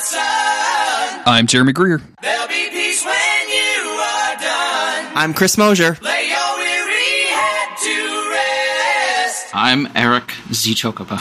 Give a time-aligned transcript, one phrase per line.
[0.00, 1.22] sun.
[1.26, 2.00] I'm Jeremy Greer.
[2.22, 5.12] There'll be peace when you are done.
[5.14, 5.96] I'm Chris Mosier.
[6.02, 9.46] Lay your weary head to rest.
[9.54, 10.74] I'm Eric Z.
[10.74, 11.18] Chocobo.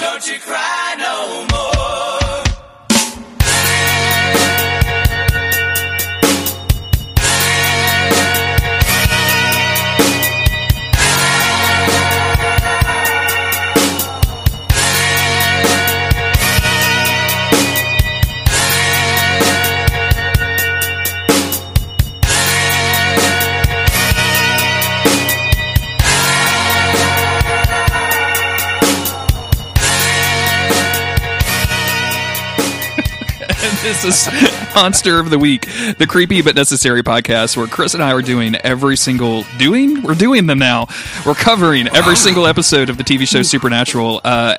[33.89, 34.29] This is
[34.75, 35.65] Monster of the Week,
[35.97, 40.03] the creepy but necessary podcast where Chris and I are doing every single doing.
[40.03, 40.85] We're doing them now.
[41.25, 44.21] We're covering every single episode of the TV show Supernatural.
[44.23, 44.55] Uh,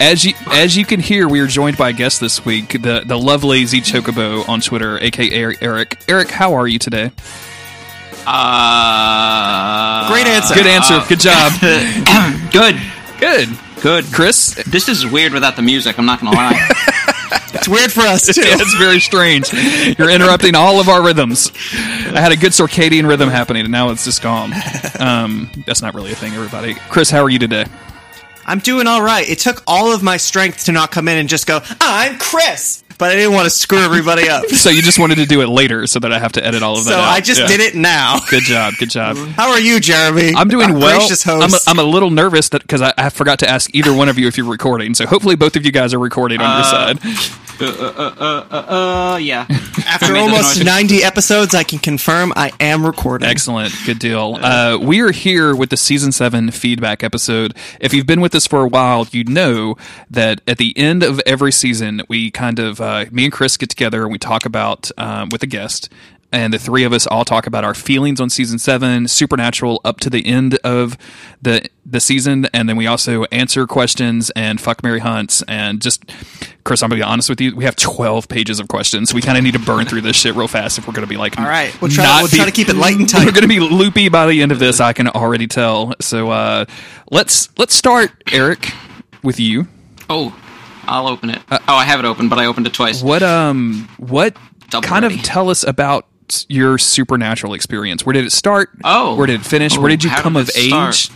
[0.00, 3.02] as you as you can hear, we are joined by a guest this week, the
[3.04, 6.02] the lovely Z Chocobo on Twitter, aka Eric.
[6.08, 7.10] Eric, how are you today?
[8.26, 10.54] Uh, Great answer.
[10.54, 11.02] Good answer.
[11.10, 11.52] Good job.
[12.50, 12.80] good.
[13.20, 13.48] Good.
[13.82, 14.04] Good.
[14.14, 15.98] Chris, This is weird without the music.
[15.98, 16.68] I'm not gonna lie.
[17.54, 18.32] It's weird for us too.
[18.44, 19.52] it's very strange.
[19.98, 21.50] You're interrupting all of our rhythms.
[21.74, 24.52] I had a good circadian rhythm happening, and now it's just gone.
[24.98, 26.74] Um, that's not really a thing, everybody.
[26.74, 27.64] Chris, how are you today?
[28.44, 29.28] I'm doing all right.
[29.28, 32.82] It took all of my strength to not come in and just go, I'm Chris.
[33.02, 34.46] But I didn't want to screw everybody up.
[34.46, 36.78] So you just wanted to do it later, so that I have to edit all
[36.78, 36.90] of that.
[36.90, 37.08] So out.
[37.08, 37.48] I just Yeah.
[37.48, 38.20] did it now.
[38.30, 38.74] Good job.
[38.78, 39.16] Good job.
[39.34, 40.34] How are you, Jeremy?
[40.36, 40.98] I'm doing Our well.
[41.00, 41.58] Gracious I'm a.
[41.66, 44.28] I'm a little nervous that because I, I forgot to ask either one of you
[44.28, 44.94] if you're recording.
[44.94, 47.51] So hopefully both of you guys are recording on your uh, side.
[47.60, 49.46] Uh, yeah.
[49.86, 53.28] After almost 90 episodes, I can confirm I am recording.
[53.28, 53.74] Excellent.
[53.84, 54.38] Good deal.
[54.40, 57.54] Uh, we are here with the season seven feedback episode.
[57.80, 59.76] If you've been with us for a while, you know
[60.10, 63.68] that at the end of every season, we kind of, uh, me and Chris get
[63.68, 65.88] together and we talk about, um, with a guest.
[66.32, 70.00] And the three of us all talk about our feelings on season seven, Supernatural up
[70.00, 70.96] to the end of
[71.42, 76.04] the the season, and then we also answer questions and fuck Mary hunts and just
[76.64, 76.82] Chris.
[76.82, 79.36] I'm gonna be honest with you, we have 12 pages of questions, so we kind
[79.36, 81.44] of need to burn through this shit real fast if we're gonna be like, All
[81.44, 81.78] right.
[81.82, 83.26] We'll try, not we'll be- try to keep it light and tight.
[83.26, 84.80] we're going to be loopy by the end of this.
[84.80, 85.92] I can already tell.
[86.00, 86.64] So uh,
[87.10, 88.72] let's let's start, Eric,
[89.22, 89.66] with you.
[90.08, 90.34] Oh,
[90.84, 91.40] I'll open it.
[91.50, 93.02] oh, I have it open, but I opened it twice.
[93.02, 94.36] What um what
[94.70, 95.16] Double kind ready.
[95.16, 96.06] of tell us about
[96.48, 98.04] your supernatural experience?
[98.06, 98.70] Where did it start?
[98.84, 99.14] Oh.
[99.16, 99.76] where did it finish?
[99.76, 100.94] Oh, Where did you come did of start?
[100.94, 101.10] age?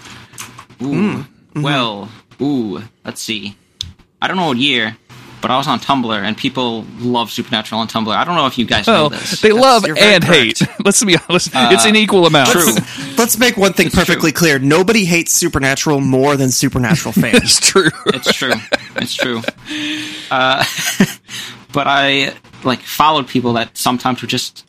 [0.83, 0.87] Ooh.
[0.93, 1.17] Hmm.
[1.21, 1.63] Mm-hmm.
[1.63, 2.09] Well,
[2.41, 2.83] ooh.
[3.05, 3.57] Let's see.
[4.21, 4.97] I don't know what year,
[5.41, 8.15] but I was on Tumblr, and people love Supernatural on Tumblr.
[8.15, 9.41] I don't know if you guys know Well, this.
[9.41, 10.61] they love you're very and hate.
[10.85, 12.51] Let's be honest; uh, it's an equal amount.
[12.51, 12.73] True.
[13.17, 14.59] Let's make one thing perfectly clear.
[14.59, 17.37] Nobody hates Supernatural more than Supernatural fans.
[17.37, 17.91] It's true.
[18.07, 18.53] It's true.
[18.97, 19.41] It's true.
[20.31, 20.65] Uh,
[21.73, 22.35] but I
[22.65, 24.66] like followed people that sometimes were just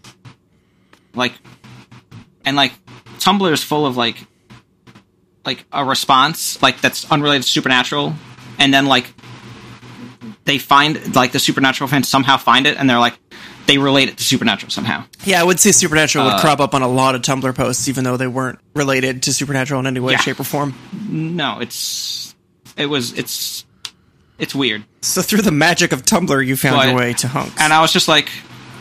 [1.18, 1.34] like,
[2.46, 2.72] and like
[3.20, 4.18] Tumblr is full of like,
[5.46, 8.14] like a response like that's unrelated to Supernatural,
[8.60, 9.12] and then like
[10.46, 13.18] they find like the Supernatural fans somehow find it, and they're like
[13.66, 15.04] they relate it to Supernatural somehow.
[15.26, 17.90] yeah, I would say Supernatural Uh, would crop up on a lot of Tumblr posts,
[17.90, 20.20] even though they weren't related to Supernatural in any way, Yeah.
[20.20, 20.74] shape, or form.
[21.10, 22.34] No, it's
[22.78, 23.66] it was it's
[24.40, 24.86] it's weird.
[25.02, 27.56] So through the magic of Tumblr, you found But- your way to Hunks.
[27.60, 28.30] And I was just like,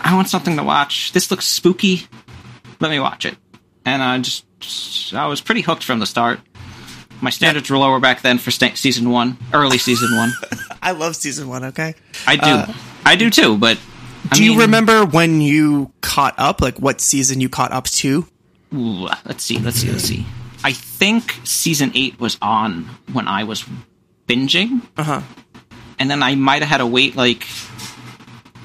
[0.02, 1.12] I want something to watch.
[1.12, 2.06] This looks spooky.
[2.80, 3.36] Let me watch it.
[3.84, 4.44] And I just,
[5.14, 6.40] I was pretty hooked from the start.
[7.20, 10.32] My standards were lower back then for sta- season one, early season one.
[10.82, 11.64] I love season one.
[11.64, 11.94] Okay.
[12.26, 12.72] I do,
[13.06, 13.56] I do too.
[13.56, 13.78] But
[14.30, 16.60] I Do you remember when you caught up?
[16.60, 18.26] Like what season you caught up to?
[18.74, 20.26] Ooh, let's see, let's see, let's see.
[20.64, 23.64] I think season eight was on when I was
[24.26, 25.22] binging, Uh huh.
[26.00, 27.44] and then I might have had to wait like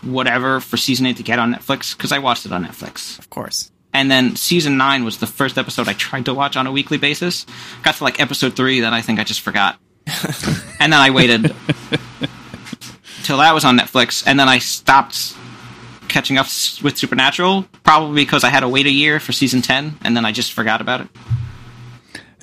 [0.03, 3.19] whatever for season eight to get on Netflix because I watched it on Netflix.
[3.19, 3.72] Of course.
[3.94, 6.97] And then season nine was the first episode I tried to watch on a weekly
[6.97, 7.46] basis.
[7.84, 9.79] Got to like episode three, then I think I just forgot.
[10.79, 11.53] and then I waited
[13.24, 15.35] till that was on Netflix, and then I stopped
[16.08, 16.47] catching up
[16.84, 20.26] with Supernatural, probably because I had to wait a year for season ten, and then
[20.26, 21.08] I just forgot about it.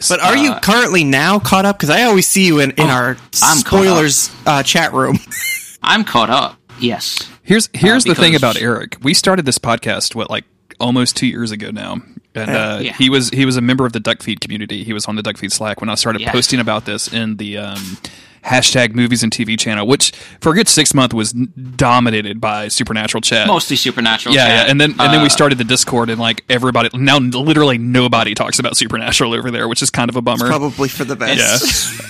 [0.08, 1.76] But are you currently now caught up?
[1.76, 5.18] Because I always see you in, in our Uh, oh, I'm spoilers uh, chat room.
[5.82, 6.56] I'm caught up.
[6.78, 7.28] Yes.
[7.42, 8.98] Here's here's the thing about Eric.
[9.02, 10.44] We started this podcast what like
[10.80, 12.00] almost two years ago now,
[12.34, 12.92] and uh, Yeah.
[12.94, 14.84] he was he was a member of the Duckfeed community.
[14.84, 16.32] He was on the Duckfeed Slack when I started Yeah.
[16.32, 17.98] posting about this in the um,
[18.44, 23.20] hashtag movies and TV channel, which for a good six month was dominated by Supernatural
[23.20, 23.46] chat.
[23.46, 24.34] Mostly supernatural.
[24.34, 24.64] yeah, chat.
[24.66, 27.78] yeah, and then and then we Uh, started the Discord, and like everybody now, literally
[27.78, 30.46] nobody talks about Supernatural over there, which is kind of a bummer.
[30.46, 31.38] Probably for the best.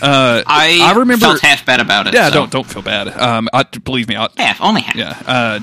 [0.03, 1.27] yeah, uh, I I remember.
[1.27, 2.15] felt half bad about it.
[2.15, 3.09] yeah, so- don't don't feel bad.
[3.09, 4.95] Um, I, believe me, I, half, only half.
[4.97, 5.17] yeah.
[5.27, 5.61] Uh,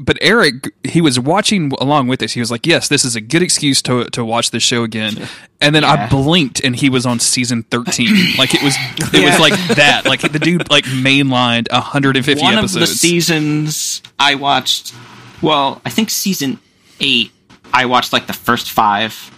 [0.00, 2.32] but Eric, he was watching along with us.
[2.32, 5.28] He was like, "Yes, this is a good excuse to to watch the show again."
[5.60, 8.14] And then I blinked, and he was on season thirteen.
[8.38, 8.76] like it was,
[9.12, 10.04] it was like that.
[10.06, 12.74] Like the dude like mainlined 150 One episodes.
[12.76, 14.94] of the seasons I watched,
[15.42, 16.60] well, I think season
[17.00, 17.32] eight,
[17.72, 19.32] I watched like the first five,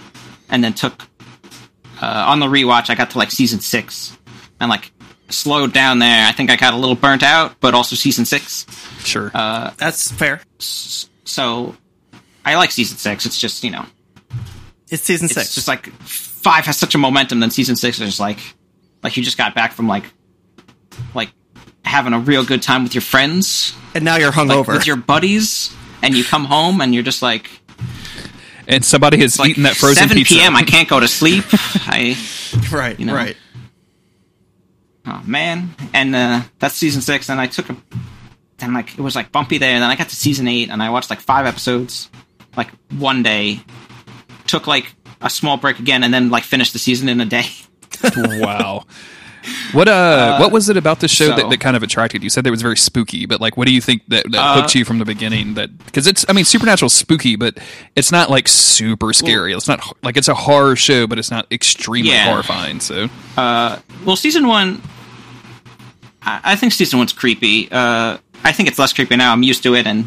[0.50, 1.08] and then took
[2.02, 2.90] uh, on the rewatch.
[2.90, 4.14] I got to like season six,
[4.60, 4.92] and like
[5.32, 6.26] slowed down there.
[6.26, 8.66] I think I got a little burnt out, but also season six.
[9.04, 9.30] sure.
[9.34, 10.40] uh, That's fair.
[10.58, 11.74] So
[12.44, 13.26] I like season six.
[13.26, 13.86] It's just you know,
[14.90, 15.54] It's season it's six.
[15.54, 17.40] just like five has such a momentum.
[17.40, 18.38] Then season six is just like,
[19.02, 20.04] like you just got back from like,
[21.14, 21.30] like
[21.84, 24.68] having a real good time with your friends, and now you're like hungover.
[24.74, 27.50] with your buddies, and you come home and you're just like,
[28.68, 30.34] and somebody has like eaten that frozen 7 pizza.
[30.34, 30.54] p.m.
[30.56, 31.44] I can't go to sleep.
[31.52, 32.16] I
[32.72, 33.14] right, you know.
[33.14, 33.36] right.
[35.06, 37.28] Oh man, and uh, that's season six.
[37.30, 37.76] And I took a
[38.58, 39.74] then like it was like bumpy there.
[39.74, 42.10] And then I got to season eight, and I watched like five episodes,
[42.56, 42.68] like
[42.98, 43.60] one day.
[44.46, 47.46] Took like a small break again, and then like finished the season in a day.
[48.16, 48.84] wow.
[49.72, 52.26] What uh, what was it about the show that, so- that kind of attracted you?
[52.26, 54.60] You said it was very spooky, but like, what do you think that, that Uh,
[54.60, 55.54] hooked you from the beginning?
[55.54, 57.58] That because it's, I mean, Supernatural's spooky, but
[57.96, 59.52] it's not like super scary.
[59.52, 62.26] it's not like it's a horror show, but it's not extremely Yeah.
[62.26, 62.80] horrifying.
[62.80, 64.82] So uh, Well, season one,
[66.22, 67.70] I, I think season one's creepy.
[67.70, 69.32] Uh, I think it's less creepy now.
[69.32, 70.04] I'm used to it, and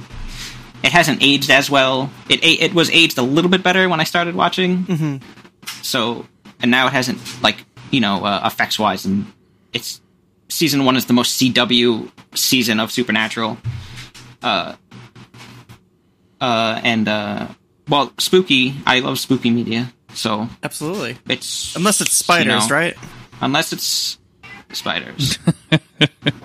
[0.83, 2.09] it hasn't aged as well.
[2.29, 4.83] It it was aged a little bit better when I started watching.
[4.85, 5.17] Mm-hmm.
[5.81, 6.25] So,
[6.61, 9.31] and now it hasn't like you know uh, effects wise, and
[9.71, 10.01] it's
[10.49, 13.57] season one is the most CW season of Supernatural.
[14.41, 14.75] Uh,
[16.41, 17.47] uh, and uh,
[17.87, 18.75] well, spooky.
[18.85, 21.17] I love spooky media, so Absolutely.
[21.29, 22.97] it's Unless it's spiders, you know, right?
[23.41, 24.17] Unless it's
[24.73, 25.37] spiders.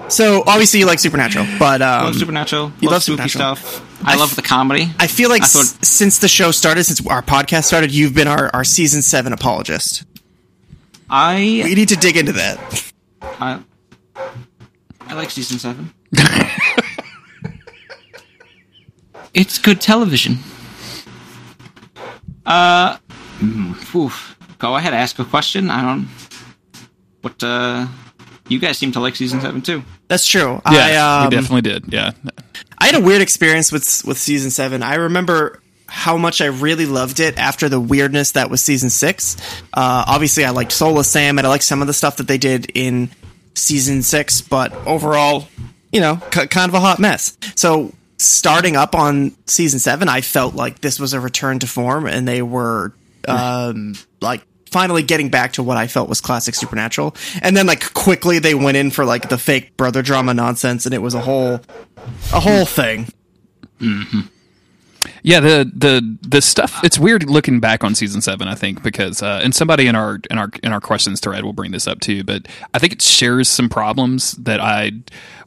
[0.09, 2.73] So obviously you like Supernatural, but um, love Supernatural.
[2.81, 3.57] you love, love spooky Supernatural.
[3.57, 4.07] stuff.
[4.07, 4.89] I, I love the comedy.
[4.99, 8.15] I feel like I thought- s- since the show started, since our podcast started, you've
[8.15, 10.05] been our, our season seven apologist.
[11.11, 12.93] I We need to dig into that.
[13.23, 13.61] I,
[15.01, 15.93] I like season seven.
[19.35, 20.39] it's good television.
[22.45, 22.99] Uh,
[23.39, 24.37] mm, oof.
[24.59, 25.71] go ahead, ask a question.
[25.71, 26.09] I don't.
[27.23, 27.87] What uh,
[28.49, 29.83] you guys seem to like season seven too.
[30.09, 30.61] That's true.
[30.71, 31.93] yeah, I, um, we definitely did.
[31.93, 32.13] Yeah,
[32.79, 34.83] I had a weird experience with with season seven.
[34.83, 39.37] I remember how much I really loved it after the weirdness that was season six.
[39.73, 42.39] Uh, obviously, I liked Soulless Sam, and I liked some of the stuff that they
[42.39, 43.11] did in
[43.55, 45.49] season six, but overall,
[45.93, 47.37] you know, k- kind of a hot mess.
[47.57, 52.07] So starting up on season seven, I felt like this was a return to form,
[52.07, 52.93] and they were
[53.27, 57.17] um, like finally getting back to what I felt was classic Supernatural.
[57.41, 60.95] And then like quickly they went in for like the fake brother drama nonsense, and
[60.95, 61.61] it was a whole
[62.33, 63.09] a whole thing.
[65.23, 65.41] Yeah.
[65.41, 66.73] The the the stuff.
[66.77, 66.81] Ah.
[66.85, 68.49] It's weird looking back on season seven.
[68.49, 71.53] I think because uh, and somebody in our in our in our questions thread will
[71.53, 72.25] bring this up too.
[72.25, 74.93] But I think it shares some problems that I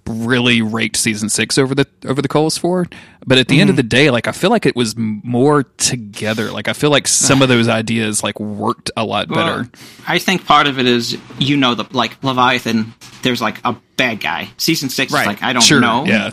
[0.07, 2.87] really raked season six over the over the coals for.
[3.25, 3.89] But at the end of the mm.
[3.89, 6.51] day, like I feel like it was more together.
[6.51, 7.53] Like I feel like some of ah.
[7.53, 9.69] those ideas like worked a lot better.
[10.07, 12.93] I think part of it is you know the like Leviathan.
[13.21, 14.49] There's like a bad guy.
[14.57, 15.21] Season six Right.
[15.21, 16.05] is like I don't Sure, know.
[16.05, 16.31] yeah.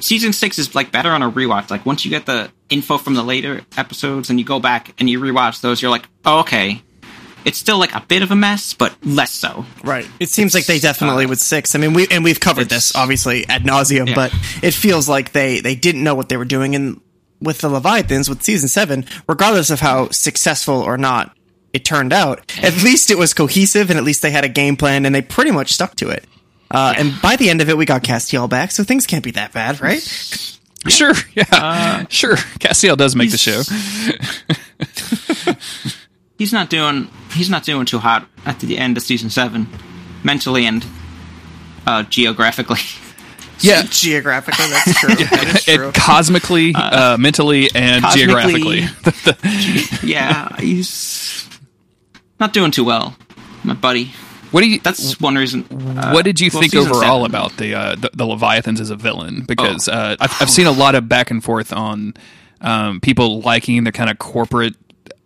[0.00, 1.70] Season six is like better on a rewatch.
[1.70, 5.08] Like once you get the info from the later episodes and you go back and
[5.08, 6.82] you rewatch those, you're like, oh, okay.
[7.44, 9.64] It's still like a bit of a mess, but less so.
[9.82, 10.06] Right.
[10.20, 11.74] It seems like they definitely uh, with six.
[11.74, 14.14] I mean, we and we've covered this obviously ad nauseum, Yeah.
[14.14, 16.74] but it feels like they they didn't know what they were doing.
[16.74, 17.00] And
[17.40, 21.34] with the Leviathans, with season seven, regardless of how successful or not
[21.72, 24.76] it turned out, at least it was cohesive, and at least they had a game
[24.76, 26.24] plan, and they pretty much stuck to it.
[26.70, 29.32] Uh, And by the end of it, we got Castiel back, so things can't be
[29.32, 30.02] that bad, right?
[30.88, 32.36] Sure, yeah, Uh, sure.
[32.58, 33.60] Castiel does make the show.
[36.38, 39.66] He's not doing he's not doing too hot at the end of season seven,
[40.24, 40.84] mentally and
[41.86, 42.80] uh, geographically.
[43.62, 45.14] Yeah, Geographically, that's true.
[45.16, 45.88] That is true.
[45.90, 50.08] it, cosmically, uh, mentally, and cosmically- geographically.
[50.08, 51.46] yeah, he's
[52.40, 53.14] not doing too well,
[53.62, 54.12] my buddy.
[54.50, 54.80] What do you?
[54.80, 55.64] That's one reason.
[55.98, 58.90] Uh, what did you well, think overall seven- about the, uh, the the Leviathans as
[58.90, 59.44] a villain?
[59.46, 59.92] Because Oh.
[59.92, 62.14] uh, I've, I've seen a lot of back and forth on
[62.60, 64.74] um, people liking the kind of corporate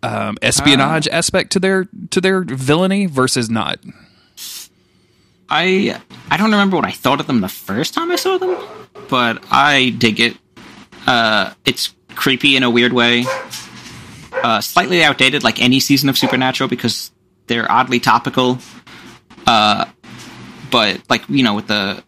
[0.03, 1.15] um, espionage Ah.
[1.15, 3.79] aspect to their to their villainy versus not.
[5.49, 5.99] I
[6.31, 8.57] I don't remember what I thought of them the first time I saw them,
[9.09, 10.37] but I dig it.
[11.05, 13.25] Uh, it's creepy in a weird way.
[14.33, 17.11] Uh, slightly outdated, like any season of Supernatural, because
[17.47, 18.57] they're oddly topical.
[19.47, 19.85] Uh,
[20.71, 22.03] but like you know, with the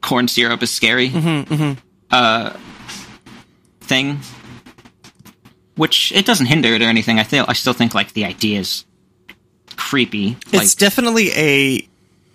[0.00, 1.10] corn syrup is scary
[2.10, 2.56] uh,
[3.80, 4.20] thing,
[5.76, 7.18] which it doesn't hinder it or anything.
[7.18, 8.84] I feel I still think like the idea is
[9.76, 10.36] creepy.
[10.52, 11.88] Like, it's definitely a.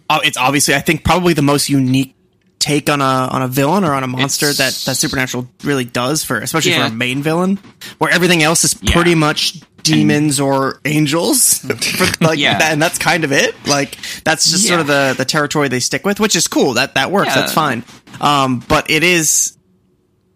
[0.09, 2.13] Oh, it's obviously I think probably the most unique
[2.59, 6.23] take on a on a villain or on a monster that that Supernatural really does
[6.23, 6.87] for especially Yeah.
[6.87, 7.57] for a main villain,
[7.97, 8.93] where everything else is Yeah.
[8.93, 12.57] pretty much demons or angels, for, like Yeah.
[12.59, 13.55] that, and that's kind of it.
[13.67, 16.73] Like that's just sort of the the territory they stick with, which is cool.
[16.73, 17.29] That that works.
[17.29, 17.41] Yeah.
[17.41, 17.83] That's fine.
[18.19, 19.57] Um, but it is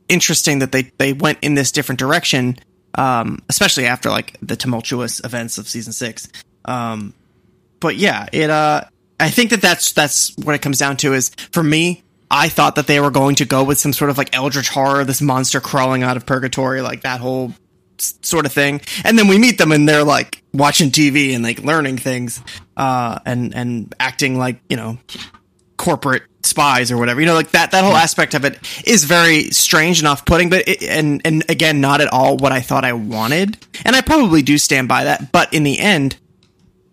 [0.07, 2.57] interesting that they they went in this different direction,
[2.95, 6.27] um, especially after like the tumultuous events of season six.
[6.65, 7.13] Um,
[7.79, 8.49] but yeah, it.
[8.49, 8.81] Uh,
[9.19, 11.13] I think that that's that's what it comes down to.
[11.13, 14.17] Is for me, I thought that they were going to go with some sort of
[14.17, 17.55] like eldritch horror, this monster crawling out of purgatory, like that whole s-
[18.01, 18.81] sort of thing.
[19.03, 22.41] And then we meet them, and they're like watching TV and like learning things,
[22.77, 24.97] uh, and and acting like you know
[25.77, 27.19] corporate spies or whatever.
[27.19, 30.67] You know, like that that whole aspect of it is very strange and off-putting, but
[30.67, 33.57] it, and and again, not at all what I thought I wanted.
[33.85, 36.17] And I probably do stand by that, but in the end,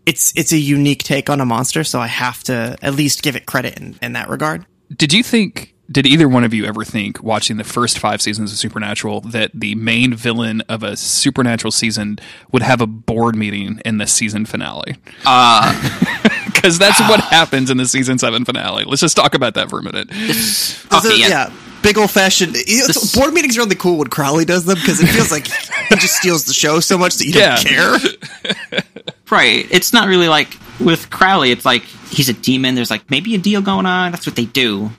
[0.07, 3.37] it's it's a unique take on a monster, so I have to at least give
[3.37, 4.65] it credit in, in that regard.
[4.95, 5.75] Did you think?
[5.91, 9.51] Did either one of you ever think, watching the first five seasons of Supernatural, that
[9.55, 12.19] the main villain of a Supernatural season
[12.51, 14.97] would have a board meeting in the season finale?
[16.47, 18.85] Because that's what happens in the season seven finale.
[18.85, 20.11] Let's just talk about that for a minute.
[20.11, 21.29] So, okay, yeah.
[21.29, 21.53] yeah.
[21.87, 22.57] Big old fashioned.
[22.57, 25.47] you This- board meetings are really cool when Crowley does them because it feels like
[25.47, 27.55] he just steals the show so much that you Yeah.
[27.57, 28.83] don't care.
[29.31, 29.67] Right.
[29.73, 31.51] It's not really like with Crowley.
[31.51, 32.77] It's like he's a demon.
[32.77, 34.13] There's like maybe a deal going on.
[34.13, 34.91] That's what they do.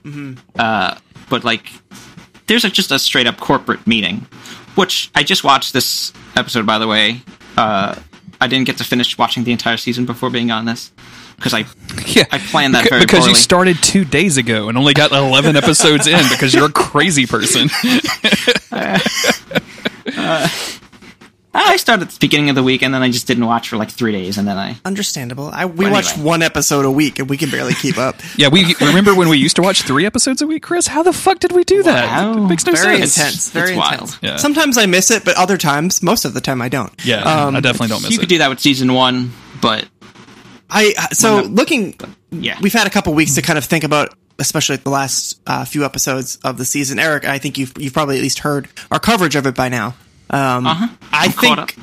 [0.59, 0.97] Uh,
[1.29, 1.71] but like,
[2.47, 4.27] there's a, just a straight up corporate meeting,
[4.75, 6.65] which I just watched this episode.
[6.65, 7.21] By the way,
[7.57, 7.95] uh,
[8.41, 10.91] I didn't get to finish watching the entire season before being on this
[11.37, 11.65] because I
[12.07, 15.11] Yeah, I planned that Beca- very because you started two days ago and only got
[15.11, 17.69] eleven episodes in because you're a crazy person.
[21.59, 23.77] I started at the beginning of the week and then I just didn't watch for
[23.77, 25.47] like three days and then I Understandable.
[25.51, 28.15] I we Well, watch one episode a week and we can barely keep up.
[28.37, 30.85] yeah, we remember when we used to watch three episodes a week, Chris.
[30.87, 32.05] How the fuck did we do that?
[32.05, 32.45] Wow.
[32.45, 33.17] It makes no Very sense.
[33.17, 33.49] intense.
[33.49, 33.99] Very It's intense.
[34.01, 34.19] wild.
[34.21, 34.37] Yeah.
[34.37, 36.93] Sometimes I miss it, but other times, most of the time, I don't.
[37.03, 38.13] Yeah, Um, I definitely don't miss you it.
[38.13, 39.85] You could do that with season one, but
[40.69, 41.47] I so no.
[41.47, 41.95] looking.
[42.31, 45.65] yeah, We've had a couple weeks to kind of think about, especially the last uh,
[45.65, 46.99] few episodes of the season.
[46.99, 49.95] Eric, I think you've you've probably at least heard our coverage of it by now.
[50.29, 50.87] Um, Uh-huh.
[51.13, 51.77] I think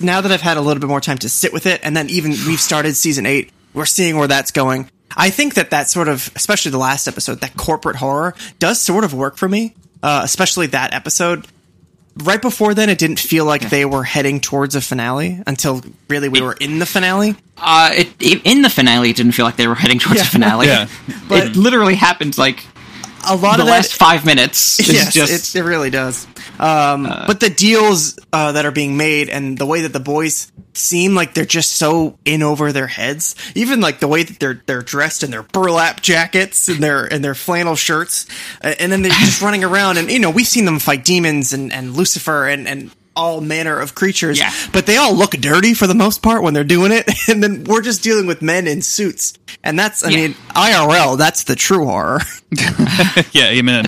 [0.00, 2.08] now that I've had a little bit more time to sit with it, and then
[2.08, 4.90] even we've started season eight, we're seeing where that's going.
[5.16, 9.04] I think that that sort of, especially the last episode, that corporate horror does sort
[9.04, 9.74] of work for me.
[10.02, 11.46] Uh, especially that episode.
[12.16, 16.28] Right before then, it didn't feel like they were heading towards a finale until really
[16.28, 17.36] we were in the finale.
[17.56, 20.24] Uh, it, it in the finale, it didn't feel like they were heading towards Yeah.
[20.24, 20.66] the finale.
[20.70, 20.88] Yeah.
[21.28, 22.66] But- it literally happened like
[23.28, 24.78] A lot the of that, last five minutes.
[24.80, 26.26] Is yes, just it, it really does.
[26.58, 30.50] Um, but the deals uh, that are being made and the way that the boys
[30.74, 34.62] seem like they're just so in over their heads, even like the way that they're
[34.66, 38.26] they're dressed in their burlap jackets and their and their flannel shirts,
[38.62, 41.52] uh, and then they're just running around and you know we've seen them fight demons
[41.52, 44.52] and and Lucifer and and all manner of creatures, Yeah.
[44.72, 47.64] but they all look dirty for the most part when they're doing it, and then
[47.64, 50.16] we're just dealing with men in suits, and that's I Yeah.
[50.16, 52.20] mean IRL, that's the true horror.
[53.32, 53.86] yeah, amen.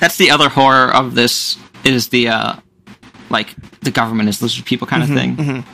[0.00, 2.56] that's the other horror of this is the uh
[3.30, 5.64] like the government is lizard people kind of thing.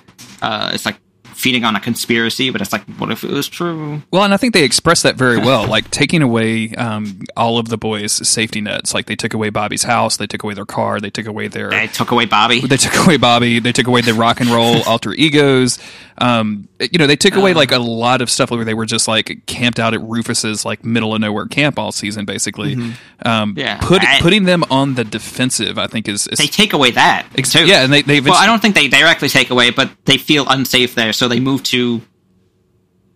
[0.43, 0.97] Uh, it's like
[1.41, 4.03] feeding on a conspiracy, but it's like, what if it was true?
[4.13, 7.69] Well, and I think they expressed that very well, like taking away um, all of
[7.69, 8.93] the boys' safety nets.
[8.95, 11.71] Like they took away Bobby's house, they took away their car, they took away their
[11.71, 12.61] They took away Bobby.
[12.61, 13.59] they took away Bobby.
[13.59, 15.79] They took away the rock and roll alter egos.
[16.21, 19.09] Um, you know, they took away like a lot of stuff where they were just
[19.09, 22.77] like camped out at Rufus's like middle of nowhere camp all season, basically.
[23.25, 23.79] Um, Yeah.
[23.81, 27.27] put, I- putting them on the defensive, I think is, is they take away that.
[27.39, 27.65] Ex- too.
[27.67, 30.47] yeah, and they- they well, I don't think they directly take away, but they feel
[30.49, 32.03] unsafe there, so they move to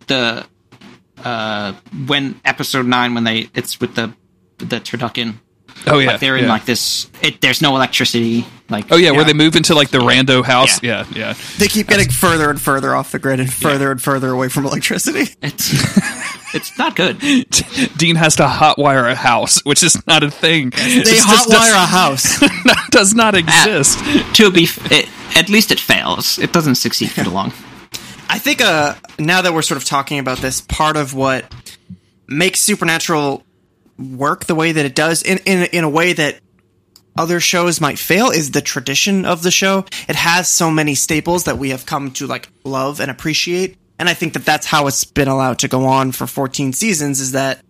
[0.06, 0.44] the
[1.23, 1.73] uh
[2.06, 4.12] when episode nine when they it's with the
[4.58, 5.34] the turducken.
[5.87, 6.50] Oh yeah, like they're in yeah.
[6.50, 7.09] like this.
[7.23, 8.47] It, there's no electricity.
[8.69, 10.83] Like oh yeah, where they move into like the rando house.
[10.83, 11.04] Yeah.
[11.11, 11.35] Yeah, yeah.
[11.59, 14.64] They keep getting further and further off the grid and further and further away from
[14.66, 15.35] electricity.
[15.43, 15.71] it's
[16.54, 17.19] it's not good.
[17.97, 20.71] Dean has to hotwire a house, which is not a thing.
[20.71, 22.40] They It just hotwire a house.
[22.40, 23.99] does, does not exist.
[24.37, 26.38] to be, f- it, at least it fails.
[26.38, 27.52] It doesn't succeed for long.
[28.28, 31.45] I think uh, now that we're sort of talking about this, part of what
[32.28, 33.43] makes Supernatural
[33.98, 36.40] work the way that it does, in in in a way that
[37.16, 39.84] other shows might fail, is the tradition of the show.
[40.08, 44.08] It has so many staples that we have come to like love and appreciate, and
[44.08, 47.20] I think that that's how it's been allowed to go on for 14 seasons.
[47.20, 47.60] Is that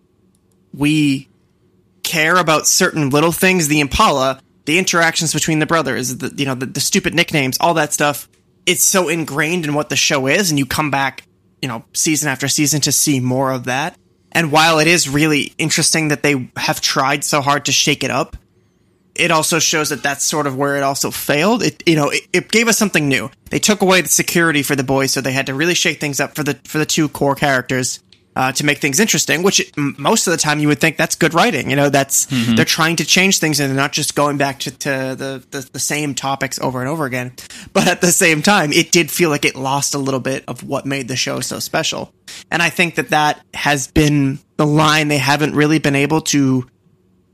[0.73, 1.29] we
[2.03, 6.55] care about certain little things, the Impala, the interactions between the brothers, the you know
[6.55, 8.29] the, the stupid nicknames, all that stuff.
[8.65, 11.23] It's so ingrained in what the show is, and you come back,
[11.61, 13.97] you know, season after season to see more of that.
[14.35, 18.11] And while it is really interesting that they have tried so hard to shake it
[18.11, 18.35] up,
[19.15, 21.63] it also shows that that's sort of where it also failed.
[21.63, 23.31] It you know it, it gave us something new.
[23.49, 26.19] They took away the security for the boys, so they had to really shake things
[26.19, 28.01] up for the for the two core characters
[28.35, 29.43] uh, to make things interesting.
[29.43, 31.69] Which m- most of the time you would think that's good writing.
[31.69, 34.71] You know, that's they're trying to change things and they're not just going back to,
[34.71, 37.33] to the, the the same topics over and over again.
[37.73, 40.63] But at the same time, it did feel like it lost a little bit of
[40.63, 42.13] what made the show so special.
[42.51, 46.67] And I think that that has been the line they haven't really been able to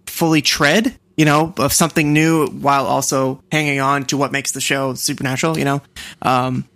[0.06, 4.62] fully tread, you know, of something new while also hanging on to what makes the
[4.62, 5.82] show supernatural, you know.
[6.22, 6.68] Um,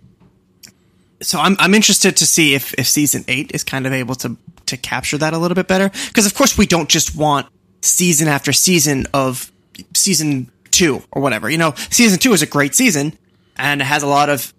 [1.22, 4.36] so I'm I'm interested to see if if season eight is kind of able to
[4.66, 7.46] to capture that a little bit better because of course we don't just want
[7.82, 9.50] season after season of
[9.94, 11.48] season two or whatever.
[11.48, 13.16] You know, season two is a great season
[13.56, 14.52] and it has a lot of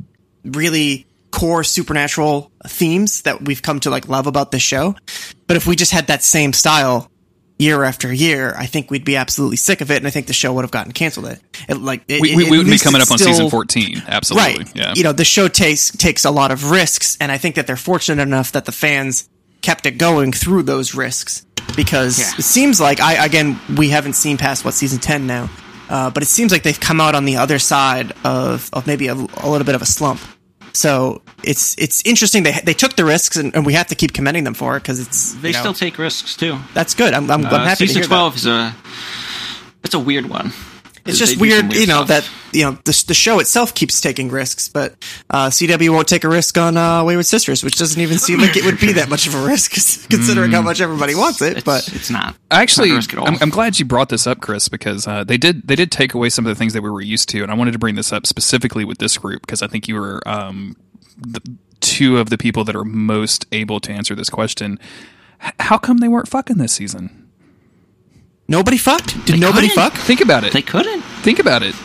[0.44, 4.96] really core supernatural themes that we've come to like love about this show.
[5.46, 7.12] But if we just had that same style
[7.60, 10.34] year after year, I think we'd be absolutely sick of it, and I think the
[10.34, 11.28] show would have gotten canceled.
[11.28, 14.04] It, it like it, We, it- we, we would be coming up on season 14.
[14.08, 14.64] Absolutely.
[14.64, 14.76] Right.
[14.76, 14.94] Yeah.
[14.96, 17.76] You know, the show takes takes a lot of risks, and I think that they're
[17.76, 19.28] fortunate enough that the fans
[19.62, 21.46] kept it going through those risks
[21.76, 22.32] because Yeah.
[22.38, 25.50] it seems like I again we haven't seen past what season ten now,
[25.90, 29.08] uh, but it seems like they've come out on the other side of of maybe
[29.08, 30.22] a, a little bit of a slump.
[30.78, 34.14] So it's it's interesting they they took the risks and, and we have to keep
[34.14, 36.60] commending them for it because it's They know, still take risks too.
[36.76, 37.14] that's good.
[37.16, 38.40] I'm I'm, I'm Uh, happy to hear twelve that.
[38.40, 38.76] is a
[39.84, 40.52] it's a weird one.
[41.08, 42.08] It's just do some weird, you know, stuff.
[42.08, 44.96] that you know the the show itself keeps taking risks, but
[45.30, 48.56] uh, CW won't take a risk on uh, Wayward Sisters, which doesn't even seem like
[48.56, 49.72] it would be that much of a risk
[50.10, 51.58] considering how much everybody wants it.
[51.58, 52.36] it's, But it's not.
[52.52, 53.28] Actually, Not a risk at all.
[53.28, 56.14] I'm, I'm glad you brought this up, Chris, because uh, they did they did take
[56.14, 57.96] away some of the things that we were used to, and I wanted to bring
[57.96, 60.76] this up specifically with this group because I think you were um,
[61.18, 61.42] the,
[61.80, 64.80] two of the people that are most able to answer this question.
[65.44, 67.27] H- how come they weren't fucking this season?
[68.48, 69.26] Nobody fucked.
[69.26, 69.92] Did nobody couldn't.
[69.92, 69.94] fuck?
[69.94, 70.54] Think about it.
[70.54, 71.02] they couldn't.
[71.02, 71.76] Think about it.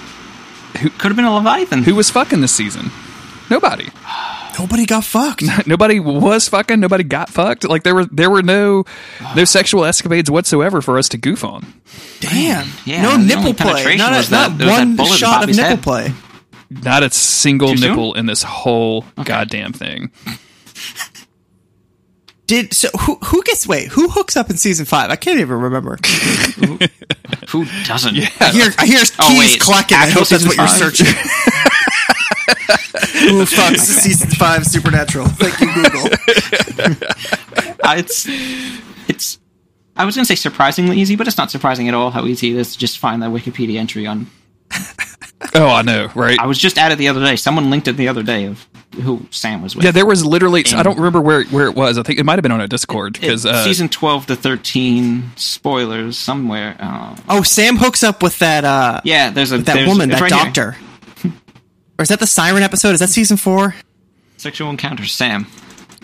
[0.81, 1.83] Who Could have been a Leviathan.
[1.85, 2.91] Who was fucking this season?
[3.51, 3.89] Nobody.
[4.59, 5.43] Nobody got fucked.
[5.67, 6.79] Nobody was fucking.
[6.79, 7.65] Nobody got fucked.
[7.65, 8.85] Like there were there were no
[9.35, 11.67] no sexual escapades whatsoever for us to goof on.
[12.21, 12.67] Damn.
[12.85, 13.73] Yeah, no the nipple only play.
[13.73, 15.57] penetration Not, a, was that- not there was that one bullet in shot of Bobby's
[15.57, 15.83] nipple head.
[15.83, 16.13] play.
[16.71, 17.89] Not a single Too soon?
[17.91, 20.11] nipple in this whole goddamn thing.
[22.53, 22.89] Did so?
[23.01, 23.89] Who who gets wait?
[23.93, 25.11] Who hooks up in season five?
[25.11, 25.97] I can't even remember.
[27.49, 28.15] Who doesn't?
[28.43, 29.97] I hear I hear keys Oh, wait, clacking.
[29.97, 30.77] I actual hope that's season what you're five?
[30.77, 31.07] searching.
[33.31, 35.29] Who fucks season five Supernatural?
[35.29, 36.99] Thank you, Google.
[37.85, 38.27] Uh, it's
[39.09, 39.39] it's.
[39.97, 42.51] I was going to say surprisingly easy, but it's not surprising at all how easy
[42.51, 44.27] it is to just find that Wikipedia entry on.
[45.55, 46.39] Oh, I know, right?
[46.39, 47.37] I was just at it the other day.
[47.37, 48.67] Someone linked it the other day of
[49.03, 49.85] who Sam was with.
[49.85, 50.65] Yeah, there was literally.
[50.75, 51.99] I don't remember where where it was.
[51.99, 55.31] I think it might have been on a Discord because uh, season twelve to thirteen
[55.37, 56.77] spoilers somewhere.
[56.79, 60.21] Uh, Oh, Sam hooks up with that uh yeah, there's a that there's- woman, that
[60.21, 60.77] right doctor.
[61.99, 62.91] Or is that the siren episode?
[62.95, 63.75] Is that season four?
[64.39, 65.47] Sexual encounter, Sam.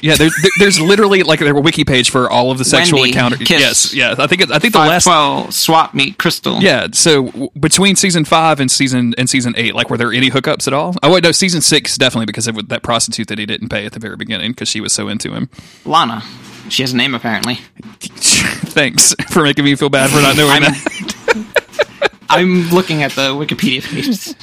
[0.01, 3.37] Yeah, there's there's literally like a wiki page for all of the sexual Wendy, encounter.
[3.37, 3.61] kiss.
[3.61, 4.15] Yes, yeah.
[4.19, 5.05] I think it, I think the last.
[5.05, 6.61] twelve swap meet Crystal.
[6.61, 10.31] Yeah, so w- between season five and season and season eight, like were there any
[10.31, 10.95] hookups at all?
[11.03, 13.93] Oh wait, no, season six definitely because of that prostitute that he didn't pay at
[13.93, 15.49] the very beginning because she was so into him.
[15.85, 16.23] Lana.
[16.69, 17.55] She has a name apparently.
[18.01, 22.19] Thanks for making me feel bad for not knowing that.
[22.31, 24.35] I'm looking at the Wikipedia page.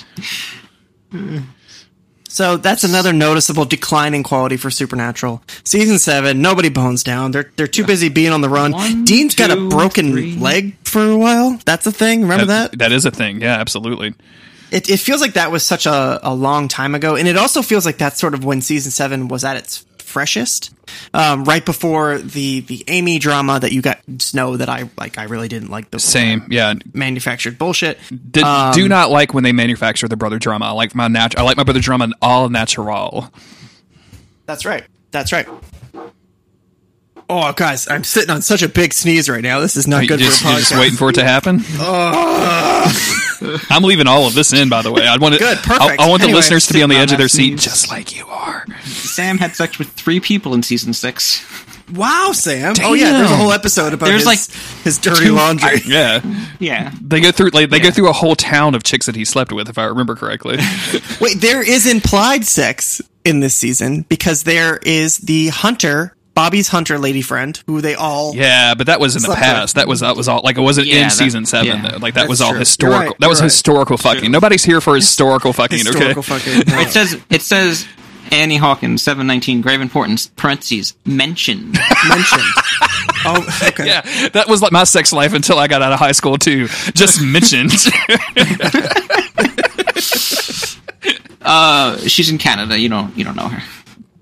[2.35, 5.41] So that's another noticeable decline in quality for Supernatural.
[5.63, 7.31] Season seven, nobody bones down.
[7.31, 8.73] They're they're too busy being on the run.
[8.73, 10.35] One, Dean's got a broken three.
[10.35, 11.57] leg for a while.
[11.63, 12.23] That's a thing.
[12.23, 12.77] Remember that?
[12.79, 13.39] that is a thing.
[13.41, 14.15] Yeah, absolutely.
[14.69, 17.61] It, it feels like that was such a, a long time ago, and it also
[17.61, 20.71] feels like that's sort of when season seven was at its freshest,
[21.13, 23.99] um, right before the the Amy drama that you got
[24.33, 25.17] know that I like.
[25.17, 26.47] I really didn't like the Same.
[26.49, 26.73] Yeah.
[26.93, 27.99] manufactured bullshit.
[28.31, 30.65] Did, Um, do not like when they manufacture the brother drama.
[30.65, 33.31] I like my nat- I like my brother drama all natural.
[34.45, 34.83] That's right.
[35.11, 35.47] That's right.
[37.27, 39.59] Oh, guys, I'm sitting on such a big sneeze right now.
[39.59, 40.69] This is not You good just, for a you're podcast.
[40.69, 41.59] just waiting for it to happen.
[41.79, 43.57] Oh.
[43.71, 45.07] I'm leaving all of this in, by the way.
[45.07, 45.99] I want it, Good, perfect.
[45.99, 47.47] I, I want the listeners to be on the edge on of their that seat,
[47.59, 47.63] sneeze.
[47.63, 48.65] just like you are.
[48.83, 51.43] Sam had sex with three people in season six.
[51.93, 52.75] Wow, Sam.
[52.81, 55.81] Oh yeah, there's a whole episode about There's, his, like, his dirty two- laundry.
[55.85, 56.19] Yeah,
[56.59, 56.91] Yeah.
[57.01, 59.51] they go through like they go through a whole town of chicks that he slept
[59.51, 60.57] with, if I remember correctly.
[61.21, 66.99] Wait, there is implied sex in this season because there is the hunter, Bobby's hunter
[66.99, 68.35] lady friend, who they all.
[68.35, 69.47] yeah, but that was in the Slept with.
[69.49, 69.75] past.
[69.75, 71.91] That was that was all like it wasn't Yeah, in that- season seven yeah.
[71.91, 71.97] though.
[71.97, 72.59] Like that That's was all true.
[72.59, 72.99] Historical.
[72.99, 73.45] right, that was right.
[73.45, 74.29] historical fucking.
[74.31, 75.79] Nobody's here for historical fucking.
[75.79, 76.39] Historical okay.
[76.39, 76.63] fucking.
[76.85, 77.87] It says it says
[78.31, 81.73] Annie Hawkins, seven nineteen, grave importance, parentheses, mentioned.
[82.09, 82.41] mentioned.
[83.25, 83.85] oh, okay.
[83.87, 86.67] Yeah, that was like my sex life until I got out of high school too.
[86.93, 87.71] Just mentioned.
[91.47, 92.75] Uh, she's in Canada.
[92.79, 93.61] You don't you don't know her.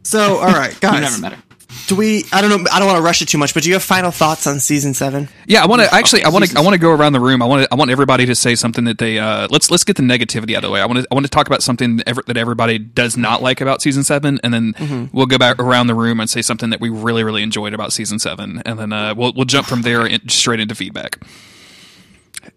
[0.03, 0.95] So, all right, guys.
[0.95, 1.01] You guys.
[1.01, 1.43] never met her.
[1.87, 2.23] Do we?
[2.31, 2.69] I don't know.
[2.71, 4.59] I don't want to rush it too much, but do you have final thoughts on
[4.61, 5.27] season seven?
[5.47, 6.23] yeah, I want to actually.
[6.23, 6.57] I want to.
[6.57, 7.41] I want to go around the room.
[7.41, 7.63] I want.
[7.63, 9.19] to I want everybody to say something that they.
[9.19, 10.79] Uh, let's let's get the negativity out of the way.
[10.81, 11.07] I want to.
[11.11, 14.03] I want to talk about something that, ever, that everybody does not like about season
[14.05, 15.15] seven, and then Mm-hmm.
[15.15, 17.91] we'll go back around the room and say something that we really really enjoyed about
[17.91, 21.19] season seven, and then uh, we'll we'll jump from there in, straight into feedback.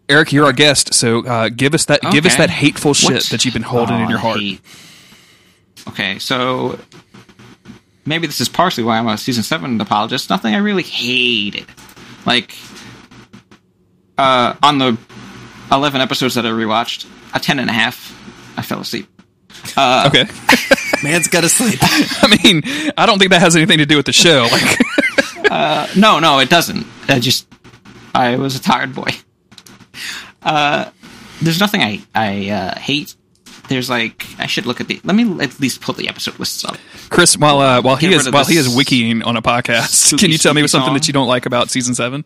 [0.08, 3.22] Eric, you're our guest, so uh, give us that give us that hateful shit What?
[3.30, 4.38] that you've been holding in your heart.
[4.38, 4.60] hate.
[5.88, 6.78] Okay, so
[8.06, 10.30] maybe this is partially why I'm a season seven apologist.
[10.30, 11.66] Nothing I really hated.
[12.24, 12.56] Like
[14.18, 14.96] uh, on the
[15.70, 18.12] eleven episodes that I rewatched, a ten and a half,
[18.56, 19.08] I fell asleep.
[19.76, 20.24] Uh, Okay,
[21.02, 21.78] Man's got to sleep.
[21.82, 22.62] I mean,
[22.96, 24.48] I don't think that has anything to do with the show.
[24.50, 26.86] Like, uh, No, no, it doesn't.
[27.08, 27.46] I just
[28.14, 29.10] I was a tired boy.
[30.42, 30.90] Uh,
[31.42, 33.14] there's nothing I I uh, hate.
[33.68, 35.00] There's like I should look at the.
[35.04, 36.76] Let me at least pull the episode lists up.
[37.08, 40.22] Chris, while uh, while he is rid while he is wikiing on a podcast, spooky,
[40.22, 40.94] can you tell me something song.
[40.94, 42.24] that you don't like about season seven?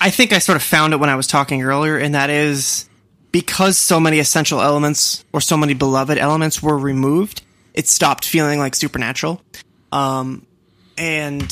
[0.00, 2.88] I think I sort of found it when I was talking earlier, and that is
[3.32, 7.42] because so many essential elements or so many beloved elements were removed,
[7.74, 9.42] it stopped feeling like supernatural.
[9.92, 10.46] Um,
[10.96, 11.42] and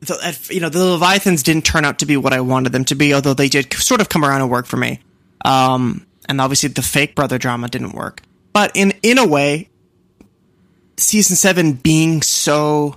[0.00, 2.94] the, you know the Leviathans didn't turn out to be what I wanted them to
[2.94, 5.00] be, although they did sort of come around and work for me.
[5.44, 9.68] Um, and obviously the fake brother drama didn't work, but in in a way,
[10.96, 12.96] season seven being so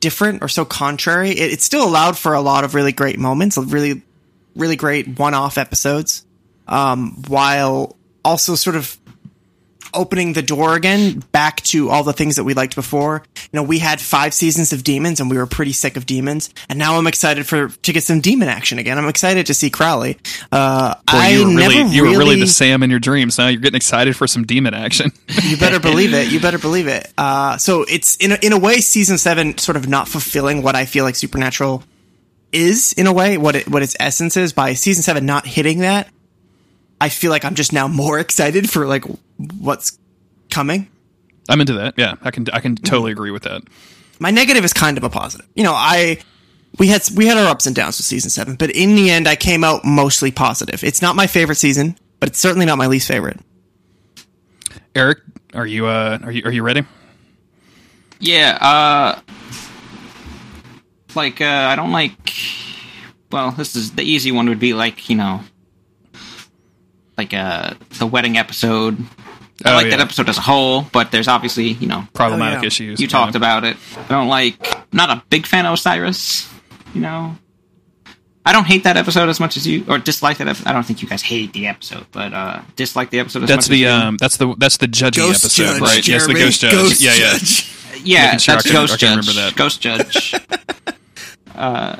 [0.00, 3.56] different or so contrary, it, it still allowed for a lot of really great moments,
[3.56, 4.02] really,
[4.54, 6.24] really great one-off episodes,
[6.68, 8.96] um, while also sort of
[9.96, 13.22] opening the door again back to all the things that we liked before.
[13.36, 16.50] You know, we had five seasons of demons and we were pretty sick of demons,
[16.68, 18.98] and now I'm excited for to get some demon action again.
[18.98, 20.18] I'm excited to see Crowley.
[20.52, 23.38] Uh, Boy, I you were never really you were really the Sam in your dreams.
[23.38, 25.12] Now you're getting excited for some demon action.
[25.42, 26.30] you better believe it.
[26.30, 27.12] You better believe it.
[27.16, 30.74] Uh, so it's in a, in a way, season seven sort of not fulfilling what
[30.74, 31.82] I feel like Supernatural
[32.52, 34.52] is in a way, what it, what its essence is.
[34.52, 36.08] By season seven not hitting that,
[37.00, 39.04] I feel like I'm just now more excited for like
[39.36, 39.98] what's
[40.50, 40.88] coming.
[41.48, 41.94] I'm into that.
[41.96, 43.62] Yeah, I can I can totally agree with that.
[44.18, 45.46] My negative is kind of a positive.
[45.54, 46.18] You know, I
[46.78, 49.28] we had we had our ups and downs with season seven, but in the end,
[49.28, 50.82] I came out mostly positive.
[50.82, 53.38] It's not my favorite season, but it's certainly not my least favorite.
[54.94, 55.18] Eric,
[55.54, 56.82] are you uh are you are you ready?
[58.18, 59.20] Yeah, uh
[61.14, 62.32] like uh I don't like
[63.30, 65.40] well, this is the easy one would be like, you know,
[67.18, 68.98] like uh the wedding episode.
[69.64, 69.96] I Oh, like yeah.
[69.96, 72.66] that episode as a whole, but there's obviously, you know, Problematic Oh, yeah.
[72.66, 73.00] issues.
[73.00, 73.78] you talked about it.
[73.96, 74.58] I don't like
[74.92, 76.46] not a big fan of Osiris,
[76.94, 77.36] you know.
[78.44, 80.68] I don't hate that episode as much as you or dislike that episode.
[80.68, 83.68] I don't think you guys hate the episode, but uh dislike the episode as That's
[83.68, 86.06] much as the um that's the that's the judging Ghost episode, Judge, right?
[86.08, 86.72] yes, the ghost judge.
[86.72, 87.32] Ghost yeah, yeah.
[87.38, 87.72] Judge.
[88.04, 89.26] Yeah, sure that's I can- Ghost I can Judge.
[89.26, 89.56] remember that.
[89.56, 90.34] Ghost Judge.
[91.56, 91.96] uh,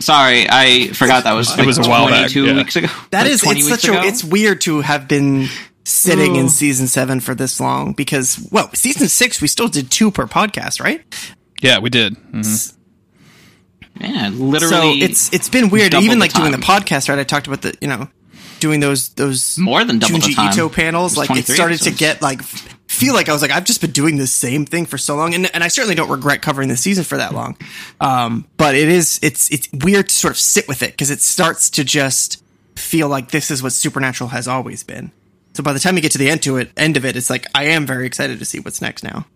[0.00, 1.56] sorry, I forgot that was.
[1.58, 2.54] It was a while back, Two yeah.
[2.54, 2.88] weeks ago.
[3.10, 5.48] That Like is, it's weeks such a, it's weird to have been
[5.84, 6.48] sitting in Oh.
[6.48, 10.80] season seven for this long because, well, season six we still did two per podcast,
[10.80, 11.02] right?
[11.62, 12.16] Yeah, we did.
[12.32, 12.74] Mhm.
[14.00, 15.02] yeah, So literally.
[15.02, 15.92] it's it's been weird.
[15.92, 17.18] double Even the like doing the podcast, right?
[17.18, 18.08] I talked about the you know
[18.60, 20.52] doing those those More than double the Junji time.
[20.52, 21.14] Ito panels.
[21.14, 23.64] It Like it 23 started to get like f- feel like I was like I've
[23.64, 26.42] just been doing the same thing for so long, and and I certainly don't regret
[26.42, 27.56] covering the season for that long.
[28.00, 31.22] Um, but it is it's it's weird to sort of sit with it because it
[31.22, 32.44] starts to just
[32.76, 35.12] feel like this is what Supernatural has always been.
[35.54, 37.30] So by the time you get to the end to it, end of it, it's
[37.30, 39.26] like I am very excited to see what's next now.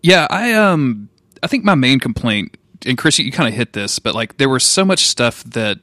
[0.00, 1.08] Yeah, I um
[1.42, 2.56] I think my main complaint
[2.86, 5.80] and Chris you kind of hit this, but like there was so much stuff that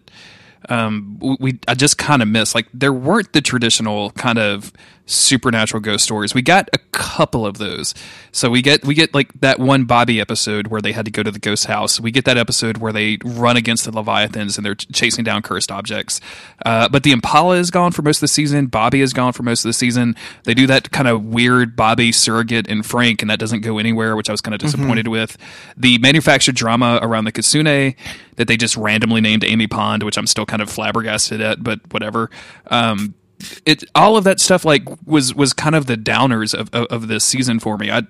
[0.69, 2.55] um we I just kind of missed.
[2.55, 4.71] Like there weren't the traditional kind of
[5.05, 6.33] supernatural ghost stories.
[6.33, 7.93] We got a couple of those.
[8.31, 11.23] So we get we get like that one Bobby episode where they had to go
[11.23, 11.99] to the ghost house.
[11.99, 15.41] We get that episode where they run against the leviathans and they're ch- chasing down
[15.41, 16.21] cursed objects.
[16.65, 18.67] Uh, but the Impala is gone for most of the season.
[18.67, 20.15] Bobby is gone for most of the season.
[20.45, 24.15] They do that kind of weird Bobby surrogate and Frank, and that doesn't go anywhere,
[24.15, 25.37] which I was kind of disappointed with.
[25.75, 27.95] The manufactured drama around the Kitsune
[28.37, 31.81] that they just randomly named Amy Pond, which I'm still kind of flabbergasted at, but
[31.91, 32.29] whatever.
[32.67, 33.15] Um,
[33.65, 37.07] it all of that stuff like was was kind of the downers of, of, of
[37.07, 37.91] this season for me.
[37.91, 38.03] I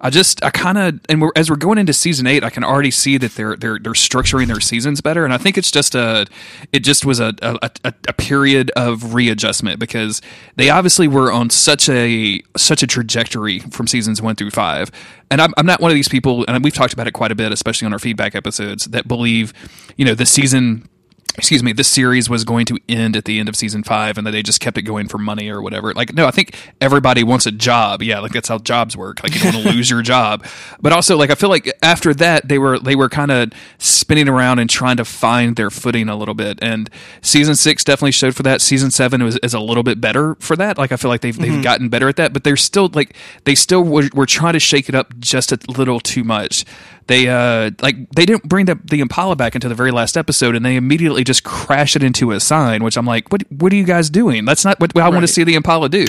[0.00, 2.64] I just I kind of and we're, as we're going into season eight, I can
[2.64, 5.94] already see that they're they're they're structuring their seasons better, and I think it's just
[5.94, 6.26] a
[6.72, 10.20] it just was a a, a, a period of readjustment because
[10.56, 14.90] they obviously were on such a such a trajectory from seasons one through five,
[15.30, 17.36] and I'm I'm not one of these people, and we've talked about it quite a
[17.36, 19.52] bit, especially on our feedback episodes, that believe
[19.96, 20.88] you know the season
[21.36, 24.26] excuse me, this series was going to end at the end of season five and
[24.26, 25.92] that they just kept it going for money or whatever.
[25.94, 28.02] Like, no, I think everybody wants a job.
[28.02, 29.22] Yeah, like that's how jobs work.
[29.22, 30.44] Like you don't want to lose your job.
[30.80, 34.28] But also like I feel like after that they were they were kind of spinning
[34.28, 36.58] around and trying to find their footing a little bit.
[36.60, 36.90] And
[37.22, 38.60] season six definitely showed for that.
[38.60, 40.76] Season seven was is a little bit better for that.
[40.76, 41.62] Like I feel like they've they've mm-hmm.
[41.62, 44.88] gotten better at that, but they're still like they still were, were trying to shake
[44.88, 46.64] it up just a little too much
[47.06, 50.54] they uh like they didn't bring the the Impala back into the very last episode,
[50.54, 53.76] and they immediately just crash it into a sign, which I'm like, what what are
[53.76, 54.44] you guys doing?
[54.44, 56.04] That's not what I want to see the Impala do.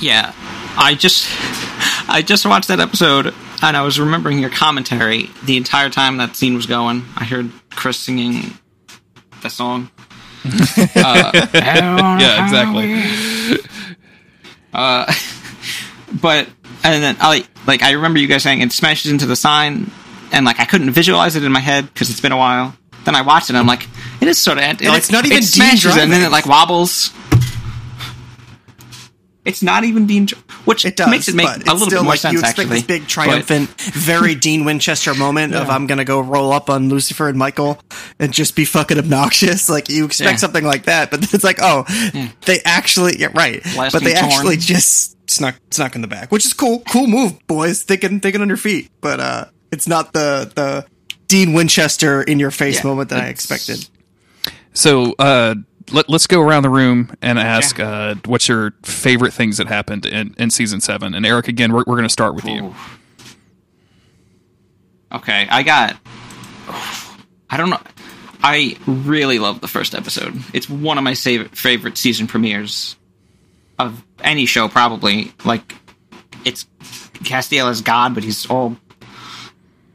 [0.00, 0.32] Yeah,
[0.76, 1.28] I just
[2.08, 6.36] I just watched that episode and I was remembering your commentary the entire time that
[6.36, 7.04] scene was going.
[7.16, 8.58] I heard Chris singing
[9.42, 9.90] the song.
[10.44, 11.30] uh,
[12.20, 13.62] Yeah, exactly.
[16.20, 16.48] but
[16.84, 19.90] and then I like I remember you guys saying it smashes into the sign,
[20.32, 22.74] and like I couldn't visualize it in my head because it's been a while.
[23.04, 23.86] Then I watched it, and I'm like,
[24.20, 24.64] it is sort of.
[24.64, 27.12] And like, it's not even it Dean smashes, and then it like wobbles.
[29.44, 30.26] It's not even Dean,
[30.64, 32.32] which It does, makes it make a little bit more like sense.
[32.32, 36.18] you expect actually, this big But- triumphant, very Dean Winchester moment of I'm gonna go
[36.18, 37.78] roll up on Lucifer and Michael
[38.18, 39.68] and just be fucking obnoxious.
[39.76, 40.36] Like you expect Yeah.
[40.38, 41.84] something like that, but it's like, oh,
[42.44, 43.62] they actually, yeah, right.
[43.62, 44.32] Blasting but they torn.
[44.32, 46.80] actually just snuck snuck in the back, which is cool.
[46.90, 47.82] Cool move, boys.
[47.82, 50.86] Thinking thinking on your feet, but uh, it's not the the
[51.28, 53.88] Dean Winchester in your face Yeah, moment that I expected.
[54.72, 55.54] So uh,
[55.90, 57.88] let, let's go around the room and ask Yeah.
[57.88, 61.14] uh, what's your favorite things that happened in, in season seven.
[61.14, 62.74] And Eric, again, we're, we're going to start with you.
[65.12, 65.96] Okay, I got.
[67.48, 67.80] I don't know.
[68.42, 70.34] I really love the first episode.
[70.52, 72.96] It's one of my favorite favorite season premieres
[73.78, 75.32] of any show, probably.
[75.44, 75.74] Like,
[76.44, 76.64] it's
[77.24, 78.76] Castiel as God, but he's all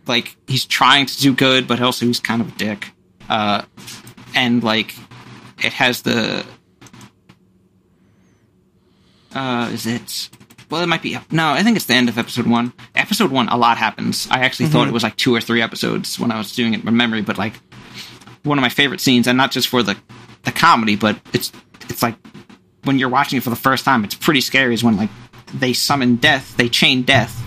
[0.07, 2.91] like he's trying to do good, but also he's kind of a dick.
[3.29, 3.63] Uh,
[4.35, 4.95] and like,
[5.63, 6.45] it has the.
[9.33, 10.29] Uh, is it?
[10.69, 11.17] Well, it might be.
[11.31, 12.73] No, I think it's the end of episode one.
[12.95, 14.27] Episode one, a lot happens.
[14.31, 16.83] I actually thought it was like two or three episodes when I was doing it
[16.83, 17.53] from memory, but like
[18.43, 19.97] one of my favorite scenes, and not just for the
[20.43, 21.51] the comedy, but it's
[21.89, 22.15] it's like
[22.83, 24.73] when you're watching it for the first time, it's pretty scary.
[24.73, 25.09] Is when like
[25.53, 27.41] they summon death, they chain death,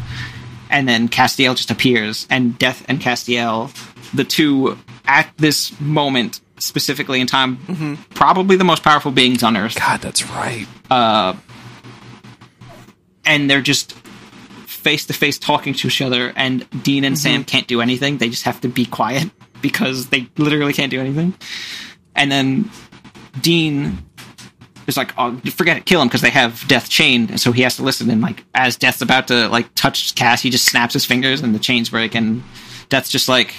[0.71, 3.73] and then Castiel just appears, and Death and Castiel,
[4.13, 7.59] the two at this moment specifically in time,
[8.15, 10.67] probably the most powerful beings on Earth God, that's right.
[10.91, 11.35] Uh,
[13.27, 13.93] and they're just
[14.85, 18.19] face to face talking to each other and Dean and Sam can't do anything.
[18.19, 19.31] They just have to be quiet
[19.63, 21.35] because they literally can't do anything.
[22.15, 22.71] And then
[23.41, 23.99] Dean
[24.87, 27.63] is like, "Oh, forget it, kill him," because they have Death chained, and so he
[27.63, 28.11] has to listen.
[28.11, 31.55] And like, as Death's about to like touch Cass, he just snaps his fingers, and
[31.55, 32.43] the chains break, and
[32.89, 33.55] Death's just like,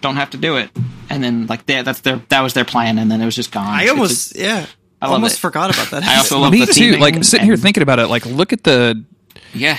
[0.00, 0.70] "Don't have to do it."
[1.10, 3.52] And then like, they, that's their that was their plan, and then it was just
[3.52, 3.66] gone.
[3.66, 4.66] I It's almost a- yeah,
[5.02, 5.40] I almost it.
[5.40, 6.02] forgot about that.
[6.08, 6.96] I also love Me the too.
[6.96, 9.02] Like sitting here and- thinking about it, like look at the
[9.54, 9.78] yeah,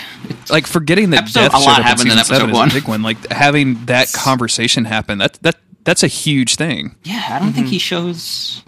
[0.50, 2.70] like forgetting that Episode- death a lot showed in happened in episode seven is one.
[2.72, 3.02] a big one.
[3.04, 6.96] Like having that conversation happen that that that's a huge thing.
[7.04, 7.26] yeah.
[7.30, 7.80] I don't think he mm-hmm.
[7.80, 8.64] shows.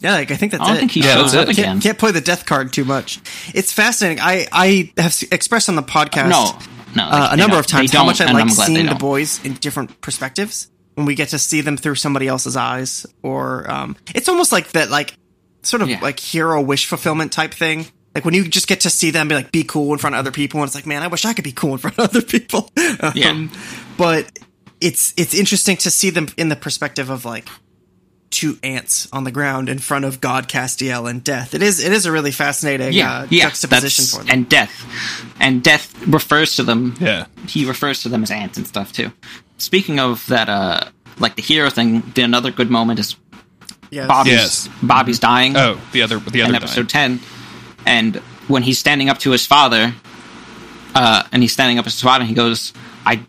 [0.00, 0.78] Yeah, like I think that's I don't it.
[0.80, 1.50] think he Yeah, shows up it.
[1.52, 1.64] again.
[1.64, 3.20] Can't, can't play the death card too much.
[3.54, 4.20] It's fascinating.
[4.22, 6.58] I I have expressed on the podcast No,
[6.94, 7.60] no, uh, a number don't.
[7.60, 10.68] of times how much I like I'm glad they seeing the boys in different perspectives
[10.94, 14.68] when we get to see them through somebody else's eyes, or um, it's almost like
[14.72, 15.14] that, like
[15.62, 16.00] sort of Yeah.
[16.00, 17.86] like hero wish fulfillment type thing.
[18.14, 20.20] Like when you just get to see them be like be cool in front of
[20.20, 22.04] other people, and it's like, man, I wish I could be cool in front of
[22.04, 22.70] other people.
[23.14, 23.30] Yeah.
[23.30, 23.50] um,
[23.96, 24.38] but
[24.80, 27.48] it's it's interesting to see them in the perspective of like
[28.30, 31.54] two ants on the ground in front of God Castiel and Death.
[31.54, 34.28] It is it is a really fascinating yeah, uh, yeah, juxtaposition for them.
[34.34, 36.94] and death, and death refers to them.
[37.00, 37.26] Yeah.
[37.46, 39.10] he refers to them as ants and stuff too.
[39.56, 40.84] Speaking of that, uh,
[41.18, 43.16] like the hero thing, the another good moment is
[43.90, 44.06] yes.
[44.06, 44.68] Bobby's Yes.
[44.82, 45.56] Bobby's dying.
[45.56, 46.64] Oh, the other the other in guy.
[46.64, 47.20] episode 10
[47.86, 48.16] and
[48.48, 49.94] when he's standing up to his father
[50.94, 52.72] uh, and he's standing up to his father, and he goes,
[53.06, 53.20] "I,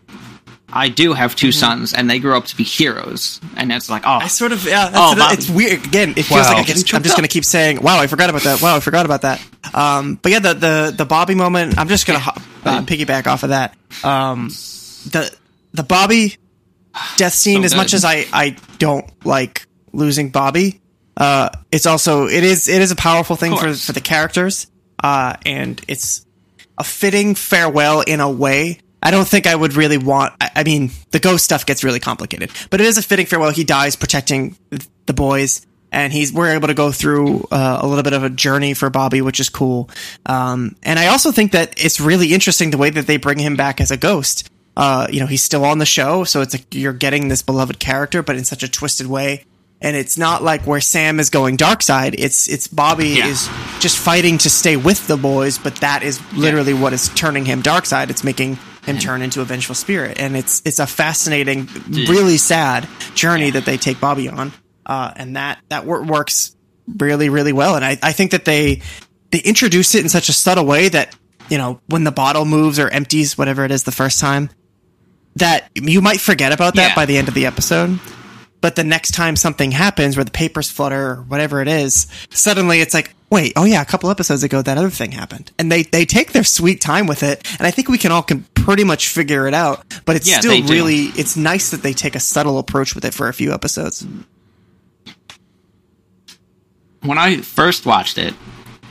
[0.72, 4.02] I do have 2 sons, and they grew up to be heroes." And it's like,
[4.06, 4.88] oh, I sort of yeah.
[4.90, 5.84] That's Oh, it- it's weird.
[5.84, 6.54] Again, it feels Wow.
[6.54, 8.76] like I just, I'm just going to keep saying, "Wow, I forgot about that." Wow,
[8.76, 9.40] I forgot about that.
[9.74, 11.78] Um, but yeah, the the the Bobby moment.
[11.78, 12.28] I'm just going to
[12.64, 13.74] uh, piggyback off of that.
[14.04, 15.34] Um, the
[15.72, 16.36] the Bobby
[17.16, 17.60] death scene.
[17.62, 20.80] So as much as I I don't like losing Bobby,
[21.16, 24.66] uh, it's also it is it is a powerful thing for for the characters.
[25.02, 26.26] Uh, and it's
[26.76, 28.80] a fitting farewell in a way.
[29.02, 30.34] I don't think I would really want.
[30.40, 33.50] I, I mean, the ghost stuff gets really complicated, but it is a fitting farewell.
[33.50, 34.56] He dies protecting
[35.06, 38.30] the boys, and he's we're able to go through uh, a little bit of a
[38.30, 39.88] journey for Bobby, which is cool.
[40.26, 43.56] Um, and I also think that it's really interesting the way that they bring him
[43.56, 44.48] back as a ghost.
[44.76, 47.78] Uh, you know, he's still on the show, so it's like you're getting this beloved
[47.78, 49.44] character, but in such a twisted way.
[49.82, 52.14] And it's not like where Sam is going dark side.
[52.18, 53.28] It's it's Bobby Yeah.
[53.28, 53.48] is
[53.80, 57.62] just fighting to stay with the boys, but that is literally what is turning him
[57.62, 58.10] dark side.
[58.10, 58.58] It's making
[58.90, 63.64] him turn into a vengeful spirit, and it's it's a fascinating, really sad journey that
[63.64, 64.52] they take Bobby on,
[64.86, 66.54] uh, and that that wor- works
[66.98, 67.76] really really well.
[67.76, 68.82] And I, I think that they
[69.30, 71.16] they introduce it in such a subtle way that
[71.48, 74.50] you know when the bottle moves or empties, whatever it is, the first time,
[75.36, 76.94] that you might forget about that Yeah.
[76.94, 77.98] by the end of the episode.
[78.60, 82.80] But the next time something happens where the papers flutter or whatever it is, suddenly
[82.82, 85.52] it's like, wait, oh yeah, a couple episodes ago that other thing happened.
[85.58, 87.46] And they, they take their sweet time with it.
[87.58, 89.84] And I think we can all can pretty much figure it out.
[90.04, 93.14] But it's Yeah, still really, it's nice that they take a subtle approach with it
[93.14, 94.06] for a few episodes.
[97.02, 98.34] when I first watched it,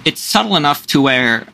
[0.05, 1.45] it's subtle enough to where,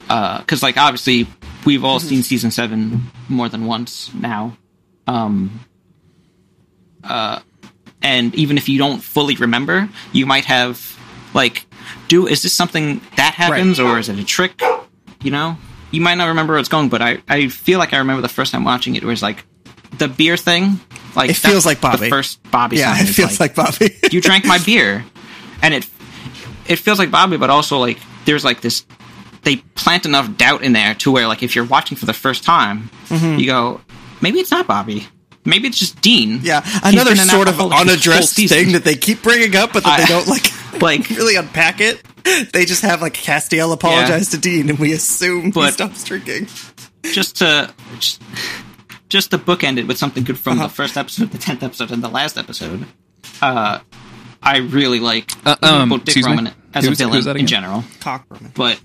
[0.00, 1.26] because like obviously
[1.64, 4.56] we've all seen season seven more than once now,
[5.06, 5.60] um,
[7.04, 7.40] uh,
[8.02, 10.98] and even if you don't fully remember, you might have
[11.34, 11.66] like,
[12.08, 14.60] do is this something that happens or is it a trick?
[15.22, 15.56] You know,
[15.90, 18.28] you might not remember where it's going, but I I feel like I remember the
[18.28, 19.44] first time watching it, where it's like
[19.98, 20.80] the beer thing.
[21.16, 21.98] Like It feels like Bobby.
[22.04, 22.76] The first Bobby.
[22.76, 23.96] Yeah, it feels like, Bobby.
[24.12, 25.04] you drank my beer
[25.62, 25.86] and it
[26.68, 28.86] it feels like bobby but also like there's like this
[29.42, 32.44] they plant enough doubt in there to where like if you're watching for the first
[32.44, 33.40] time Mm-hmm.
[33.40, 33.80] you go
[34.22, 35.06] maybe it's not bobby
[35.44, 38.94] maybe it's just dean yeah, another sort of alcoholic this whole unaddressed thing that they
[38.96, 40.50] keep bringing up, but that I- they don't like,
[40.82, 42.02] like really unpack it.
[42.52, 46.48] They just have like Castiel apologize to Dean, and we assume he stops drinking.
[47.02, 48.20] just to just,
[49.08, 50.68] just to bookend it with something good from Uh-huh.
[50.68, 52.84] the first episode the 10th episode and the last episode
[53.40, 53.78] uh
[54.42, 56.32] i really like Uh, um, both dick excuse me?
[56.36, 58.52] roman as Who's- a villain in general Cock Roman.
[58.54, 58.78] but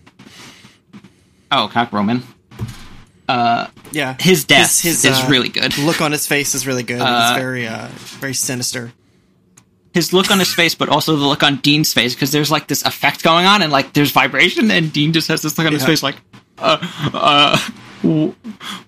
[1.52, 2.24] oh cock roman
[3.96, 7.00] Yeah, his death is uh, really good Look on his face is really good.
[7.00, 7.88] it's very, uh,
[8.20, 8.92] very sinister.
[9.94, 12.68] his look on his face, but also the look on Dean's face, because there's like
[12.68, 15.72] this effect going on, and like there's vibration, and Dean just has this look on
[15.74, 16.18] his face, like,
[16.58, 16.78] uh,
[17.14, 17.58] uh,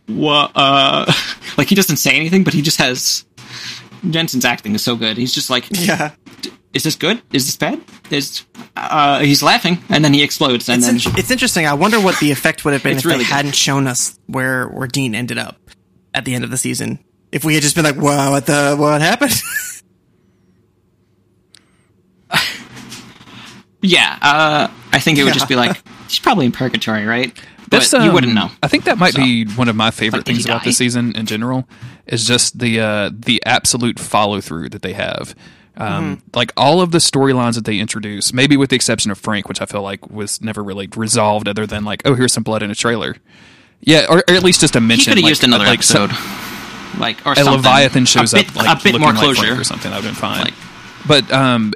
[0.08, 1.12] what, uh,
[1.58, 3.24] like he doesn't say anything, but he just has.
[4.10, 5.18] Jensen's acting is so good.
[5.18, 6.12] He's just like, Yeah,
[6.74, 7.22] is this good?
[7.34, 7.82] Is this bad?
[8.12, 8.44] Is
[8.76, 11.66] uh, he's laughing, and then he explodes, and it's, then in- it's interesting.
[11.66, 13.34] I wonder what the effect would have been if really they good.
[13.34, 15.58] hadn't shown us where where Dean ended up
[16.14, 17.00] at the end of the season.
[17.32, 19.34] If we had just been like, "Wow, what the what happened?"
[23.82, 25.34] yeah, uh, I think it would Yeah.
[25.34, 27.34] just be like he's probably in purgatory, right?
[27.70, 28.50] But That's, you wouldn't know.
[28.64, 29.22] I think that might So.
[29.22, 30.70] be one of my favorite Like, things about die?
[30.70, 31.68] the season in general
[32.06, 35.36] is just the uh, the absolute follow through that they have.
[35.78, 36.30] Um, Mm-hmm.
[36.38, 39.62] Like all of the storylines that they introduce, maybe with the exception of Frank, which
[39.62, 42.72] I feel like was never really resolved, other than like, oh, here's some blood in
[42.72, 43.16] a trailer.
[43.82, 44.88] Yeah, or, or at least just a mention.
[44.88, 45.12] He mention.
[45.14, 47.54] could have like- used another like some- episode, like or a something.
[47.54, 49.92] Leviathan shows a bit, up like a bit looking more like closure or something.
[49.94, 50.46] I've been fine.
[50.46, 50.54] Like-
[51.08, 51.74] but um,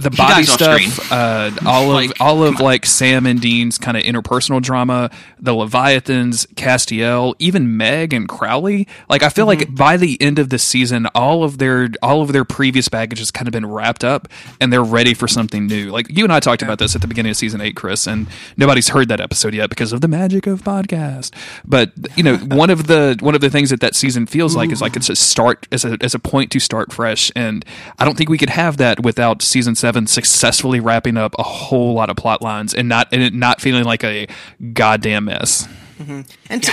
[0.00, 4.62] the body stuff, uh, all of all of like Sam and Dean's kind of interpersonal
[4.62, 8.86] drama, the Leviathans, Castiel, even Meg and Crowley.
[9.08, 9.60] Like I feel Mm-hmm.
[9.60, 13.18] like by the end of the season, all of their all of their previous baggage
[13.18, 14.28] has kind of been wrapped up,
[14.60, 15.90] and they're ready for something new.
[15.90, 18.26] Like you and I talked about this at the beginning of season eight, Chris, and
[18.56, 21.34] nobody's heard that episode yet because of the magic of podcast.
[21.64, 24.70] But you know, one of the one of the things that that season feels like
[24.70, 27.64] is like it's a start as a as a point to start fresh, and
[27.98, 31.94] I don't think we could have that without season seven successfully wrapping up a whole
[31.94, 34.26] lot of plot lines and not and it not feeling like a
[34.72, 35.68] goddamn mess.
[35.98, 36.72] and to,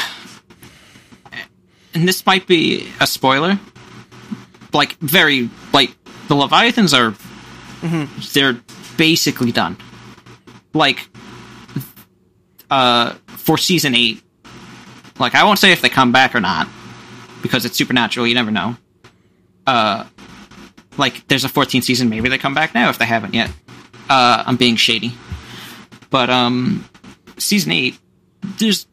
[1.93, 3.59] and this might be a spoiler.
[4.73, 5.95] Like very like
[6.27, 7.13] the Leviathans are
[8.33, 8.59] they're
[8.97, 9.77] basically done.
[10.73, 11.09] Like
[12.69, 14.21] uh for season 8.
[15.19, 16.67] Like I won't say if they come back or not
[17.41, 18.75] because it's supernatural, you never know.
[19.65, 20.05] Uh
[20.97, 23.49] like there's a 14th season, maybe they come back now if they haven't yet.
[24.09, 25.13] Uh I'm being shady.
[26.09, 26.85] But um
[27.37, 27.97] season 8
[28.59, 28.87] there's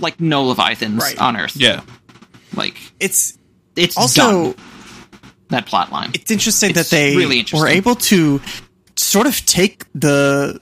[0.00, 1.18] like no Leviathans Right.
[1.18, 1.56] on Earth.
[1.56, 1.82] Yeah.
[2.56, 3.38] like It's
[3.76, 4.54] it's also done,
[5.48, 6.10] that plot line.
[6.14, 7.60] it's interesting It's that they really interesting.
[7.60, 8.40] were able to
[8.96, 10.60] sort of take the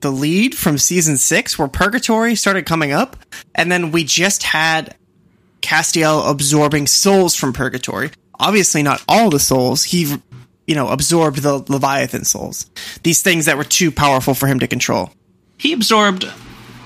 [0.00, 3.16] the lead from season six, where Purgatory started coming up,
[3.54, 4.94] and then we just had
[5.62, 8.10] Castiel absorbing souls from Purgatory.
[8.38, 9.84] Obviously, not all the souls.
[9.84, 10.16] He,
[10.66, 12.70] you know, absorbed the Leviathan souls.
[13.02, 15.10] These things that were too powerful for him to control.
[15.58, 16.26] he absorbed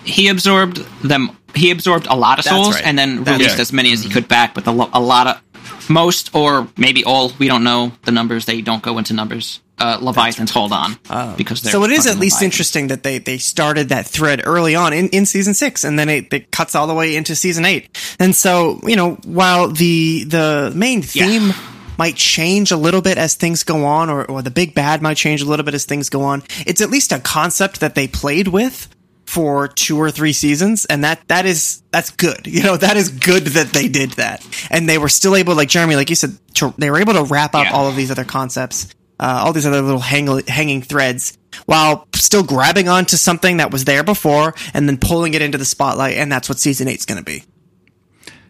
[0.04, 2.84] he absorbed them he absorbed a lot of That's souls right.
[2.84, 3.60] and then That's released right.
[3.60, 4.14] as many as he mm-hmm.
[4.14, 5.42] could back but a, lo- a lot of
[5.90, 8.46] most or maybe all we don't know the numbers.
[8.46, 9.60] They don't go into numbers.
[9.78, 10.98] Uh, leviathans hold on
[11.38, 11.80] because they're Oh.
[11.80, 15.08] So it is at least interesting that they they started that thread early on in,
[15.08, 17.88] in season six, and then it, it cuts all the way into season eight.
[18.18, 21.54] And so you know, while the the main theme
[21.96, 25.16] might change a little bit as things go on, or, or the big bad might
[25.16, 28.06] change a little bit as things go on, it's at least a concept that they
[28.06, 28.86] played with
[29.30, 33.08] for two or three seasons and that that is that's good you know that is
[33.10, 36.36] good that they did that and they were still able like jeremy like you said
[36.54, 37.72] to, they were able to wrap up Yeah.
[37.72, 38.88] all of these other concepts
[39.20, 43.84] uh, all these other little hang- hanging threads while still grabbing onto something that was
[43.84, 47.18] there before and then pulling it into the spotlight and that's what season eight's going
[47.18, 47.44] to be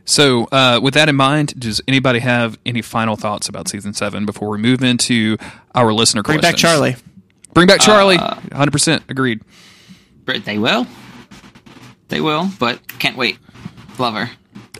[0.06, 4.24] So, uh, with that in mind, does anybody have any final thoughts about season seven
[4.26, 5.36] before we move into
[5.74, 6.62] our listener bring questions?
[6.62, 6.96] back charlie
[7.52, 8.16] Bring back Charlie.
[8.16, 9.40] 100% agreed.
[10.24, 10.86] But they will
[12.08, 13.38] they will but can't wait
[13.98, 14.30] love her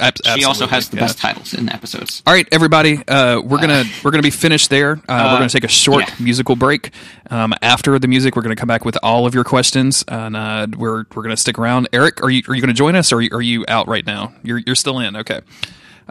[0.01, 1.03] Ab- she also has the yeah.
[1.03, 3.03] best titles in episodes All right, everybody.
[3.07, 4.93] Uh, we're gonna we're gonna be finished there.
[4.93, 6.15] Uh, we're gonna take a short yeah.
[6.19, 6.93] musical break.
[7.31, 10.69] Um, after the music, we're gonna come back with all of your questions, and uh,
[10.75, 11.89] we're we're gonna stick around.
[11.93, 14.07] Eric, are you are you gonna join us, or are you, are you out right
[14.07, 14.33] now?
[14.43, 15.17] You're you're still in.
[15.17, 15.41] Okay.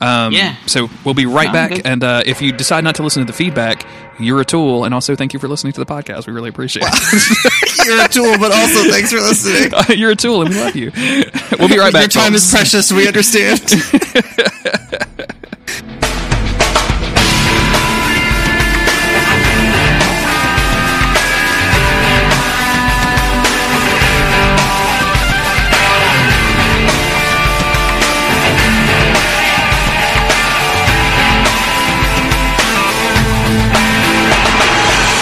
[0.02, 0.56] Um, Yeah.
[0.66, 1.70] So we'll be right I'm back.
[1.72, 1.86] good.
[1.86, 3.86] And uh, if you decide not to listen to the feedback,
[4.20, 4.84] you're a tool.
[4.86, 6.28] And also, thank you for listening to the podcast.
[6.28, 7.86] We really appreciate it.
[7.86, 10.92] you're a tool but also thanks for listening you're a tool, and we love you.
[11.60, 12.14] We'll be right back.
[12.14, 13.60] your time is precious we understand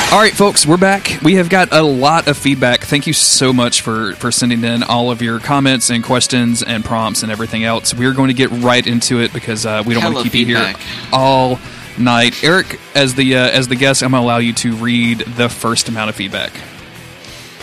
[0.10, 1.20] All right, folks, we're back.
[1.22, 2.80] We have got a lot of feedback.
[2.80, 6.84] Thank you so much for for sending in all of your comments and questions and
[6.84, 7.94] prompts and everything else.
[7.94, 10.46] We're going to get right into it because uh, we don't want to keep you
[10.46, 10.74] here
[11.12, 11.60] all
[12.00, 12.42] night.
[12.42, 15.50] Eric, as the uh, as the guest, I'm going to allow you to read the
[15.50, 16.54] first amount of feedback.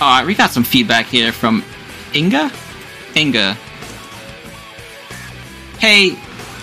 [0.02, 1.64] All right, we got some feedback here from
[2.14, 2.52] Inga.
[3.16, 3.54] Inga.
[5.78, 6.14] Hey,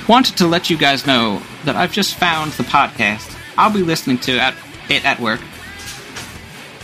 [0.08, 3.36] wanted to let you guys know that I've just found the podcast.
[3.58, 4.54] I'll be listening to
[4.90, 5.42] it at work.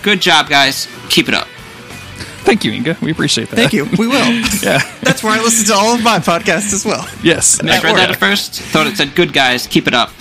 [0.08, 0.88] Good job, guys.
[1.10, 1.48] Keep it up.
[2.48, 2.96] Thank you, Inga.
[3.02, 3.58] We appreciate that.
[3.58, 4.14] thank you we will
[4.64, 4.80] Yeah.
[5.02, 7.60] that's where i listen to all of my podcasts as well yes.
[7.62, 8.10] I read At that work.
[8.12, 8.54] at first.
[8.72, 10.12] Thought it said, "Good guys, keep it up,"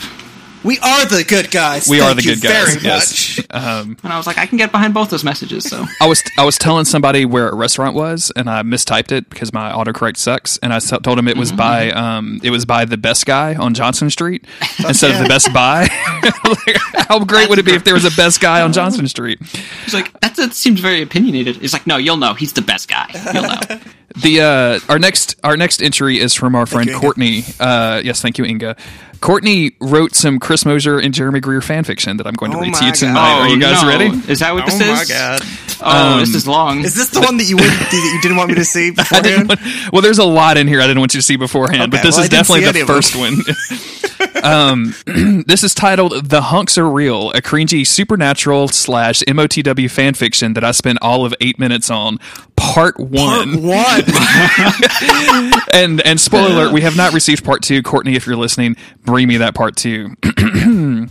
[0.67, 1.89] We are the good guys.
[1.89, 2.75] We are the you good guys.
[2.75, 3.39] Very yes.
[3.39, 3.47] much.
[3.51, 6.25] Um, and I was like, "I can get behind both those messages." So I was
[6.37, 10.17] I was telling somebody where a restaurant was, and I mistyped it because my autocorrect
[10.17, 10.59] sucks.
[10.59, 13.75] And I told him it was by um it was by the Best Guy on
[13.75, 14.45] Johnson Street
[14.87, 15.89] instead of the Best Buy.
[16.47, 16.77] Like,
[17.09, 19.41] how great would it be if there was a Best Guy on Johnson Street?
[19.85, 22.35] he's like, "That, that seems very opinionated." He's like, "No, you'll know.
[22.35, 23.09] He's the best guy.
[23.33, 23.81] You'll know."
[24.23, 27.45] The uh, our next our next entry is from our friend you, Courtney.
[27.61, 28.77] Uh, yes, thank you, Inga.
[29.21, 32.61] Courtney wrote some Chris Mosier and Jeremy Greer fan fiction that I'm going to Oh
[32.61, 32.99] read to my you God.
[32.99, 33.39] tonight.
[33.41, 33.89] Are you guys no.
[33.89, 34.07] ready?
[34.31, 35.09] Is that what this oh is?
[35.09, 35.41] my god!
[35.83, 36.85] Oh, this is long.
[36.85, 39.49] Is this the one that you would that you didn't want me to see beforehand?
[39.49, 39.61] want,
[39.93, 42.17] well, there's a lot in here I didn't want you to see beforehand, but this
[42.17, 43.35] well, is I didn't see definitely the first one.
[44.43, 44.95] um,
[45.47, 50.65] this is titled "The Hunks Are Real," a cringy supernatural slash MOTW fan fiction that
[50.65, 52.19] I spent all of eight minutes on.
[52.57, 54.06] Part one, Part One.
[55.73, 57.83] and and spoiler alert, we have not received part two.
[57.83, 60.15] Courtney, if you're listening, bring me that part two.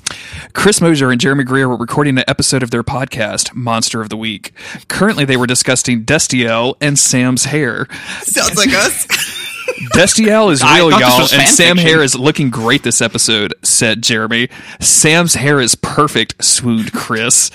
[0.53, 4.17] Chris Mosier and Jeremy Greer were recording an episode of their podcast, Monster of the
[4.17, 4.53] Week.
[4.87, 7.87] Currently, they were discussing Destiel and Sam's hair.
[8.21, 9.51] Sounds like us.
[9.93, 11.77] Destiel is real, y'all, and fan Sam fiction.
[11.77, 14.49] hair is looking great this episode, said Jeremy.
[14.79, 17.49] Sam's hair is perfect, swooned Chris.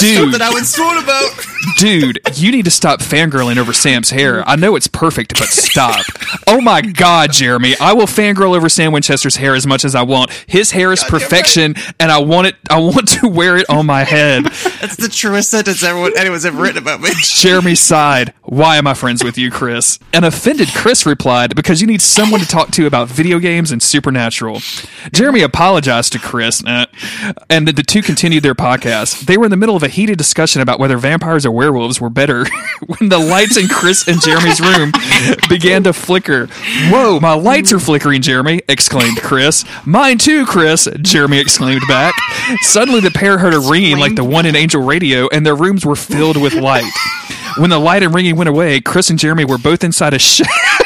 [0.00, 1.30] dude, Something I would swoon about.
[1.78, 4.46] dude, you need to stop fangirling over Sam's hair.
[4.48, 6.04] I know it's perfect, but stop.
[6.46, 7.74] oh my god, Jeremy.
[7.80, 10.30] I will fangirl over Sam Winchester's hair as much as I want.
[10.46, 14.04] His hair is perfection, and I want it I want to wear it on my
[14.04, 14.44] head.
[14.44, 17.10] That's the truest sentence everyone anyone's ever written about me.
[17.22, 18.32] Jeremy sighed.
[18.42, 19.98] Why am I friends with you, Chris?
[20.12, 23.82] An offended Chris replied, because you need someone to talk to about video games and
[23.82, 24.60] supernatural.
[25.12, 26.86] Jeremy apologized to Chris, uh,
[27.48, 29.26] and the two continued their podcast.
[29.26, 32.10] They were in the middle of a heated discussion about whether vampires or werewolves were
[32.10, 32.44] better
[32.86, 34.92] when the lights in Chris and Jeremy's room
[35.48, 36.46] began to flicker.
[36.88, 38.62] Whoa, my lights are flickering, Jeremy!
[38.68, 39.64] exclaimed Chris.
[39.86, 40.88] Mine too, Chris!
[41.02, 42.14] Jeremy exclaimed back.
[42.60, 45.84] Suddenly, the pair heard a ringing like the one in Angel Radio, and their rooms
[45.84, 46.90] were filled with light.
[47.56, 50.46] When the light and ringing went away, Chris and Jeremy were both inside a shed.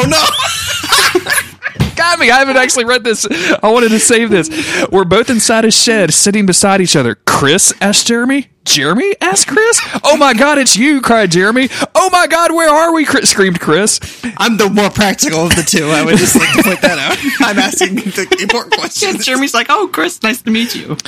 [0.00, 1.94] Oh no!
[1.96, 2.30] Got me.
[2.30, 3.26] I haven't actually read this.
[3.26, 4.48] I wanted to save this.
[4.92, 7.16] We're both inside a shed, sitting beside each other.
[7.26, 8.46] Chris asked Jeremy.
[8.64, 9.80] Jeremy asked Chris.
[10.04, 11.00] Oh my God, it's you!
[11.00, 11.68] cried Jeremy.
[11.96, 13.04] Oh my God, where are we?
[13.04, 13.98] Chris, screamed Chris.
[14.36, 15.88] I'm the more practical of the two.
[15.88, 17.18] I would just like to point that out.
[17.48, 19.24] I'm asking the important questions.
[19.24, 20.96] Jeremy's like, "Oh, Chris, nice to meet you."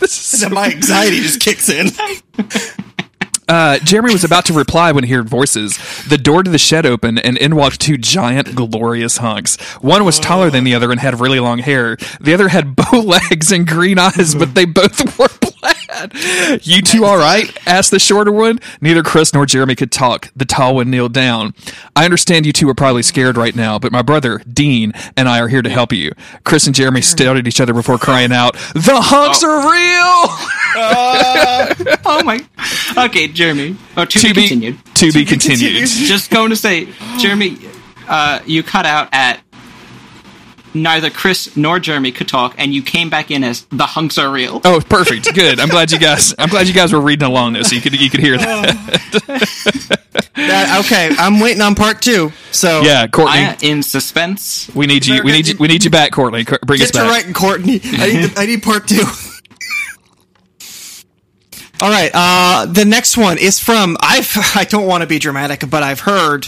[0.00, 1.86] This is And then my anxiety just kicks in.
[3.48, 5.78] Uh, Jeremy was about to reply when he heard voices.
[6.08, 9.60] The door to the shed opened, and in walked two giant, glorious hunks.
[9.80, 11.96] One was taller than the other and had really long hair.
[12.20, 15.28] The other had bow legs and green eyes, but they both wore
[16.10, 16.66] plaid.
[16.66, 17.56] You two all right?
[17.66, 18.58] asked the shorter one.
[18.80, 20.30] Neither Chris nor Jeremy could talk.
[20.36, 21.54] The tall one kneeled down.
[21.94, 25.40] I understand you two are probably scared right now, but my brother, Dean, and I
[25.40, 26.12] are here to help you.
[26.44, 30.48] Chris and Jeremy stared at each other before crying out, The hunks are real!
[30.74, 32.40] oh my.
[32.96, 33.76] Okay, Jeremy.
[33.96, 34.78] Oh, to, to be be continued.
[34.96, 35.86] To be continued.
[35.86, 36.88] Just going to say,
[37.18, 37.58] Jeremy,
[38.08, 39.40] uh, you cut out at
[40.74, 44.30] neither Chris nor Jeremy could talk, and you came back in as the hunks are
[44.30, 44.60] real.
[44.64, 45.34] Oh, perfect.
[45.34, 45.60] Good.
[45.60, 46.34] I'm glad you guys.
[46.38, 49.98] I'm glad you guys were reading along this, so you could you could hear that.
[50.34, 52.32] That, okay, I'm waiting on part two.
[52.52, 54.68] So Yeah, Courtney, I, in suspense.
[54.74, 55.22] we need you.
[55.22, 55.56] We need you.
[55.58, 56.44] We need you back, Courtney.
[56.44, 57.10] Co- Bring us Get to back.
[57.10, 57.80] writing, Courtney.
[57.84, 59.04] I need, I need part two.
[61.80, 62.10] All right.
[62.14, 64.30] Uh, the next one is from I've.
[64.54, 66.46] I don't want to be dramatic, but I've heard.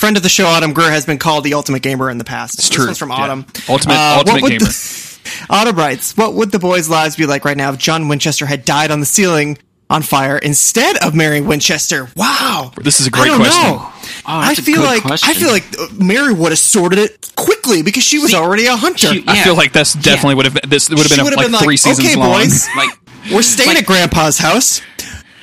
[0.00, 2.54] Friend of the show, Autumn Greer, has been called the ultimate gamer in the past.
[2.54, 2.86] It's this true.
[2.86, 3.16] one's from Yeah.
[3.16, 3.44] Autumn.
[3.68, 4.64] Ultimate- Uh, what ultimate would gamer.
[4.64, 5.18] the-
[5.50, 8.64] Autumn writes, "What would the boys' lives be like right now if John Winchester had
[8.64, 9.58] died on the ceiling
[9.90, 13.62] on fire instead of Mary Winchester?" Wow, This is a great don't question.
[13.62, 13.76] know.
[13.76, 13.92] Oh,
[14.26, 15.28] I feel like question.
[15.28, 18.76] I feel like Mary would have sorted it quickly because she was See, already a
[18.76, 19.12] hunter.
[19.12, 20.70] she- I feel like that's definitely would have been.
[20.70, 22.32] This would have She been would've like been three like, seasons "Okay, long.
[22.40, 22.90] boys." Like,
[23.30, 24.80] We're staying Like- at Grandpa's house.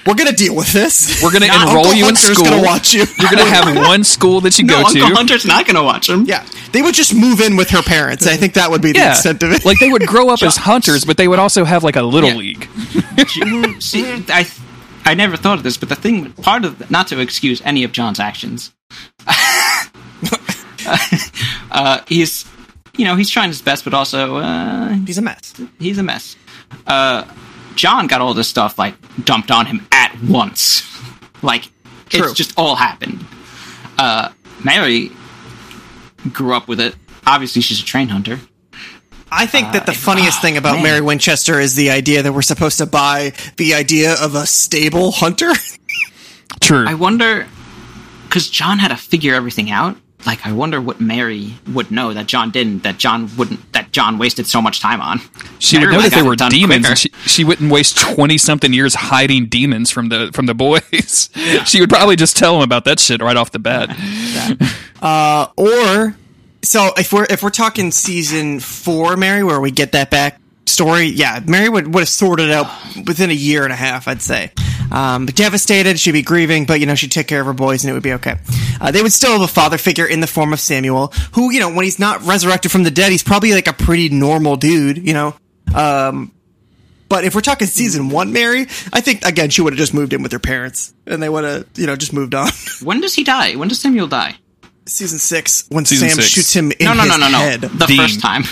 [0.07, 1.21] We're gonna deal with this.
[1.21, 2.45] We're gonna Now enroll Uncle you in Hunter's school.
[2.45, 3.05] gonna watch you.
[3.19, 5.15] You're gonna have one school that you no, go Uncle to.
[5.15, 6.23] Hunter's not going to watch him.
[6.25, 8.25] Yeah, they would just move in with her parents.
[8.25, 9.65] I think that would be the yeah, extent of it.
[9.65, 12.29] like they would grow up as hunters, but they would also have like a little
[12.31, 12.35] Yeah.
[12.37, 12.69] league.
[13.81, 14.47] See, I,
[15.05, 17.91] I never thought of this, but the thing, part of, not to excuse any of
[17.91, 18.73] John's actions,
[21.71, 22.45] uh, he's,
[22.95, 25.53] you know, he's trying his best, but also, uh, he's a mess.
[25.79, 26.35] he's a mess.
[26.85, 27.23] Uh,
[27.77, 30.83] John got all this stuff like dumped on him at once.
[31.43, 31.69] Like
[32.09, 32.23] True.
[32.23, 33.23] it's just all happened.
[33.99, 34.31] Uh,
[34.63, 35.11] Mary
[36.33, 36.95] grew up with it.
[37.27, 38.39] Obviously, she's a train hunter.
[39.31, 40.83] I think that the Uh, funniest oh, thing about man.
[40.83, 45.11] Mary Winchester is the idea that we're supposed to buy the idea of a stable
[45.11, 45.51] hunter.
[46.61, 46.85] True.
[46.87, 47.45] I wonder
[48.23, 49.95] because John had to figure everything out.
[50.27, 52.83] Like, I wonder what Mary would know that John didn't.
[52.83, 53.71] That John wouldn't.
[53.71, 55.21] That John wasted so much time on.
[55.57, 56.85] she Mary would know would've that they got were it done demons.
[56.85, 56.89] quicker.
[56.89, 61.29] And she, she wouldn't waste twenty something years hiding demons from the from the boys.
[61.65, 63.97] she would probably just tell them about that shit right off the bat.
[64.99, 66.17] Uh, or
[66.63, 71.05] so if we're if we're talking season four, Mary, where we get that back story,
[71.07, 72.67] yeah, Mary would would have sorted out
[73.05, 74.51] within a year and a half, I'd say.
[74.91, 77.83] Um, but devastated, she'd be grieving, but you know she'd take care of her boys
[77.83, 78.35] and it would be okay.
[78.79, 81.59] Uh, they would still have a father figure in the form of Samuel, who you
[81.59, 84.97] know when he's not resurrected from the dead, he's probably like a pretty normal dude,
[85.05, 85.35] you know.
[85.75, 86.31] Um,
[87.09, 88.61] but if we're talking season one, Mary,
[88.93, 91.43] I think again she would have just moved in with her parents, and they would
[91.43, 92.49] have you know just moved on.
[92.83, 93.55] When does he die?
[93.55, 94.35] When does Samuel die?
[94.85, 96.27] season six, when Season Sam six.
[96.29, 97.37] shoots him in No, no, his no, no, no.
[97.39, 97.59] head.
[97.61, 97.97] The Dean.
[97.97, 98.43] first time.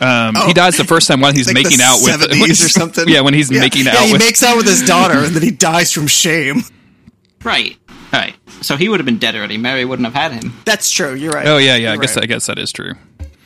[0.00, 2.68] Um, He dies the first time while he's like making the out with 70s or
[2.68, 3.08] something.
[3.08, 3.60] Yeah, when he's Yeah.
[3.60, 4.20] making Yeah, out he with.
[4.20, 6.62] makes out with his daughter, and then he dies from shame.
[7.44, 7.76] Right.
[8.12, 8.34] Right.
[8.62, 9.58] So he would have been dead already.
[9.58, 10.54] Mary wouldn't have had him.
[10.64, 11.14] That's true.
[11.14, 11.46] You're right.
[11.46, 11.90] oh yeah, yeah.
[11.90, 12.24] I You're guess right.
[12.24, 12.94] I guess that is true.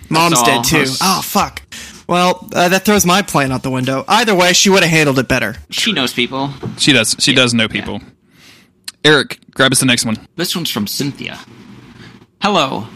[0.08, 0.44] mom's all.
[0.44, 0.84] dead too.
[1.02, 1.62] Oh fuck.
[2.08, 4.04] Well, uh, that throws my plan out the window.
[4.06, 5.56] Either way, she would have handled it better.
[5.70, 6.50] She knows people.
[6.78, 7.16] She does.
[7.18, 8.00] She does know people.
[9.04, 10.16] Eric, grab us the next one.
[10.36, 11.38] This one's from Cynthia.
[12.40, 12.86] Hello.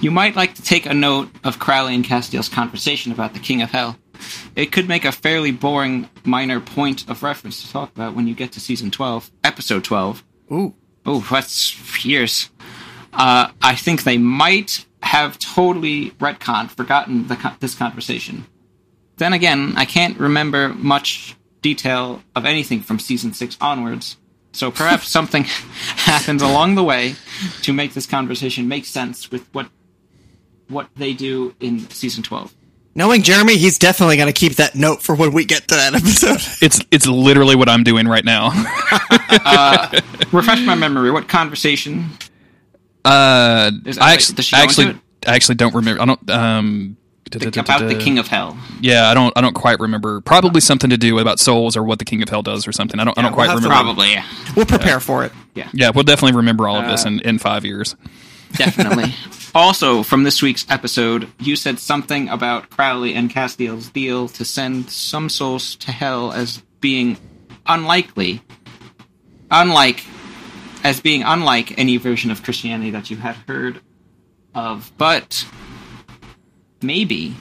[0.00, 3.62] You might like to take a note of Crowley and Castiel's conversation about the King
[3.62, 3.96] of Hell.
[4.54, 8.34] It could make a fairly boring minor point of reference to talk about when you
[8.34, 10.24] get to season 12, episode 12.
[10.52, 10.74] Ooh.
[11.06, 12.50] Oh, that's years.
[13.12, 18.46] Uh, I think they might have totally retconned, forgotten the, this conversation.
[19.16, 24.16] Then again, I can't remember much detail of anything from season 6 onwards.
[24.54, 25.44] So perhaps something
[25.96, 27.16] happens along the way
[27.62, 29.68] to make this conversation make sense with what
[30.68, 32.54] what they do in season 12.
[32.94, 35.94] Knowing Jeremy, he's definitely going to keep that note for when we get to that
[35.94, 36.40] episode.
[36.62, 38.50] It's it's literally what I'm doing right now.
[40.32, 41.10] Refresh my memory.
[41.10, 42.10] What conversation?
[43.04, 44.98] Uh, Is- I actually, does I actually.
[45.26, 46.00] I actually don't remember.
[46.00, 46.30] I don't.
[46.30, 46.96] Um,
[47.32, 48.56] About the King of Hell.
[48.80, 49.32] Yeah, I don't.
[49.36, 50.20] I don't quite remember.
[50.20, 52.72] Probably something to do with about souls or what the King of Hell does or
[52.72, 53.00] something.
[53.00, 53.16] I don't.
[53.18, 53.68] I don't we'll quite remember.
[53.68, 54.26] Probably, yeah.
[54.56, 55.32] We'll prepare for it.
[55.54, 57.96] Yeah, Yeah, we'll definitely remember all of Uh, this in, in five years.
[58.56, 59.14] Definitely.
[59.54, 64.90] also, from this week's episode, you said something about Crowley and Castiel's deal to send
[64.90, 67.16] some souls to hell as being
[67.66, 68.42] unlikely.
[69.50, 70.04] Unlike.
[70.82, 73.80] As being unlike any version of Christianity that you had heard
[74.54, 74.92] of.
[74.98, 75.46] But.
[76.84, 77.34] Maybe.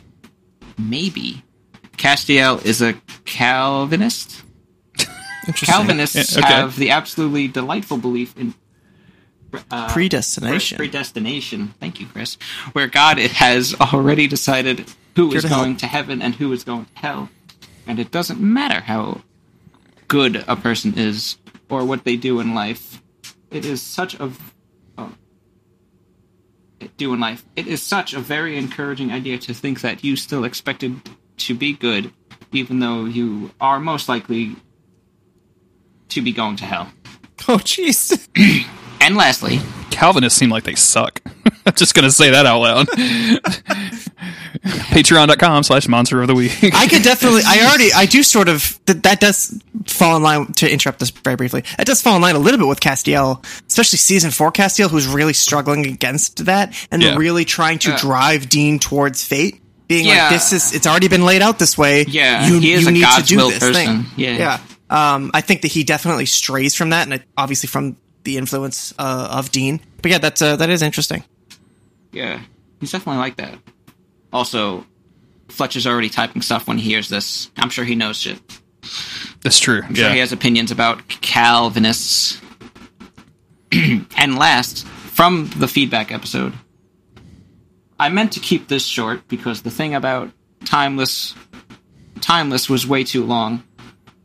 [0.78, 1.44] Maybe.
[1.98, 2.94] Castiel is a
[3.26, 4.42] Calvinist?
[5.56, 6.54] Calvinists Yeah, okay.
[6.54, 8.54] have the absolutely delightful belief in
[9.70, 10.78] uh, Predestination.
[10.78, 11.74] predestination.
[11.80, 12.38] Thank you, Chris.
[12.72, 14.86] Where God has already decided
[15.16, 15.62] who Here is to help.
[15.64, 17.30] going to heaven and who is going to hell,
[17.86, 19.22] and it doesn't matter how
[20.08, 21.38] good a person is
[21.70, 23.02] or what they do in life.
[23.52, 24.32] It is such a
[26.98, 27.44] do in life.
[27.56, 31.00] It is such a very encouraging idea to think that you still expected
[31.38, 32.12] to be good,
[32.52, 34.56] even though you are most likely
[36.10, 36.92] to be going to hell.
[37.46, 38.28] Oh, jeez.
[39.02, 39.60] And lastly,
[39.92, 41.22] Calvinists seem like they suck.
[41.66, 42.88] I'm just gonna say that out loud.
[44.64, 46.52] Patreon.com slash monster of the week.
[46.74, 47.42] I could definitely.
[47.46, 47.92] I already.
[47.94, 48.80] I do sort of.
[48.86, 50.48] That, that does fall in line.
[50.54, 53.44] To interrupt this very briefly, it does fall in line a little bit with Castiel,
[53.68, 57.16] especially season four Castiel, who's really struggling against that and Yeah.
[57.18, 57.98] really trying to Yeah.
[57.98, 59.60] drive Dean towards fate.
[59.90, 60.24] Being Yeah.
[60.24, 60.74] like, this is.
[60.74, 62.06] It's already been laid out this way.
[62.08, 63.74] Yeah, you, he is you a need God's to do will this person.
[64.04, 64.06] thing.
[64.16, 64.38] Yeah.
[64.38, 64.60] yeah.
[65.16, 68.94] Um, I think that he definitely strays from that, and it- obviously from the influence
[68.98, 69.82] uh, of Dean.
[70.02, 71.26] But yeah, that's uh, that is interesting.
[72.14, 72.40] yeah,
[72.80, 73.58] he's definitely like that.
[74.34, 74.86] Also,
[75.48, 77.52] Fletcher's already typing stuff when he hears this.
[77.58, 78.40] I'm sure he knows shit.
[79.42, 79.82] That's true.
[79.84, 82.42] I'm sure he has opinions about Calvinists.
[83.72, 86.54] and last, from the feedback episode,
[88.00, 90.32] I meant to keep this short because the thing about
[90.66, 91.36] Timeless
[92.24, 93.64] Timeless was way too long,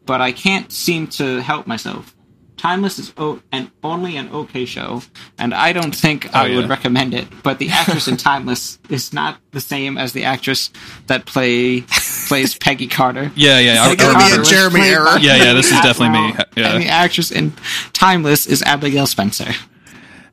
[0.07, 2.15] but I can't seem to help myself.
[2.59, 5.01] Timeless is o- an only an okay show,
[5.39, 7.27] and I don't think oh, I Oh, would recommend it.
[7.43, 10.71] But the actress in Timeless is not the same as the actress
[11.07, 11.83] that play
[12.29, 13.31] plays Peggy Carter.
[13.37, 13.85] Yeah, yeah.
[13.85, 15.19] I- It's I gonna be remember- a Jeremy played error.
[15.21, 16.35] Yeah, yeah, this is definitely me.
[16.57, 16.73] Yeah.
[16.75, 17.53] And the actress in
[17.93, 19.53] Timeless is Abigail Spencer.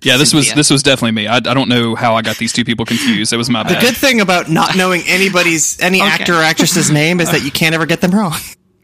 [0.02, 1.28] Yeah, this was this was definitely me.
[1.28, 3.34] I, I don't know how I got these two people confused.
[3.34, 3.78] It was my bad.
[3.78, 6.08] The good thing about not knowing anybody's any Okay.
[6.10, 8.36] actor or actress's name is that you can't ever get them wrong.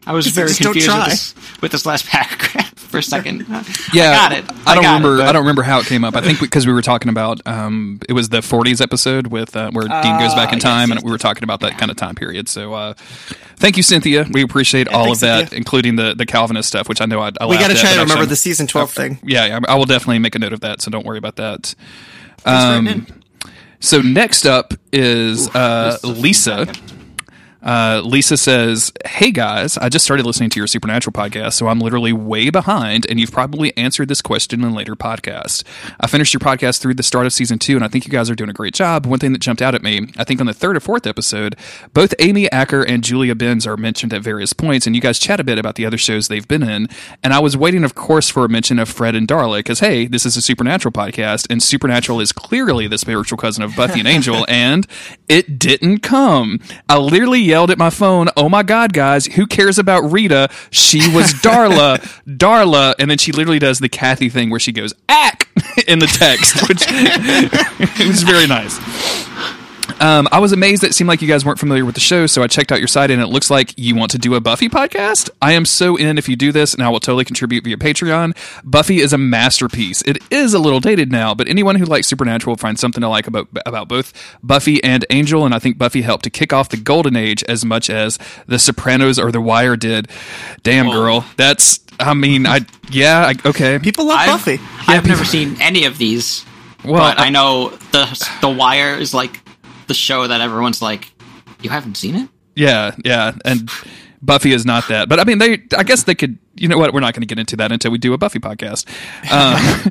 [0.04, 3.40] I was very just don't confused with this, with this last paragraph for a second.
[3.92, 4.44] yeah, I got it.
[4.66, 5.22] I don't got it, remember.
[5.22, 6.14] I don't remember how it came up.
[6.14, 9.70] I think because we were talking about um, it was the '40s episode with uh,
[9.72, 11.90] where Dean goes back in yes, time, yes, and we were talking about that kind
[11.90, 12.48] of time period.
[12.48, 12.94] So, uh,
[13.56, 14.26] thank you, Cynthia.
[14.30, 15.58] We appreciate all thanks, of that, Cynthia.
[15.58, 18.00] including the the Calvinist stuff, which I know I, I We got to try to
[18.00, 19.18] remember actually- the season 12 thing.
[19.24, 20.82] Yeah, yeah, I will definitely make a note of that.
[20.82, 21.74] So don't worry about that.
[22.44, 23.06] Um.
[23.80, 26.72] So next up is uh, This is Lisa.
[27.62, 31.78] Uh, Lisa says, Hey guys, I just started listening to your Supernatural podcast, so I'm
[31.78, 35.62] literally way behind, and you've probably answered this question in later podcasts.
[36.00, 38.28] I finished your podcast through the start of season two, and I think you guys
[38.30, 39.06] are doing a great job.
[39.06, 41.56] One thing that jumped out at me, I think on the third or fourth episode,
[41.92, 45.38] both Amy Acker and Julie Benz are mentioned at various points, and you guys chat
[45.38, 46.88] a bit about the other shows they've been in.
[47.22, 50.06] And I was waiting, of course, for a mention of Fred and Darla, because hey,
[50.06, 54.08] this is a Supernatural podcast, and Supernatural is clearly the spiritual cousin of Buffy and
[54.08, 54.86] Angel, and
[55.28, 56.58] it didn't come.
[56.88, 60.48] I literally yelled at my phone, "Oh my god, guys, who cares about Rita?
[60.70, 64.94] She was Darla, Darla," and then she literally does the Cathy thing where she goes
[65.06, 65.48] "ack"
[65.86, 68.78] in the text, which it was very nice.
[70.02, 72.26] Um, I was amazed that it seemed like you guys weren't familiar with the show,
[72.26, 74.40] so I checked out your site, and it looks like you want to do a
[74.40, 75.30] Buffy podcast.
[75.40, 78.36] I am so in if you do this, and I will totally contribute via Patreon.
[78.64, 80.02] Buffy is a masterpiece.
[80.02, 83.08] It is a little dated now, but anyone who likes Supernatural will find something to
[83.08, 86.68] like about about both Buffy and Angel, and I think Buffy helped to kick off
[86.68, 90.08] the golden age as much as The Sopranos or The Wire did.
[90.64, 91.78] Damn, girl, that's.
[92.00, 93.78] I mean, I yeah, I, okay.
[93.78, 94.58] People love I've, Buffy.
[94.88, 96.44] I've never seen any of these,
[96.84, 99.38] Well, but I- I know the The Wire is like
[99.86, 101.12] the show that everyone's like,
[101.62, 102.28] you haven't seen it?
[102.54, 103.70] Yeah, yeah, and
[104.20, 105.08] Buffy is not that.
[105.08, 105.62] But I mean, they.
[105.76, 106.38] I guess they could.
[106.54, 106.92] You know what?
[106.92, 108.86] We're not going to get into that until we do a Buffy podcast.
[109.32, 109.90] Um,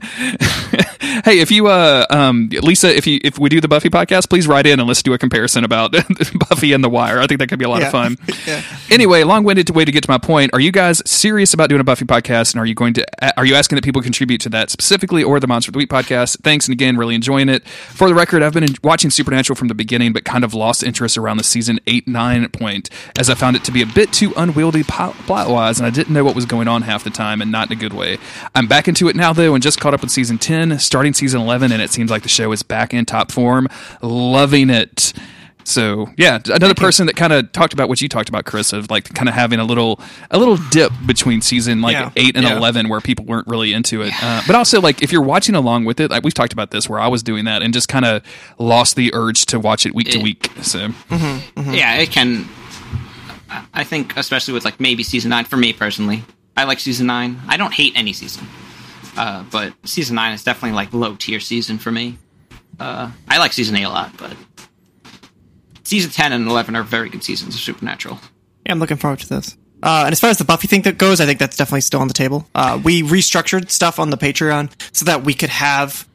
[1.26, 4.48] hey, if you, uh, um, Lisa, if you if we do the Buffy podcast, please
[4.48, 5.92] write in and let's do a comparison about
[6.50, 7.20] Buffy and The Wire.
[7.20, 7.88] I think that could be a lot Yeah.
[7.88, 8.18] of fun.
[8.48, 8.64] Yeah.
[8.90, 10.52] Anyway, long-winded way to get to my point.
[10.54, 13.38] Are you guys serious about doing a Buffy podcast, and are you going to?
[13.38, 15.90] Are you asking that people contribute to that specifically, or the Monster of the Week
[15.90, 16.42] podcast?
[16.42, 17.68] Thanks, and again, really enjoying it.
[17.68, 21.18] For the record, I've been watching Supernatural from the beginning, but kind of lost interest
[21.18, 22.90] around the season eight nine point,
[23.20, 25.16] as I found it to be a bit too unwieldy plot
[25.50, 27.78] wise, and I didn't know what was going on half the time, and not in
[27.78, 28.20] a good way.
[28.54, 31.42] I'm back into it now though, and just caught up with season ten, starting season
[31.42, 33.68] eleven, and it seems like the show is back in top form.
[34.04, 35.14] Loving it.
[35.64, 38.90] So yeah, another person that kind of talked about what you talked about, Chris, of
[38.90, 40.00] like kind of having a little
[40.32, 42.10] a little dip between season like Yeah.
[42.16, 42.58] eight and Yeah.
[42.58, 44.12] eleven where people weren't really into it.
[44.24, 46.90] Uh, but also like if you're watching along with it, like we've talked about this
[46.90, 48.24] where I was doing that and just kind of
[48.58, 50.50] lost the urge to watch it week to week.
[50.64, 52.48] So Yeah, it can.
[53.50, 55.46] I- I think, especially with like maybe season nine.
[55.46, 56.24] For me personally,
[56.56, 57.40] I like season nine.
[57.48, 58.48] I don't hate any season,
[59.18, 62.18] uh, but season nine is definitely like low tier season for me.
[62.80, 64.36] Uh, I like season eight a lot, but
[65.84, 68.20] season ten and eleven are very good seasons of Supernatural.
[68.66, 69.58] Yeah, I'm looking forward to this.
[69.84, 72.02] Uh, and as far as the Buffy thing that goes, I think that's definitely still
[72.02, 72.48] on the table.
[72.54, 76.08] Uh, we restructured stuff on the Patreon so that we could have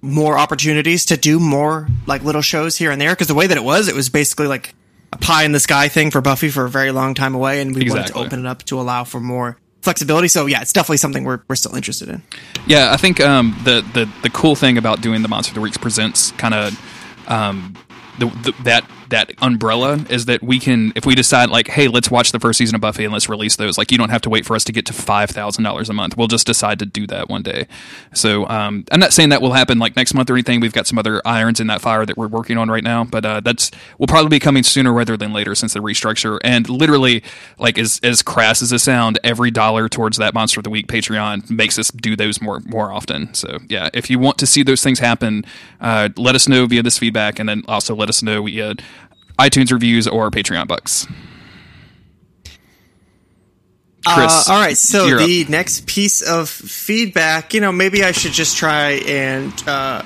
[0.00, 3.10] more opportunities to do more like little shows here and there.
[3.10, 4.74] Because the way that it was, it was basically like
[5.12, 7.74] a pie in the sky thing for Buffy for a very long time away, and
[7.74, 10.28] we wanted to open it up to allow for more flexibility.
[10.28, 12.22] So yeah, it's definitely something we're we're still interested in.
[12.66, 15.60] Yeah, I think um, the, the the cool thing about doing the Monster of the
[15.60, 17.76] Weeks presents kind of um,
[18.18, 22.10] the, the, that that umbrella is that we can if we decide like hey let's
[22.10, 24.30] watch the first season of Buffy and let's release those like you don't have to
[24.30, 26.16] wait for us to get to five thousand dollars a month.
[26.16, 27.66] We'll just decide to do that one day.
[28.14, 30.60] So um, I'm not saying that will happen like next month or anything.
[30.60, 33.24] We've got some other irons in that fire that we're working on right now but
[33.24, 36.38] uh, that's will probably be coming sooner rather than later since the restructure.
[36.42, 37.22] And literally
[37.58, 40.86] like as as crass as it sound every dollar towards that Monster of the Week
[40.86, 43.32] Patreon makes us do those more more often.
[43.34, 45.44] So yeah if you want to see those things happen
[45.80, 48.74] uh, let us know via this feedback and then also let us know via
[49.38, 51.06] iTunes reviews or Patreon bucks.
[54.04, 55.48] Chris, Uh, all right, so you're the up.
[55.50, 60.02] next piece of feedback, you know, maybe I should just try and uh,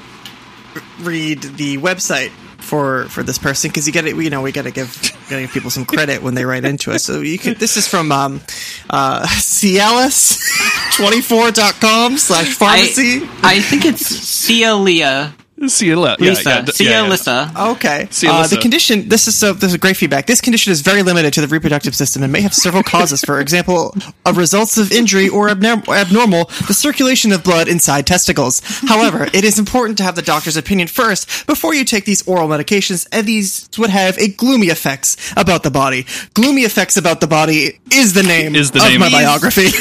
[1.00, 4.64] read the website for for this person because you got to, you know, we got
[4.64, 4.92] to give
[5.30, 7.04] gotta give people some credit when they write into us.
[7.04, 7.54] So you can.
[7.54, 8.42] This is from um,
[8.90, 13.22] uh, Cialis24.com slash pharmacy.
[13.42, 15.34] I, I think it's Cia Leah
[15.68, 16.22] see you later.
[16.22, 16.42] Lisa.
[16.48, 17.10] Yeah, yeah, d- Cia yeah, yeah.
[17.10, 17.52] Lisa.
[17.56, 18.08] Okay.
[18.10, 18.54] See you, uh, Lisa.
[18.56, 19.08] the condition.
[19.08, 19.52] This is so.
[19.52, 20.26] This is great feedback.
[20.26, 23.22] This condition is very limited to the reproductive system and may have several causes.
[23.22, 23.94] For example,
[24.24, 28.60] a results of injury or abnorm- abnormal the circulation of blood inside testicles.
[28.88, 32.48] However, it is important to have the doctor's opinion first before you take these oral
[32.48, 36.06] medications, and these would have a gloomy effects about the body.
[36.34, 39.00] Gloomy effects about the body is the name Is the of name.
[39.00, 39.68] my These- biography.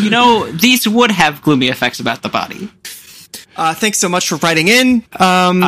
[0.00, 2.70] You know, these would have gloomy effects about the body.
[3.56, 5.62] Uh, thanks so much for writing in um,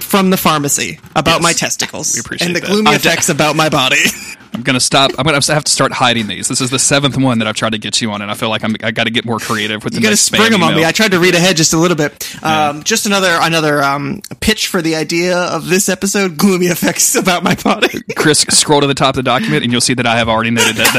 [0.00, 1.42] from the pharmacy about Yes.
[1.42, 2.66] my testicles We appreciate and the that.
[2.70, 4.02] gloomy Uh, effects about my body.
[4.54, 5.10] I'm gonna stop.
[5.18, 6.48] I'm gonna have to start hiding these.
[6.48, 8.48] This is the seventh one that I've tried to get you on, and I feel
[8.48, 8.74] like I'm.
[8.82, 10.74] I got to get more creative with the You got to spring spam them on
[10.74, 10.82] me.
[10.82, 12.42] I tried to read ahead just a little bit.
[12.42, 17.42] Um, Just another another um, pitch for the idea of this episode: gloomy effects about
[17.42, 18.00] my body.
[18.16, 20.52] Chris, scroll to the top of the document, and you'll see that I have already
[20.52, 20.94] noted that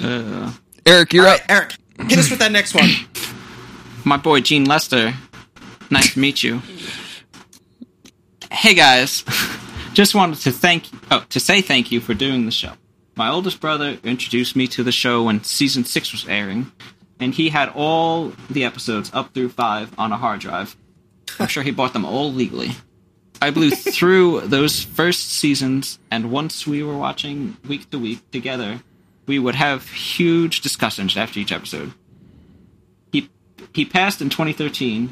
[0.00, 0.40] down.
[0.86, 1.40] Eric, you're up.
[1.48, 1.74] Eric,
[2.08, 2.88] hit us with that next one.
[4.04, 5.14] my boy Gene Lester.
[5.90, 6.62] Nice to meet you.
[8.50, 9.24] Hey guys,
[9.92, 12.72] just wanted to thank oh to say thank you for doing the show.
[13.16, 16.72] My oldest brother introduced me to the show when season six was airing,
[17.18, 20.76] and he had all the episodes up through five on a hard drive.
[21.38, 22.70] I'm sure he bought them all legally.
[23.42, 28.80] I blew through those first seasons, and once we were watching week to week together,
[29.30, 31.92] we would have huge discussions after each episode
[33.12, 33.30] he
[33.72, 35.08] he passed in 2013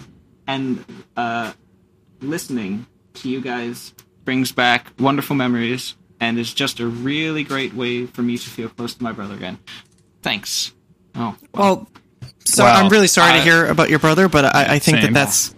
[0.48, 0.84] and
[1.16, 1.52] uh
[2.20, 3.94] listening to you guys
[4.24, 8.68] brings back wonderful memories and is just a really great way for me to feel
[8.68, 9.56] close to my brother again
[10.20, 10.72] thanks
[11.14, 11.88] oh Well,
[12.44, 12.72] so Wow.
[12.72, 15.12] I'm really sorry to hear about your brother, but I, I think Same.
[15.12, 15.54] that that's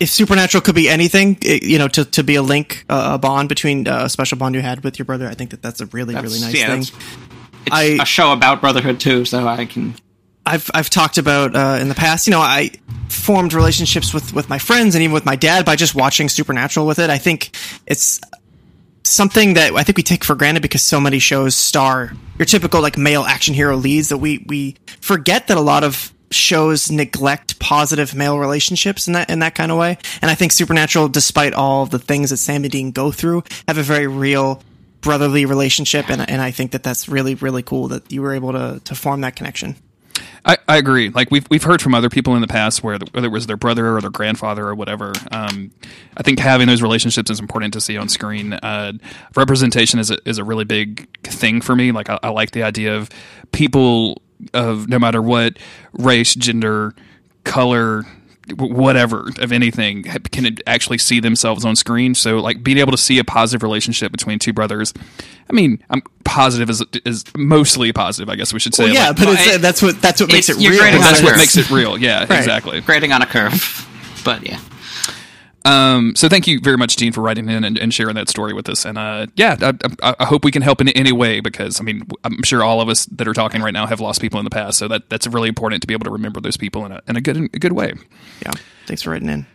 [0.00, 3.18] if Supernatural could be anything, it, you know, to, to be a link, uh, a
[3.18, 5.28] bond between uh, a special bond you had with your brother.
[5.28, 7.29] I think that that's a really that's, really nice yeah, thing.
[7.66, 9.94] It's I- a show about brotherhood too so i can
[10.46, 12.26] I've I've talked about uh, in the past.
[12.26, 12.70] You know, I
[13.08, 16.86] formed relationships with with my friends and even with my dad by just watching Supernatural
[16.86, 17.10] with it.
[17.10, 17.50] I think
[17.86, 18.20] it's
[19.04, 22.80] something that I think we take for granted because so many shows star your typical
[22.80, 27.58] like male action hero leads that we we forget that a lot of shows neglect
[27.58, 29.98] positive male relationships in that in that kind of way.
[30.22, 33.78] And I think Supernatural, despite all the things that Sam and Dean go through, have
[33.78, 34.62] a very real
[35.00, 38.52] brotherly relationship, and and I think that that's really really cool that you were able
[38.52, 39.76] to to form that connection.
[40.44, 41.10] I, I agree.
[41.10, 43.46] Like we've we've heard from other people in the past where the, whether it was
[43.46, 45.12] their brother or their grandfather or whatever.
[45.30, 45.70] Um,
[46.16, 48.54] I think having those relationships is important to see on screen.
[48.54, 48.92] Uh,
[49.36, 51.92] representation is a, is a really big thing for me.
[51.92, 53.10] Like I, I like the idea of
[53.52, 54.22] people
[54.54, 55.58] of no matter what
[55.92, 56.94] race, gender,
[57.44, 58.19] color, w-
[58.58, 62.14] whatever of anything can actually see themselves on screen.
[62.14, 64.92] So like being able to see a positive relationship between two brothers.
[65.48, 68.28] I mean, I'm positive is is mostly positive.
[68.28, 68.84] I guess we should say.
[68.84, 70.78] Well, yeah, Like, but well, it's, it- that's what that's what makes it real.
[71.00, 71.98] that's what makes it real.
[71.98, 72.80] Yeah, exactly.
[72.80, 73.86] Grading on a curve.
[74.24, 74.60] But yeah.
[75.64, 78.54] Um, so thank you very much, Dean, for writing in and, and sharing that story
[78.54, 78.84] with us.
[78.84, 81.84] And uh, yeah, I, I, I hope we can help in any way because I
[81.84, 84.44] mean I'm sure all of us that are talking right now have lost people in
[84.44, 84.78] the past.
[84.78, 87.16] So that that's really important to be able to remember those people in a in
[87.16, 87.92] a good a good way.
[88.42, 88.52] Yeah,
[88.86, 89.46] thanks for writing in.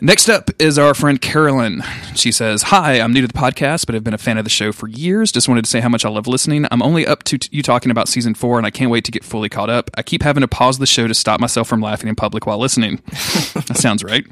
[0.00, 1.82] Next up is our friend Carolyn.
[2.16, 4.50] She says, Hi, I'm new to the podcast, but have been a fan of the
[4.50, 5.30] show for years.
[5.30, 6.66] Just wanted to say how much I love listening.
[6.72, 9.12] I'm only up to t- you talking about season four, and I can't wait to
[9.12, 9.90] get fully caught up.
[9.94, 12.58] I keep having to pause the show to stop myself from laughing in public while
[12.58, 12.96] listening.
[13.06, 14.26] that sounds right.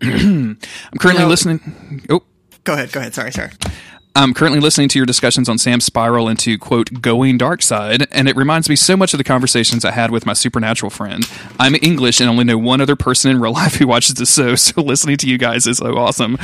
[0.02, 0.58] I'm
[0.98, 2.02] currently You know- listening.
[2.08, 2.22] Oh,
[2.64, 2.92] Go ahead.
[2.92, 3.14] Go ahead.
[3.14, 3.32] Sorry.
[3.32, 3.50] Sorry.
[4.20, 8.28] I'm currently listening to your discussions on Sam's spiral into quote going dark side, and
[8.28, 11.26] it reminds me so much of the conversations I had with my supernatural friend.
[11.58, 14.56] I'm English and only know one other person in real life who watches this show,
[14.56, 16.36] so listening to you guys is so awesome.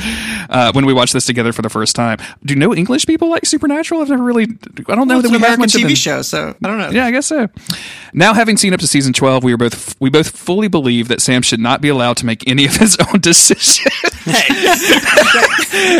[0.49, 3.45] Uh, when we watch this together for the first time, do no English people like
[3.45, 4.01] supernatural?
[4.01, 4.45] I've never really.
[4.89, 5.95] I don't know It's that an we have American much of TV them.
[5.95, 6.89] show, so I don't know.
[6.89, 7.47] Yeah, I guess so.
[8.11, 11.21] Now, having seen up to season twelve, we are both we both fully believe that
[11.21, 13.81] Sam should not be allowed to make any of his own decisions.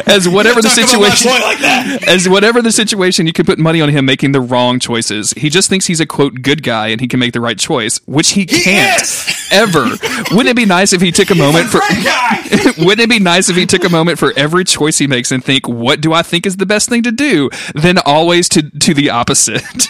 [0.07, 1.66] as whatever the Talk about my situation boy like that.
[2.07, 5.32] as whatever the situation, you can put money on him making the wrong choices.
[5.32, 7.99] He just thinks he's a quote good guy and he can make the right choice,
[8.05, 9.03] which he can't
[9.51, 9.86] ever.
[10.32, 11.80] Wouldn't it be nice if he took a moment for?
[12.84, 15.43] Wouldn't it be nice if he took a moment for every choice he makes and
[15.43, 17.49] think, what do I think is the best thing to do?
[17.76, 19.88] Then always to to the opposite.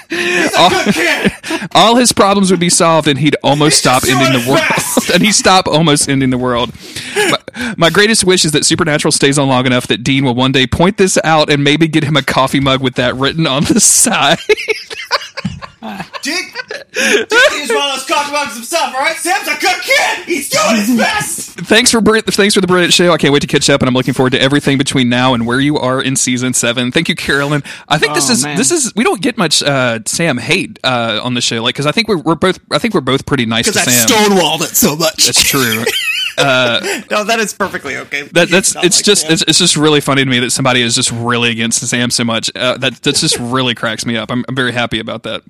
[0.57, 0.71] all,
[1.73, 5.09] all his problems would be solved and he'd almost stop ending the world.
[5.13, 6.71] and he'd stop almost ending the world.
[7.15, 7.37] My,
[7.77, 10.67] my greatest wish is that Supernatural stays on long enough that Dean will one day
[10.67, 13.79] point this out and maybe get him a coffee mug with that written on the
[13.79, 14.37] side.
[16.21, 16.45] Dick,
[16.91, 19.15] Dick is one of those coffee mugs himself, all right?
[19.15, 20.25] Sam's a good kid.
[20.25, 21.49] He's doing his best.
[21.61, 23.13] thanks for br- thanks for the brilliant show.
[23.13, 25.45] I can't wait to catch up, and I'm looking forward to everything between now and
[25.45, 26.91] where you are in season seven.
[26.91, 27.63] Thank you, Carolyn.
[27.87, 28.57] I think this Oh, is man.
[28.57, 31.85] this is we don't get much uh, Sam hate uh, on the show, like because
[31.85, 34.07] I think we're, we're both I think we're both pretty nice to I Sam.
[34.07, 35.25] stonewalled it so much.
[35.27, 35.83] That's true.
[37.11, 38.23] no, that is perfectly okay.
[38.23, 40.95] That, that's it's like just it's, it's just really funny to me that somebody is
[40.95, 42.51] just really against Sam so much.
[42.55, 44.31] Uh, that that just really cracks me up.
[44.31, 45.43] I'm, I'm very happy about that.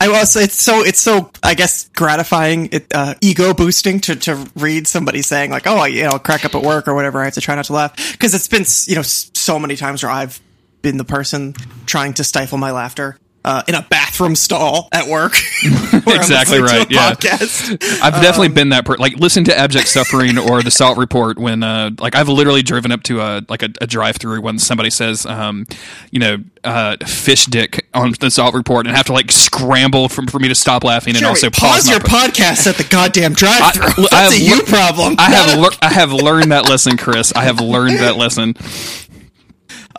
[0.00, 0.36] I was.
[0.36, 0.82] It's so.
[0.82, 1.30] It's so.
[1.42, 2.68] I guess gratifying.
[2.72, 6.44] It uh, ego boosting to to read somebody saying like, "Oh, I you know crack
[6.44, 8.64] up at work or whatever." I have to try not to laugh because it's been
[8.86, 10.40] you know so many times where I've
[10.82, 11.54] been the person
[11.86, 13.16] trying to stifle my laughter.
[13.46, 15.34] Uh, in a bathroom stall at work.
[16.06, 17.12] Exactly right, yeah.
[17.12, 17.72] Podcast.
[18.02, 21.62] I've definitely been that per- like listen to Abject Suffering or the Salt Report when
[21.62, 24.90] uh like I've literally driven up to a like a, a drive through when somebody
[24.90, 25.66] says um
[26.10, 30.22] you know uh fish dick on the Salt Report and have to like scramble for,
[30.26, 33.84] for me to stop laughing and also pause my your podcast at the goddamn drive-through.
[34.10, 35.16] I- I That's have a you lear- problem.
[35.18, 37.32] I have lear- I have learned that lesson, Chris.
[37.34, 38.54] I have learned that lesson.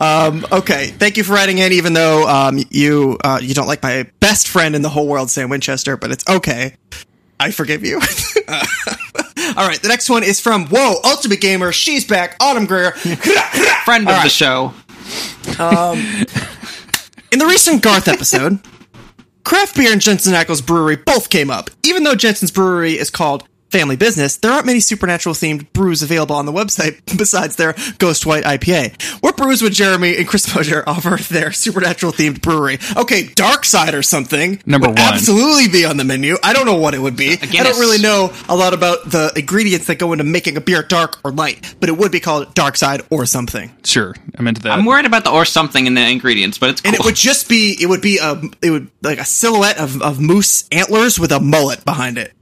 [0.00, 1.72] Okay, thank you for writing in.
[1.72, 5.30] Even though um, you uh, you don't like my best friend in the whole world,
[5.30, 6.76] Sam Winchester, but it's okay.
[7.38, 7.96] I forgive you.
[8.48, 11.72] All right, the next one is from Whoa Ultimate Gamer.
[11.72, 12.36] She's back.
[12.40, 12.92] Autumn Greer.
[13.84, 14.72] Friend of the show.
[17.32, 18.60] In the recent Garth episode,
[19.44, 21.70] craft beer and Jensen Ackles Brewery both came up.
[21.84, 26.36] Even though Jensen's Brewery is called Family Business, there aren't many supernatural themed brews available
[26.36, 29.02] on the website besides their Ghost White IPA.
[29.22, 32.78] What brews would Jeremy and Chris Mosier offer their supernatural themed brewery?
[32.96, 34.62] Okay, Dark Side or something.
[34.66, 35.14] Number would one.
[35.14, 36.36] Absolutely be on the menu.
[36.42, 37.32] I don't know what it would be.
[37.32, 40.82] I don't really know a lot about the ingredients that go into making a beer
[40.82, 43.72] dark or light, but it would be called Dark Side or something.
[43.84, 44.78] Sure, I'm into that.
[44.78, 46.90] I'm worried about the or something in the ingredients, but it's cool.
[46.90, 50.00] and it would just be it would be a it would like a silhouette of,
[50.02, 52.32] of moose antlers with a mullet behind it.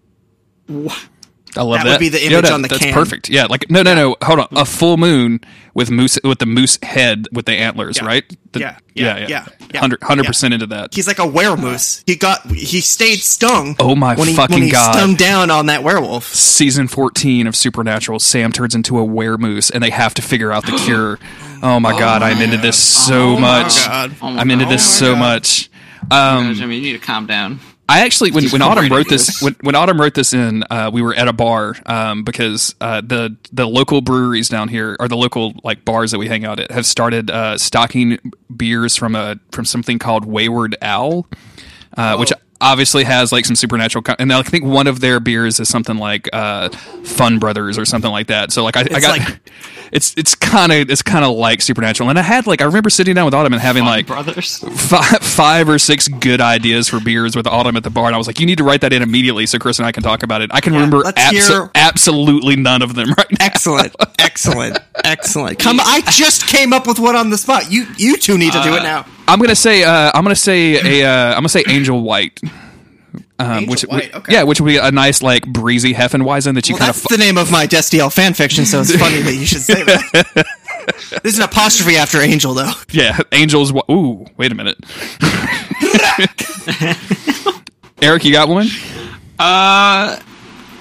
[1.56, 1.90] I love That that.
[1.92, 2.92] would be the Yeah, image that- on the that's can.
[2.94, 3.28] perfect.
[3.28, 4.16] Yeah, like no, no, no.
[4.22, 4.48] Hold on.
[4.52, 5.40] A full moon
[5.74, 8.06] with moose with the moose head with the antlers, Yeah.
[8.06, 8.24] right?
[8.52, 10.94] The- Yeah, yeah, yeah, yeah, yeah, Hundred percent into that.
[10.94, 12.02] He's like a weremoose.
[12.06, 13.76] He got he stayed stung.
[13.78, 14.94] Oh my when he, fucking when he God.
[14.94, 16.32] Stung down on that werewolf.
[16.34, 18.18] Season fourteen of Supernatural.
[18.20, 21.18] Sam turns into a weremoose, and they have to figure out the cure.
[21.62, 23.86] Oh my god, I'm into this so Oh my much.
[23.86, 24.14] God.
[24.22, 24.72] Oh my I'm into God.
[24.72, 25.18] this Oh my so God.
[25.18, 25.70] much.
[26.10, 27.60] Um, Jimmy, you need to calm down.
[27.88, 31.02] I actually, when, when Autumn wrote this, when, when Autumn wrote this in, uh, we
[31.02, 35.16] were at a bar um, because uh, the the local breweries down here, or the
[35.16, 38.18] local like bars that we hang out at, have started uh, stocking
[38.54, 41.26] beers from a from something called Wayward Owl,
[41.96, 42.32] uh, which
[42.64, 44.02] obviously has like some supernatural.
[44.02, 46.68] Con- and I think one of their beers is something like uh,
[47.04, 48.52] Fun Brothers or something like that.
[48.52, 49.18] So like I, I got.
[49.18, 49.38] like-
[49.92, 52.90] it's it's kind of it's kind of like supernatural, and I had like I remember
[52.90, 54.58] sitting down with Autumn and having like brothers.
[54.58, 58.18] five, five or six good ideas for beers with Autumn at the bar, and I
[58.18, 60.22] was like, "You need to write that in immediately so Chris and I can talk
[60.24, 63.36] about it." I can remember abso- hear- absolutely none of them right now.
[63.46, 65.58] Excellent, excellent, excellent.
[65.60, 67.70] Come, I just came up with one on the spot.
[67.70, 69.06] You, you two need to do it now.
[69.28, 72.40] I'm gonna say uh, I'm gonna say a uh, I'm gonna say Angel White.
[73.38, 74.32] Um, which White, would- okay.
[74.32, 77.10] yeah, which would be a nice like breezy Hefeweizen that you Well, kind of that's
[77.10, 81.20] the name of my Destiel fan fiction, so it's funny that you should say that.
[81.22, 82.70] There's an apostrophe after Angel, though.
[82.92, 83.72] yeah Angels.
[83.72, 84.78] Wh- Ooh, wait a minute.
[88.02, 88.68] Eric, you got one?
[89.38, 90.18] Uh,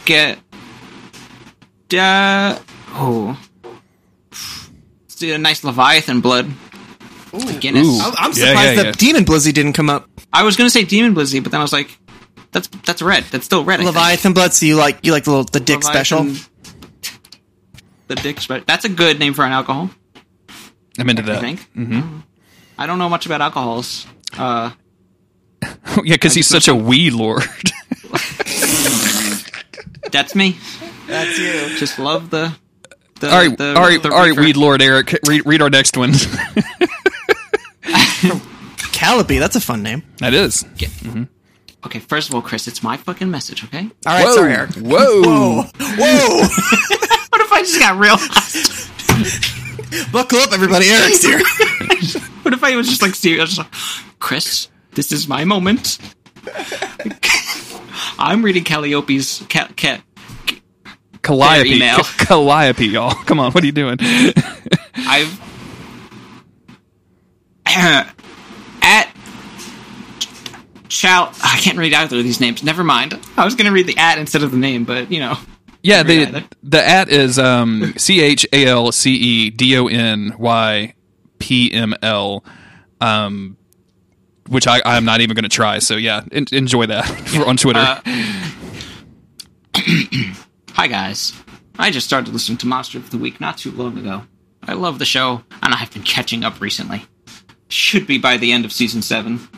[0.06, 0.40] get.
[1.90, 2.60] Da-
[2.92, 3.40] oh.
[4.32, 6.52] Let's do a nice Leviathan blood.
[7.62, 7.88] Guinness.
[7.88, 8.00] Ooh.
[8.00, 8.92] I'm, I'm Yeah, surprised yeah, that yeah.
[8.92, 10.08] Demon Blizzy didn't come up.
[10.32, 11.98] I was gonna say Demon Blizzy, but then I was like,
[12.54, 13.24] that's that's red.
[13.26, 13.80] That's still red.
[13.80, 13.96] I think.
[13.96, 14.54] Leviathan Blood.
[14.54, 16.34] So you like you like the little the Dick special.
[18.06, 18.66] The Dick special.
[18.68, 19.90] That's a good name for an alcohol.
[21.00, 21.32] I'm into that.
[21.32, 21.42] I that.
[21.42, 21.62] think.
[21.74, 22.20] Mm-hmm.
[22.78, 24.06] I don't know much about alcohols.
[24.38, 24.72] Uh,
[26.04, 27.44] yeah, because he's such a weed lord.
[30.12, 30.58] that's me.
[31.08, 31.78] That's you.
[31.78, 32.54] Just love the.
[33.22, 34.42] the all right, the, all right, the all right, reefer.
[34.42, 35.18] weed lord Eric.
[35.26, 36.12] Read, read our next one.
[38.92, 39.40] Calliope.
[39.40, 40.04] That's a fun name.
[40.20, 40.66] that is.
[41.86, 43.64] Okay, first of all, Chris, it's my fucking message.
[43.66, 43.90] Okay.
[44.06, 44.72] All right, Whoa, sorry, Eric.
[44.76, 45.64] whoa, Whoa!
[45.64, 46.48] whoa!
[47.30, 48.18] What if I just got real?
[50.12, 50.88] Buckle up, everybody.
[50.88, 51.40] Eric's here.
[52.44, 53.56] What if I was just like serious?
[53.56, 53.72] Just like,
[54.20, 55.98] Chris, this is my moment.
[58.20, 60.02] I'm reading Calliope's ca- ca-
[61.22, 61.98] Calliope, Their email.
[62.00, 63.14] Ca- Calliope, y'all.
[63.14, 63.98] Come on, what are you doing?
[64.96, 65.42] I've
[67.66, 68.13] at
[70.94, 71.32] Chow.
[71.44, 72.64] I can't read either of these names.
[72.64, 73.20] Never mind.
[73.36, 75.38] I was going to read the at instead of the name, but you know.
[75.82, 76.44] Yeah, the either.
[76.62, 80.94] the at is um C H A L C E D O N Y
[81.40, 82.44] P M L,
[83.02, 83.58] um,
[84.48, 85.80] which I I'm not even going to try.
[85.80, 87.80] So yeah, en- enjoy that on Twitter.
[87.80, 88.02] Uh,
[90.74, 91.34] Hi guys.
[91.78, 94.24] I just started listening to Monster of the Week not too long ago.
[94.62, 97.04] I love the show, and I've been catching up recently.
[97.68, 99.50] Should be by the end of season seven.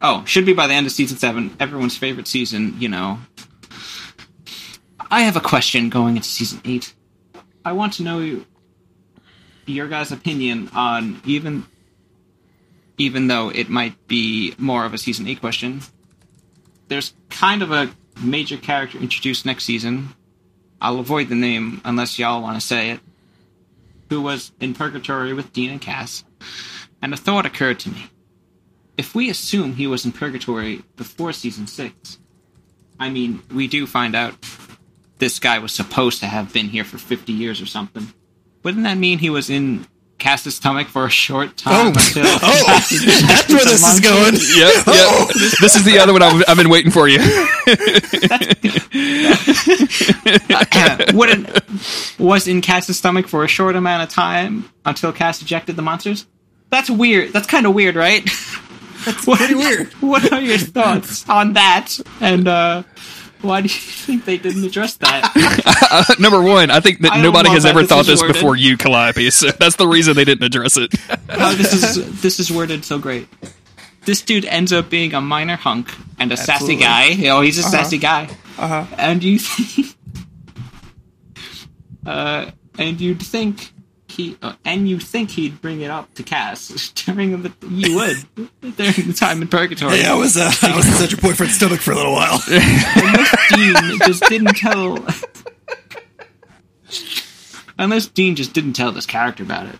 [0.00, 1.56] Oh, should be by the end of season seven.
[1.58, 3.18] Everyone's favorite season, you know.
[5.10, 6.94] I have a question going into season eight.
[7.64, 8.46] I want to know you,
[9.66, 11.66] your guys' opinion on even,
[12.96, 15.80] even though it might be more of a season eight question.
[16.88, 17.90] There's kind of a
[18.22, 20.10] major character introduced next season.
[20.80, 23.00] I'll avoid the name unless y'all want to say it.
[24.10, 26.24] Who was in purgatory with Dean and Cass.
[27.02, 28.06] And a thought occurred to me.
[28.98, 32.18] If we assume he was in purgatory before season six,
[32.98, 34.34] I mean, we do find out
[35.18, 38.12] this guy was supposed to have been here for 50 years or something.
[38.64, 39.86] Wouldn't that mean he was in
[40.18, 42.24] Cass's stomach for a short time oh, until.
[42.42, 42.64] Oh,
[43.28, 44.34] that's where this is going.
[44.34, 44.84] yep, yep.
[44.86, 45.30] Oh.
[45.60, 47.20] This is the other one I've, I've been waiting for you.
[50.50, 51.48] Uh, wouldn't
[52.18, 56.26] was in Cass's stomach for a short amount of time until Cass ejected the monsters.
[56.70, 57.32] That's weird.
[57.32, 58.28] That's kind of weird, right?
[59.12, 59.92] That's pretty weird.
[60.00, 61.98] What are your thoughts on that?
[62.20, 62.82] And uh,
[63.40, 66.16] why do you think they didn't address that?
[66.20, 68.34] Number one, I think that I nobody has that ever this thought this worded.
[68.34, 69.30] before you, Calliope.
[69.30, 70.94] So that's the reason they didn't address it.
[71.30, 73.28] oh, this is this is worded so great.
[74.04, 76.76] This dude ends up being a minor hunk and a sassy Absolutely.
[76.76, 77.06] guy.
[77.08, 78.28] You know, he's a sassy guy.
[78.56, 78.86] Uh-huh.
[78.96, 79.94] And you think,
[82.06, 83.72] uh, and you'd think
[84.08, 88.16] he, uh, and you think he'd bring it up to Cass during the, you would
[88.76, 89.98] during the time in purgatory.
[89.98, 92.40] Hey, I was uh, I was inside your boyfriend's stomach for a little while.
[92.48, 94.98] unless Dean just didn't tell.
[97.80, 99.76] Unless Dean just didn't tell this character about it.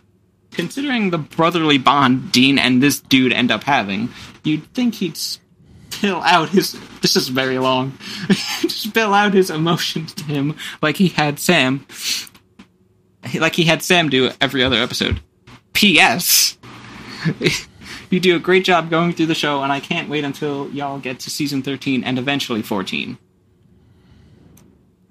[0.53, 4.11] Considering the brotherly bond Dean and this dude end up having,
[4.45, 6.79] you'd think he'd spill out his.
[7.01, 7.99] This is very long.
[8.69, 11.87] spill out his emotions to him like he had Sam.
[13.39, 15.21] Like he had Sam do every other episode.
[15.73, 16.57] P.S.
[18.11, 20.99] You do a great job going through the show, and I can't wait until y'all
[20.99, 23.19] get to season 13 and eventually 14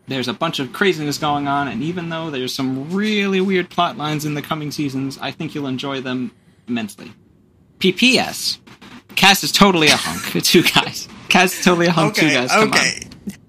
[0.08, 3.98] there's a bunch of craziness going on, and even though there's some really weird plot
[3.98, 6.32] lines in the coming seasons, I think you'll enjoy them
[6.68, 7.12] immensely.
[7.80, 8.60] PPS.
[9.16, 10.44] Cass is totally a hunk.
[10.44, 11.08] Two guys.
[11.30, 12.16] Cass is totally a hunk.
[12.16, 12.52] two guys.
[12.52, 13.02] Come okay.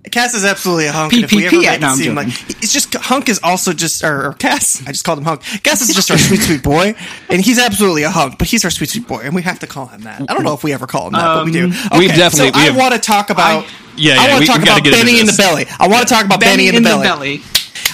[0.08, 1.12] Cass is absolutely a hunk.
[1.12, 2.28] and if we PPP, ever make it seem like
[2.62, 4.82] it's just hunk is also just or, or Cass.
[4.86, 5.42] I just called him hunk.
[5.62, 6.94] Cass is just our sweet sweet boy,
[7.28, 8.38] and he's absolutely a hunk.
[8.38, 10.22] But he's our sweet sweet boy, and we have to call him that.
[10.28, 11.66] I don't know if we ever call him that, but we do.
[11.66, 13.64] Um, Okay, we definitely- So we I want to talk about.
[13.96, 15.66] Yeah, yeah, I want to talk about Benny in the belly.
[15.78, 17.02] I want to talk about Benny, in the belly.
[17.02, 17.42] belly.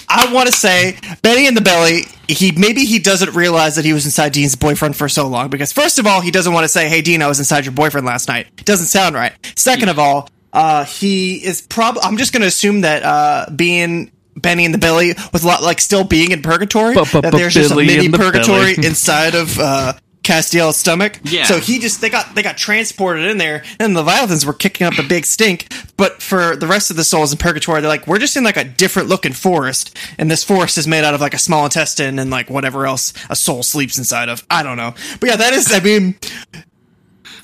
[0.09, 2.03] I want to say Benny in the belly.
[2.29, 5.73] He maybe he doesn't realize that he was inside Dean's boyfriend for so long because
[5.73, 8.07] first of all, he doesn't want to say, "Hey, Dean, I was inside your boyfriend
[8.07, 9.33] last night." It doesn't sound right.
[9.57, 12.03] Second of all, uh, he is probably.
[12.03, 15.63] I'm just going to assume that uh, being Benny in the belly was a lot
[15.63, 16.95] like still being in purgatory.
[16.95, 19.59] That there's just a mini purgatory inside of.
[19.59, 19.95] Uh,
[20.25, 21.21] Castiel's stomach.
[21.23, 21.45] Yeah.
[21.45, 24.87] So he just they got they got transported in there, and the Leviathans were kicking
[24.87, 25.71] up a big stink.
[25.97, 28.57] But for the rest of the souls in purgatory, they're like, we're just in like
[28.57, 32.19] a different looking forest, and this forest is made out of like a small intestine
[32.19, 34.45] and like whatever else a soul sleeps inside of.
[34.51, 35.71] I don't know, but yeah, that is.
[35.71, 36.17] I mean,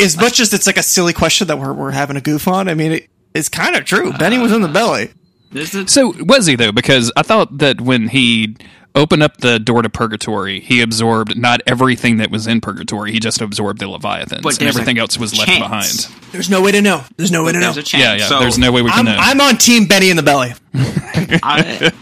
[0.01, 2.69] as much as it's like a silly question that we're we're having a goof on,
[2.69, 4.13] I mean, it, it's kind of true.
[4.15, 5.11] Benny was in the belly.
[5.53, 6.73] This is So was he though?
[6.73, 8.57] Because I thought that when he
[8.95, 13.13] opened up the door to purgatory, he absorbed not everything that was in purgatory.
[13.13, 16.07] He just absorbed the leviathans, But and everything else was left chance.
[16.07, 16.33] behind.
[16.33, 17.05] There's no way to know.
[17.17, 17.71] There's no way to know.
[17.71, 17.93] a chance.
[17.95, 18.27] Yeah, yeah.
[18.27, 19.17] So There's no way we can I'm, know.
[19.19, 20.53] I'm on team Benny in the belly.
[20.75, 21.93] I,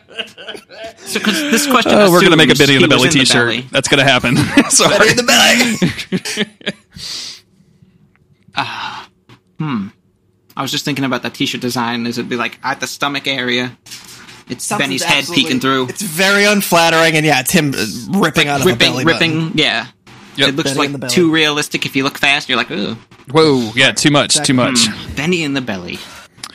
[0.97, 1.91] so 'cause this question.
[1.93, 3.47] oh, we're gonna make a assumes Benny in the he was belly T-shirt.
[3.47, 3.65] belly.
[3.71, 4.37] That's gonna happen.
[4.69, 4.97] Sorry.
[4.97, 6.73] Benny in the belly.
[8.55, 9.09] Ah,
[9.59, 9.87] hmm.
[10.57, 12.05] I was just thinking about that T-shirt design.
[12.05, 13.77] Is it be like at the stomach area?
[14.49, 18.49] It's Something's Benny's head peeking through, It's very unflattering, and yeah, it's him uh, ripping
[18.49, 19.45] out of a ripping, belly button.
[19.45, 19.57] ripping.
[19.57, 19.87] Yeah,
[20.35, 20.49] Yep.
[20.49, 21.85] it looks Benny like too realistic.
[21.85, 22.97] If you look fast, you're like, "Ooh,
[23.31, 24.57] Whoa, yeah, too much, too hmm.
[24.57, 24.87] much.
[25.15, 25.99] Benny in the belly."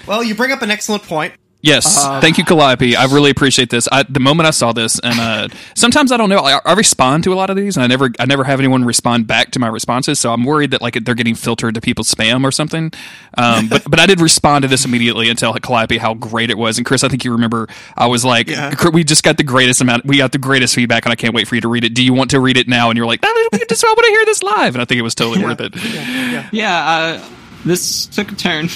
[0.06, 1.32] Well, you bring up an excellent point.
[1.66, 2.94] Yes, Uh, thank you, Calliope.
[2.94, 3.88] I really appreciate this.
[3.90, 6.38] I, the moment I saw this, and uh, sometimes I don't know.
[6.38, 8.84] I, I respond to a lot of these, and I never, I never have anyone
[8.84, 10.20] respond back to my responses.
[10.20, 12.92] So I'm worried that like they're getting filtered to people's spam or something.
[13.36, 16.56] Um, but but I did respond to this immediately and tell Calliope how great it
[16.56, 16.78] was.
[16.78, 18.72] And Chris, I think you remember, I was like, Yeah.
[18.92, 20.04] We just got the greatest amount.
[20.06, 21.94] We got the greatest feedback, and I can't wait for you to read it.
[21.94, 22.90] Do you want to read it now?
[22.90, 24.76] And you're like, I we just want to hear this live.
[24.76, 25.74] And I think it was totally worth it.
[26.52, 26.86] Yeah,
[27.20, 27.28] uh,
[27.64, 28.68] this took a turn.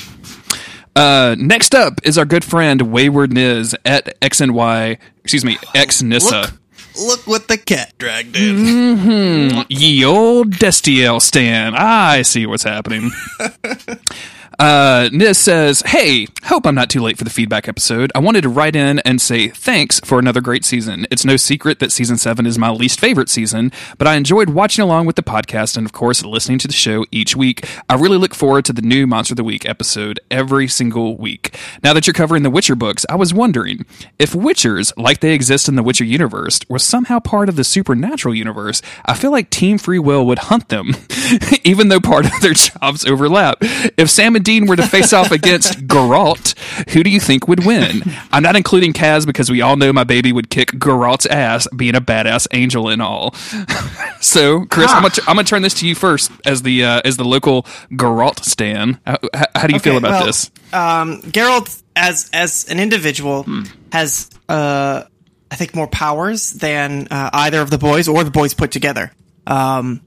[0.97, 4.99] Uh, next up is our good friend Wayward Niz at X and Y.
[5.23, 6.41] Excuse me, X Nissa.
[6.41, 9.65] Look, look what the cat dragged in.
[9.69, 11.75] Ye old Destiel Stan.
[11.75, 13.11] I see what's happening.
[14.61, 18.13] Uh, Niz says, Hey, hope I'm not too late for the feedback episode.
[18.15, 21.07] I wanted to write in and say thanks for another great season.
[21.11, 24.83] It's no secret that season seven is my least favorite season, but I enjoyed watching
[24.83, 27.67] along with the podcast and, of course, listening to the show each week.
[27.89, 31.57] I really look forward to the new Monster of the Week episode every single week.
[31.83, 33.87] Now that you're covering the Witcher books, I was wondering
[34.19, 38.35] if Witchers, like they exist in the Witcher universe, were somehow part of the supernatural
[38.35, 38.83] universe.
[39.07, 40.95] I feel like Team Free Will would hunt them,
[41.65, 43.57] even though part of their jobs overlap.
[43.97, 46.59] If Sam and Dean were to face off against Geralt,
[46.91, 48.03] who do you think would win?
[48.33, 51.95] I'm not including Cass because we all know my baby would kick Geralt's ass, being
[51.95, 53.33] a badass angel and all.
[54.21, 57.17] so, Chris, I'm, gonna, I'm gonna turn this to you first as the uh, as
[57.17, 58.99] the local Geralt stan.
[59.07, 59.19] How,
[59.55, 60.51] how, do you feel about well, this?
[60.73, 63.47] Um, Geralt, as as an individual,
[63.93, 65.05] has uh,
[65.49, 69.13] I think more powers than uh, either of the boys or the boys put together.
[69.47, 70.01] Um,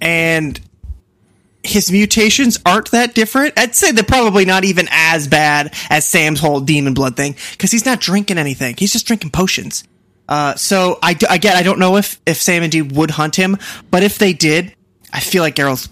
[0.00, 0.60] and
[1.64, 3.54] his mutations aren't that different.
[3.58, 7.70] I'd say they're probably not even as bad as Sam's whole demon blood thing because
[7.72, 8.76] he's not drinking anything.
[8.78, 9.84] He's just drinking potions.
[10.28, 13.36] Uh, so I, d- again, I don't know if, if Sam and Dean would hunt
[13.36, 13.56] him,
[13.90, 14.74] but if they did,
[15.12, 15.88] I feel like Geralt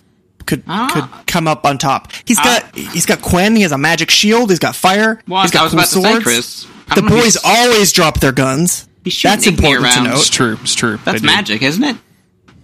[0.46, 0.88] could Ah.
[0.92, 2.10] could come up on top.
[2.24, 3.54] He's got he's got Quen.
[3.56, 4.50] He has a magic shield.
[4.50, 5.22] He's got fire.
[5.28, 6.24] Well, he's I got was cool about to say, swords.
[6.24, 8.88] Chris, The don't know if boys he's- always drop their guns.
[9.22, 10.04] That's important around.
[10.06, 10.34] to It's note.
[10.34, 10.58] true.
[10.62, 10.98] It's true.
[11.04, 11.32] That's They do.
[11.34, 11.96] magic, isn't it?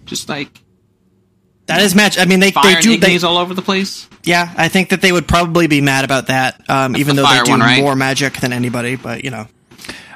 [0.05, 0.49] Just like
[1.69, 2.21] That is magic.
[2.21, 2.97] I mean, they fire they do.
[2.97, 4.07] They, Ignis all over the place.
[4.23, 7.29] yeah, I think that they would probably be mad about that, um, even the though
[7.29, 7.81] they do one, right?
[7.81, 8.95] more magic than anybody.
[8.95, 9.47] But you know,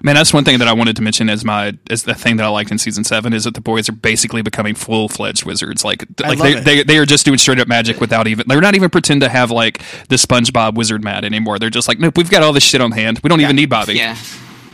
[0.06, 2.44] Man, that's one thing that I wanted to mention as my as the thing that
[2.44, 5.86] I liked in season seven is that the boys are basically becoming full fledged wizards.
[5.86, 6.66] Like I like love they, it.
[6.66, 9.30] they they are just doing straight up magic without even they're not even pretend to
[9.30, 9.78] have like
[10.10, 11.58] the SpongeBob wizard mat anymore.
[11.58, 13.22] They're just like, nope, we've got all this shit on hand.
[13.24, 13.94] We don't even need Bobby.
[13.94, 14.18] Yeah.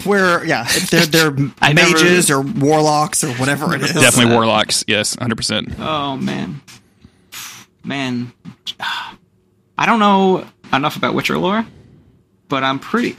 [0.05, 3.93] Where yeah, they're they're I never- mages or warlocks or whatever it is.
[3.93, 4.83] Definitely warlocks.
[4.87, 5.69] Yes, hundred percent.
[5.79, 6.61] Oh man,
[7.83, 8.31] man.
[9.77, 11.65] I don't know enough about Witcher lore,
[12.47, 13.15] but I'm pretty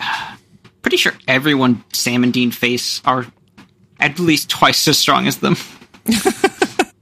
[0.83, 3.27] pretty sure everyone Sam and Dean face are
[3.99, 5.57] at least twice as strong as them.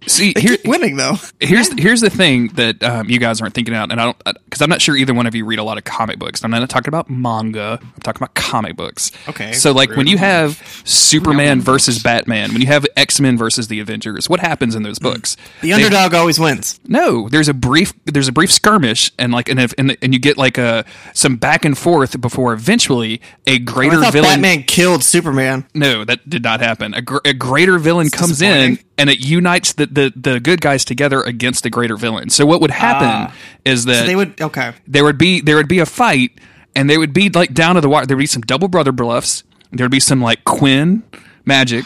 [0.09, 1.17] See They here, keep winning though.
[1.41, 4.33] here's here's the thing that um, you guys aren't thinking out, and I don't uh,
[4.45, 6.43] because I'm not sure either one of you read a lot of comic books.
[6.43, 7.79] I'm not talking about manga.
[7.83, 9.11] I'm talking about comic books.
[9.29, 13.69] Okay, So like when you have Superman versus Batman, when you have X Men versus
[13.69, 15.03] the Avengers, what happens in those mm.
[15.05, 15.37] books?
[15.61, 16.81] The They- underdog always wins.
[16.87, 20.19] no, there's a brief there's a brief skirmish and like and if, and, and you
[20.21, 20.85] get like a
[21.15, 24.31] some back and forth before eventually a oh, I greater thought villain.
[24.31, 25.67] Batman killed Superman.
[25.75, 26.95] No, that did not happen.
[26.95, 30.85] A, gr- a greater villain comes in and it unites the, the the good guys
[30.85, 32.31] together against the greater villain.
[32.31, 33.35] So what would happen
[33.65, 34.07] is that Ah.
[34.07, 34.73] They would okay.
[34.87, 36.31] there would be there would be a fight
[36.77, 38.07] and they would be like down to the wire.
[38.07, 39.43] There would be some double brother bluffs.
[39.73, 41.03] There would be some like Quen
[41.45, 41.85] magic.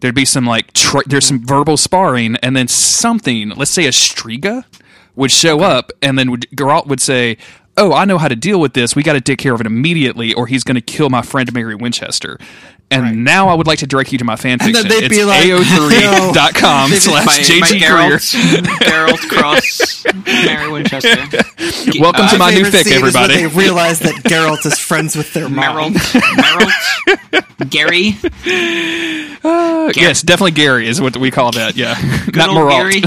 [0.00, 3.50] There'd be some like tr- there's some verbal sparring, and then something.
[3.50, 4.64] Let's say a Striga
[5.16, 7.36] would show up, and then would, Geralt would say,
[7.76, 8.94] "Oh, I know how to deal with this.
[8.94, 11.52] We got to take care of it immediately, or he's going to kill my friend
[11.52, 12.38] Mary Winchester."
[12.90, 15.14] And now I would like to direct you to my fan And then they'd It's
[15.14, 18.34] be like, AO3.com They'd slash My, my JG Geralt,
[18.80, 21.28] Geralt Cross, Mary Winchester.
[22.00, 23.36] Welcome uh, to my new favorite fic, scene is when everybody.
[23.36, 25.92] They realize that Geralt is friends with their mom.
[25.94, 26.70] Meryl, Meryl,
[27.70, 28.16] Gary,
[29.44, 31.76] uh, Yes, definitely Gary is what we call that.
[31.76, 31.94] Yeah,
[32.26, 32.70] good not old Moralt.
[32.70, 33.00] Gary.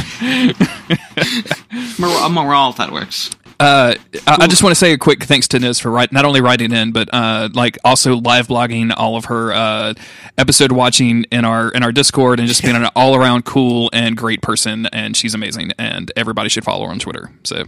[1.99, 3.31] Mer- Moralt, that works.
[3.61, 3.93] Uh,
[4.25, 6.41] I, I just want to say a quick thanks to Niz for write, not only
[6.41, 9.93] writing in, but uh, like also live blogging all of her uh,
[10.37, 14.17] episode watching in our in our Discord and just being an all around cool and
[14.17, 14.87] great person.
[14.87, 17.31] And she's amazing, and everybody should follow her on Twitter.
[17.43, 17.65] So,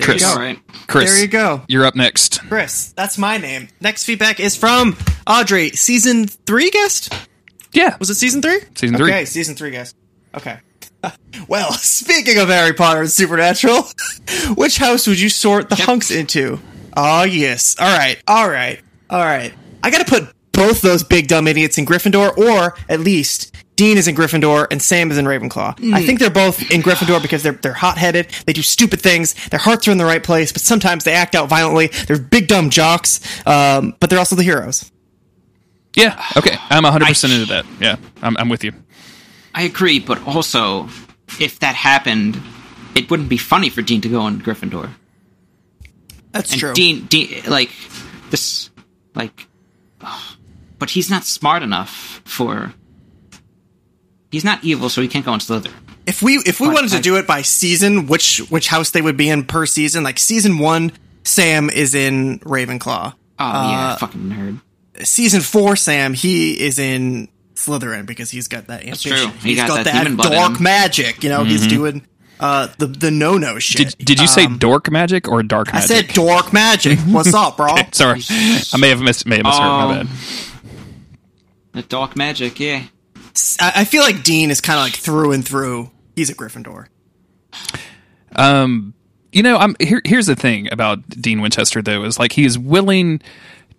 [0.00, 0.58] Chris, All right.
[0.88, 1.62] Chris, There you go.
[1.68, 2.40] You're up next.
[2.48, 3.68] Chris, that's my name.
[3.80, 4.96] Next feedback is from
[5.28, 7.14] Audrey, season three guest.
[7.72, 8.58] Yeah, Was it season three?
[8.74, 9.10] Season three.
[9.12, 9.96] Okay, season three guest.
[10.34, 10.58] Okay.
[11.48, 13.82] Well, speaking of Harry Potter and Supernatural,
[14.54, 16.60] which house would you sort the hunks into?
[16.96, 17.76] Oh yes.
[17.78, 18.22] All right.
[18.26, 18.80] All right.
[19.10, 19.52] All right.
[19.82, 23.96] I got to put both those big dumb idiots in Gryffindor, or at least Dean
[23.98, 25.92] is in Gryffindor and Sam is in Ravenclaw.
[25.92, 28.28] I think they're both in Gryffindor because they're they're hot headed.
[28.46, 29.34] They do stupid things.
[29.48, 31.88] Their hearts are in the right place, but sometimes they act out violently.
[32.06, 34.90] They're big dumb jocks, um, but they're also the heroes.
[35.96, 36.22] Yeah.
[36.36, 36.56] Okay.
[36.70, 37.66] I'm 100 percent into that.
[37.80, 38.72] Yeah, I'm, I'm with you.
[39.54, 40.88] I agree, but also,
[41.40, 42.40] if that happened,
[42.94, 44.90] it wouldn't be funny for Dean to go in Gryffindor.
[46.32, 46.72] That's And true.
[46.74, 47.70] Dean, Dean, like
[48.30, 48.70] this,
[49.14, 49.46] like,
[50.00, 50.36] ugh.
[50.78, 52.72] but he's not smart enough for.
[54.30, 55.72] He's not evil, so he can't go in Slytherin.
[56.06, 58.90] If we if we But wanted to I- do it by season, which which house
[58.90, 60.90] they would be in per season, like season one,
[61.24, 63.12] Sam is in Ravenclaw.
[63.38, 64.60] Oh Uh, yeah, fucking nerd.
[65.06, 67.28] Season four, Sam he is in
[67.62, 69.12] Slytherin because he's got that ambition.
[69.16, 69.26] true.
[69.42, 71.22] He He's got got, that that, demon blood in dark magic.
[71.22, 72.06] You know, he's doing
[72.40, 73.96] uh the the no no shit.
[73.96, 76.98] Did, did you say Um, dork magic or dark I said dork magic.
[77.06, 77.74] What's up, bro?
[77.92, 78.20] Sorry,
[78.72, 79.26] I may have missed.
[79.26, 79.62] May have misheard.
[79.62, 79.86] Oh.
[79.88, 80.08] My bad.
[81.72, 82.84] The dark magic, yeah.
[83.60, 85.90] I, I feel like Dean is kind of like through and through.
[86.14, 86.88] He's a Gryffindor.
[88.34, 88.94] Um,
[89.32, 90.02] you know, I'm here.
[90.04, 93.20] Here's the thing about Dean Winchester, though, is like he is willing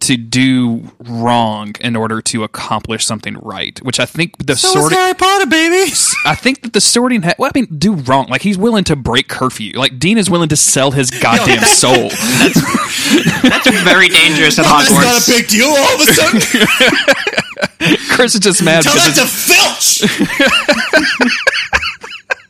[0.04, 4.98] to do wrong in order to accomplish something right, which I think the So sorting.
[4.98, 5.92] Harry Potter, baby.
[6.26, 7.22] I think that the sorting.
[7.24, 8.28] Ha- well, I mean, do wrong.
[8.28, 9.78] Like he's willing to break curfew.
[9.78, 12.10] Like Dean is willing to sell his goddamn soul.
[12.10, 15.28] That's very dangerous at That's not a Hogwarts.
[15.30, 15.68] big deal.
[15.68, 16.42] All of a sudden,
[18.16, 20.04] Chris is just mad tell that it's- to Filch.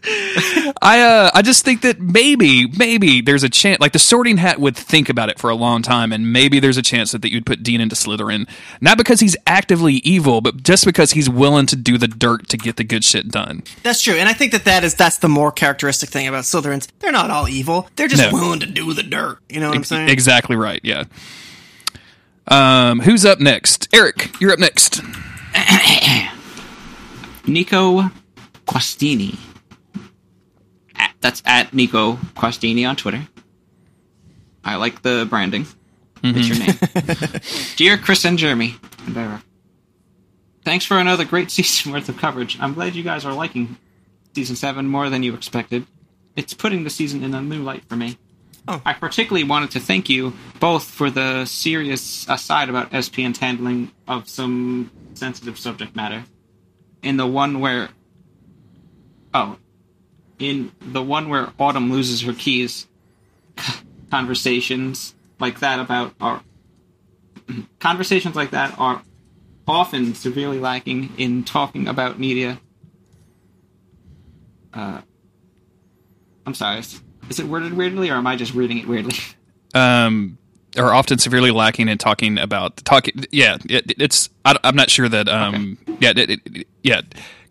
[0.06, 4.60] I uh I just think that maybe maybe there's a chance like the sorting hat
[4.60, 7.32] would think about it for a long time and maybe there's a chance that, that
[7.32, 8.50] you'd put Dean into Slytherin
[8.82, 12.58] not because he's actively evil but just because he's willing to do the dirt to
[12.58, 13.64] get the good shit done.
[13.84, 16.88] That's true, and I think that that is that's the more characteristic thing about Slytherins.
[17.00, 17.90] They're not all evil.
[17.96, 18.38] They're just No.
[18.38, 19.40] willing to do the dirt.
[19.48, 20.10] You know what I'm saying?
[20.10, 20.82] Exactly right.
[20.84, 21.06] Yeah.
[22.50, 23.88] Um who's up next?
[23.94, 25.02] Eric, you're up next.
[27.48, 28.10] Nico
[28.68, 29.38] Quastini.
[31.24, 33.28] At, that's at Nico Quastini on Twitter.
[34.64, 35.68] I like the branding.
[36.24, 37.38] It's your mm-hmm.
[37.38, 37.74] name.
[37.76, 38.76] Dear Chris and Jeremy.
[40.64, 42.58] Thanks for another great season worth of coverage.
[42.60, 43.78] I'm glad you guys are liking
[44.34, 45.86] season 7 more than you expected.
[46.36, 48.18] It's putting the season in a new light for me.
[48.68, 48.82] Oh.
[48.86, 54.30] I particularly wanted to thank you both for the serious aside about SPN's handling of
[54.30, 56.24] some sensitive subject matter.
[57.02, 57.90] In the one where.
[59.34, 59.58] Oh.
[60.44, 62.86] In the one where Autumn loses her keys,
[64.12, 66.44] conversations like that about are.
[67.80, 69.02] Conversations like that are
[69.66, 72.60] often severely lacking in talking about media.
[74.74, 75.00] Uh,
[76.46, 76.80] I'm sorry.
[76.80, 77.02] Is,
[77.40, 79.16] it worded weirdly, or am I just reading it weirdly?
[79.74, 80.38] Um
[80.78, 85.08] are often severely lacking in talking about talking yeah it, it's I, am not sure
[85.10, 87.02] that um yeah it, it- yeah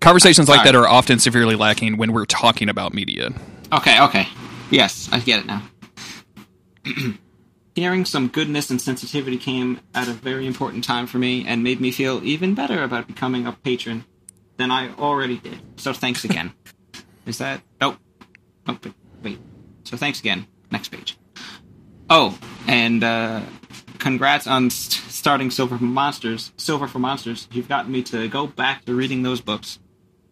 [0.01, 3.31] conversations like that are often severely lacking when we're talking about media
[3.73, 4.28] Okay, okay.
[4.70, 5.62] Yes, I get it now.
[7.74, 11.81] Hearing some goodness and sensitivity came at a very important time for me and made
[11.81, 14.05] me feel even better about becoming a patron
[14.59, 15.59] than I already did.
[15.77, 16.53] So thanks again.
[17.27, 17.62] Is that?
[17.81, 17.97] Oh,
[18.69, 19.39] oh, wait, wait.
[19.85, 20.47] So thanks again.
[20.70, 21.16] Next page.
[22.14, 23.40] Oh, and uh,
[23.98, 26.52] congrats on st- starting Silver for Monsters.
[26.59, 27.48] Silver for Monsters.
[27.52, 29.78] You've gotten me to go back to reading those books.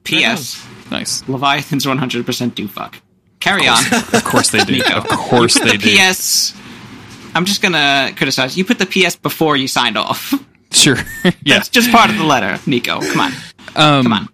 [0.04, 0.62] P.S.
[0.90, 1.26] Nice.
[1.26, 3.00] Leviathans 100% do fuck.
[3.38, 3.78] Carry on.
[4.12, 4.72] Of course they do.
[4.72, 4.98] Nico.
[4.98, 5.96] Of course they the do.
[5.96, 6.54] PS.
[7.34, 8.58] I'm just gonna criticize.
[8.58, 10.34] You put the PS before you signed off.
[10.72, 10.96] Sure.
[11.24, 11.32] yeah.
[11.46, 13.00] That's just part of the letter, Nico.
[13.00, 13.32] Come on.
[13.74, 14.28] Um, Come on.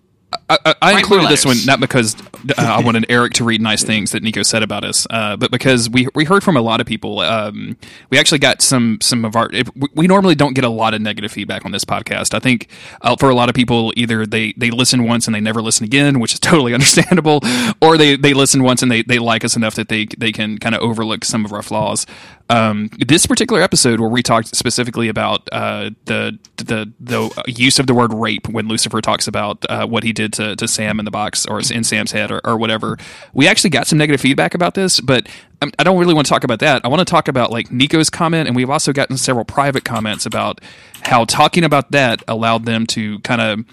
[0.49, 2.17] I, I, I included this one not because
[2.57, 5.51] uh, I wanted Eric to read nice things that Nico said about us, uh, but
[5.51, 7.21] because we we heard from a lot of people.
[7.21, 7.77] Um,
[8.11, 9.51] we actually got some some of our.
[9.53, 12.35] If, we- we normally don't get a lot of negative feedback on this podcast.
[12.35, 12.69] I think
[13.03, 15.85] uh, for a lot of people, either they they listen once and they never listen
[15.85, 17.41] again, which is totally understandable,
[17.81, 20.59] or they they listen once and they they like us enough that they they can
[20.59, 22.07] kind of overlook some of our flaws.
[22.49, 27.89] Um, this particular episode where we talked specifically about uh, the the the use of
[27.89, 31.05] the word rape when Lucifer talks about uh, what he did to, to Sam in
[31.05, 32.99] the box or in Sam's head or, or whatever,
[33.35, 35.29] we actually got some negative feedback about this, but
[35.61, 36.85] um, I don't really want to talk about that.
[36.85, 40.25] I want to talk about like Nico's comment, and we've also gotten several private comments
[40.25, 40.61] about
[41.03, 43.65] how talking about that allowed them to kind of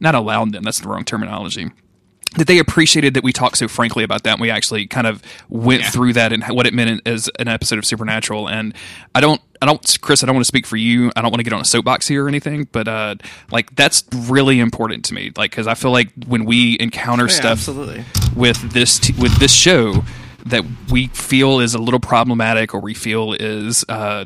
[0.00, 0.64] not allowed them.
[0.64, 1.70] That's the wrong terminology
[2.36, 5.22] that they appreciated that we talked so frankly about that and we actually kind of
[5.48, 8.48] went through that and what it meant as an episode of supernatural.
[8.48, 8.74] And
[9.14, 11.10] i don't i don't chris i don't want to speak for you.
[11.16, 13.14] I don't want to get on a soapbox here or anything but uh
[13.50, 15.32] like that's really important to me.
[15.36, 18.04] Like because i feel like when we encounter Yeah, stuff absolutely.
[18.36, 20.04] with this t- with this show
[20.46, 24.24] that we feel is a little problematic or we feel is uh,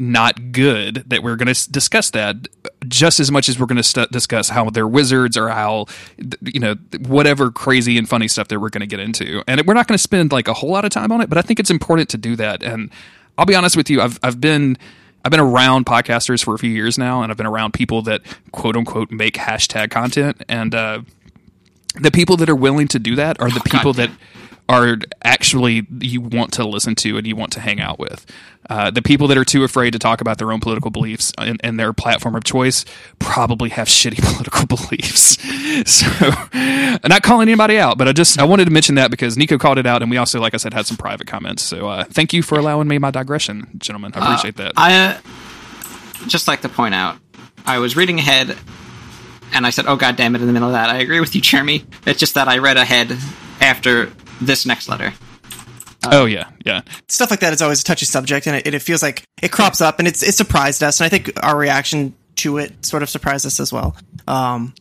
[0.00, 2.48] not good that we're going to discuss that
[2.88, 5.84] just as much as we're going to st- discuss how they're wizards or how
[6.16, 6.74] th- you know
[7.06, 9.42] whatever crazy and funny stuff that we're going to get into.
[9.46, 11.38] And we're not going to spend like a whole lot of time on it but
[11.38, 12.62] i think it's important to do that.
[12.62, 12.90] And
[13.38, 14.76] i'll be honest with you i've, I've been
[15.24, 18.22] I've been around podcasters for a few years now, and I've been around people that
[18.52, 20.42] quote unquote make hashtag content.
[20.48, 21.02] And uh,
[22.00, 24.10] the people that are willing to do that are the people that
[24.70, 28.24] are actually you want to listen to and you want to hang out with.
[28.68, 31.60] Uh, the people that are too afraid to talk about their own political beliefs and,
[31.64, 32.84] and their platform of choice
[33.18, 35.38] probably have shitty political beliefs.
[35.86, 36.08] So,
[36.52, 39.56] I'm not calling anybody out, but I just I wanted to mention that because Nico
[39.56, 41.62] called it out, and we also, like I said, had some private comments.
[41.62, 44.12] So, uh, thank you for allowing me my digression, gentlemen.
[44.14, 44.72] I appreciate that.
[44.76, 45.18] I uh,
[46.26, 47.16] just like to point out,
[47.64, 48.58] I was reading ahead,
[49.54, 51.34] and I said, "Oh God damn it!" In the middle of that, I agree with
[51.34, 51.84] you, Jeremy.
[52.04, 53.16] It's just that I read ahead
[53.60, 55.12] after this next letter.
[56.10, 56.80] oh yeah, yeah.
[57.08, 59.80] stuff like that is always a touchy subject, and it, it feels like it crops
[59.80, 63.10] up, and it's it surprised us, and I think our reaction to it sort of
[63.10, 63.96] surprised us as well.
[64.26, 64.74] Um,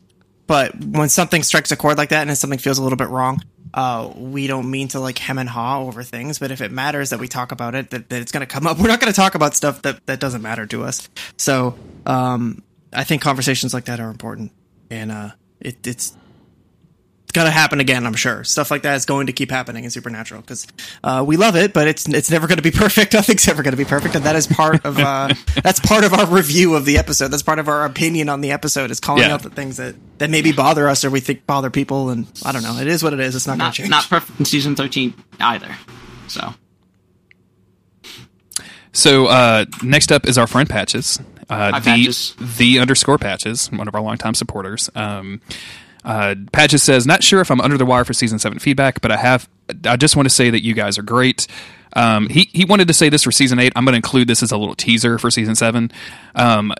[0.48, 3.42] but when something strikes a chord like that, and something feels a little bit wrong,
[3.74, 6.40] uh, we don't mean to like hem and haw over things.
[6.40, 8.66] But if it matters that we talk about it, that, that it's going to come
[8.66, 8.78] up.
[8.80, 11.08] We're not going to talk about stuff that that doesn't matter to us.
[11.38, 14.52] So um, I think conversations like that are important,
[14.90, 15.30] and uh,
[15.60, 16.16] it, it's
[17.34, 18.06] gonna happen again.
[18.06, 20.66] I'm sure stuff like that is going to keep happening in Supernatural because
[21.04, 23.14] uh, we love it, but it's it's never going to be perfect.
[23.14, 25.34] Nothing's ever going to be perfect, and that is part of uh,
[25.64, 27.28] that's part of our review of the episode.
[27.30, 29.34] That's part of our opinion on the episode is calling Yeah.
[29.34, 32.10] out the things that that maybe bother us or we think bother people.
[32.10, 32.78] And I don't know.
[32.78, 33.36] It is what it is.
[33.36, 33.90] It's not, going Not to change.
[33.90, 35.76] not perfect in season thirteen either.
[36.28, 36.54] So
[38.92, 41.20] So uh, next up is our friend Patches,
[41.50, 42.36] uh, Hi, the Patches.
[42.58, 44.90] the underscore Patches, one of our longtime supporters.
[44.96, 45.42] Um,
[46.04, 49.12] uh, Patches says, "Not sure if I'm under the wire for season seven feedback, but
[49.12, 49.50] I have.
[49.86, 51.48] I just want to say that you guys are great."
[51.94, 53.74] Um, he he wanted to say this for season eight.
[53.76, 55.92] I'm going to include this as a little teaser for season seven.
[56.36, 56.74] Um,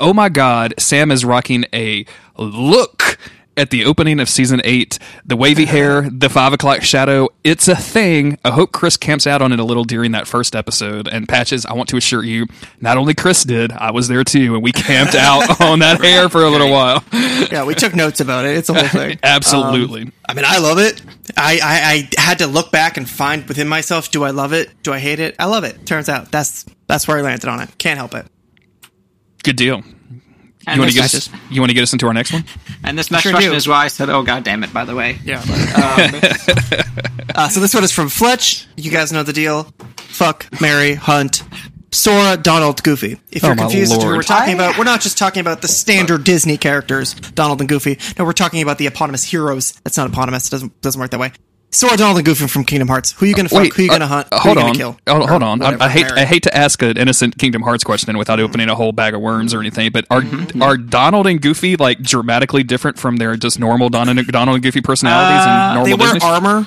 [0.00, 2.04] oh my god, Sam is rocking a
[2.36, 3.18] look
[3.56, 4.98] at the opening of season eight.
[5.24, 7.28] The wavy hair, the five o'clock shadow.
[7.44, 8.38] It's a thing.
[8.44, 11.08] I hope Chris camps out on it a little during that first episode.
[11.08, 12.46] And Patches, I want to assure you,
[12.80, 16.28] not only Chris did, I was there too, and we camped out on that hair
[16.28, 17.04] for a little while.
[17.12, 18.56] yeah, we took notes about it.
[18.56, 19.18] It's a whole thing.
[19.22, 20.02] Absolutely.
[20.02, 21.02] Um, I mean, I love it.
[21.36, 24.70] I, I I had to look back and find within myself: do I love it?
[24.82, 25.36] Do I hate it?
[25.38, 25.84] I love it.
[25.86, 27.76] Turns out that's that's where I landed on it.
[27.78, 28.26] Can't help it.
[29.42, 29.82] Good deal.
[30.66, 31.28] And You want to get us?
[31.50, 32.44] You want to get us into our next one?
[32.84, 33.56] and this next Sure question do.
[33.56, 35.42] is why I said, "Oh God damn it!" By the way, Yeah.
[37.34, 38.66] uh, so this one is from Fletch.
[38.76, 39.72] You guys know the deal.
[39.96, 41.42] Fuck, Mary, Hunt,
[41.90, 43.18] Sora, Donald, Goofy.
[43.30, 45.62] If you're Oh, confused as who we're talking I- about, we're not just talking about
[45.62, 47.98] the standard Disney characters, Donald and Goofy.
[48.18, 49.72] No, we're talking about the eponymous heroes.
[49.84, 50.46] That's not eponymous.
[50.48, 51.32] It doesn't doesn't work that way.
[51.74, 53.12] Sora, Donald, and Goofy from Kingdom Hearts.
[53.12, 53.72] Who are you gonna fuck?
[53.72, 54.28] who are you gonna uh, hunt?
[54.30, 54.74] who hold you gonna on.
[54.74, 54.96] kill?
[55.08, 55.62] Hold, Or hold on.
[55.62, 56.06] I, whatever, I hate.
[56.06, 56.20] Mary.
[56.20, 59.22] I hate to ask an innocent Kingdom Hearts question without opening a whole bag of
[59.22, 59.90] worms or anything.
[59.90, 60.60] But are Mm-hmm.
[60.62, 64.62] are Donald and Goofy like dramatically different from their just normal Donald and, Donald and
[64.62, 66.28] Goofy personalities and Uh, normal they wear Disney?
[66.28, 66.66] armor.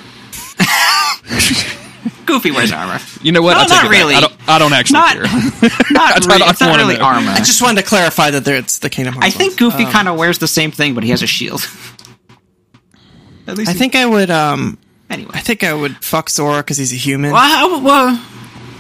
[2.26, 3.00] Goofy wears armor.
[3.22, 3.54] You know what?
[3.54, 4.16] No, I take not it really.
[4.16, 4.34] I don't.
[4.48, 5.24] I don't actually Not, care.
[5.92, 7.04] not, try really, not it's not really know.
[7.06, 7.30] armor.
[7.30, 9.28] I just wanted to clarify that there it's the Kingdom Hearts.
[9.28, 9.58] I think.
[9.60, 11.62] Goofy Um, kind of wears the same thing, but he has a shield.
[13.48, 14.32] At least I think I would.
[14.32, 14.80] Um,
[15.10, 15.32] anyway.
[15.34, 17.32] I think I would fuck Sora because he's a human.
[17.32, 18.26] Well, how- well,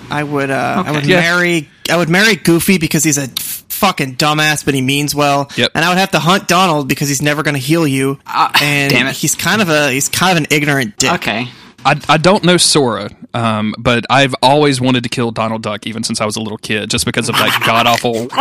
[0.09, 0.49] I would.
[0.49, 1.19] Uh, I would Yeah.
[1.21, 1.69] marry.
[1.89, 5.49] I would marry Goofy because he's a f- fucking dumbass, but he means well.
[5.55, 5.71] Yep.
[5.75, 8.19] And I would have to hunt Donald because he's never going to heal you.
[8.25, 9.15] Ah, and damn it.
[9.15, 11.11] he's kind of a he's kind of an ignorant dick.
[11.13, 11.47] okay.
[11.87, 16.01] I, I don't know Sora, um, but I've always wanted to kill Donald Duck, even
[16.01, 18.27] since I was a little kid, just because of like god awful.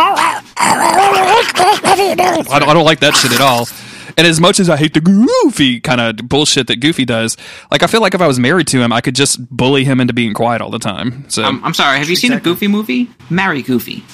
[1.27, 3.69] I don't, I don't like that shit at all.
[4.16, 7.36] And as much as I hate the goofy kind of bullshit that Goofy does,
[7.70, 10.00] like I feel like if I was married to him, I could just bully him
[10.00, 11.28] into being quiet all the time.
[11.28, 11.98] So I'm, I'm sorry.
[11.98, 13.10] Have you seen a Goofy movie?
[13.28, 14.04] Marry Goofy.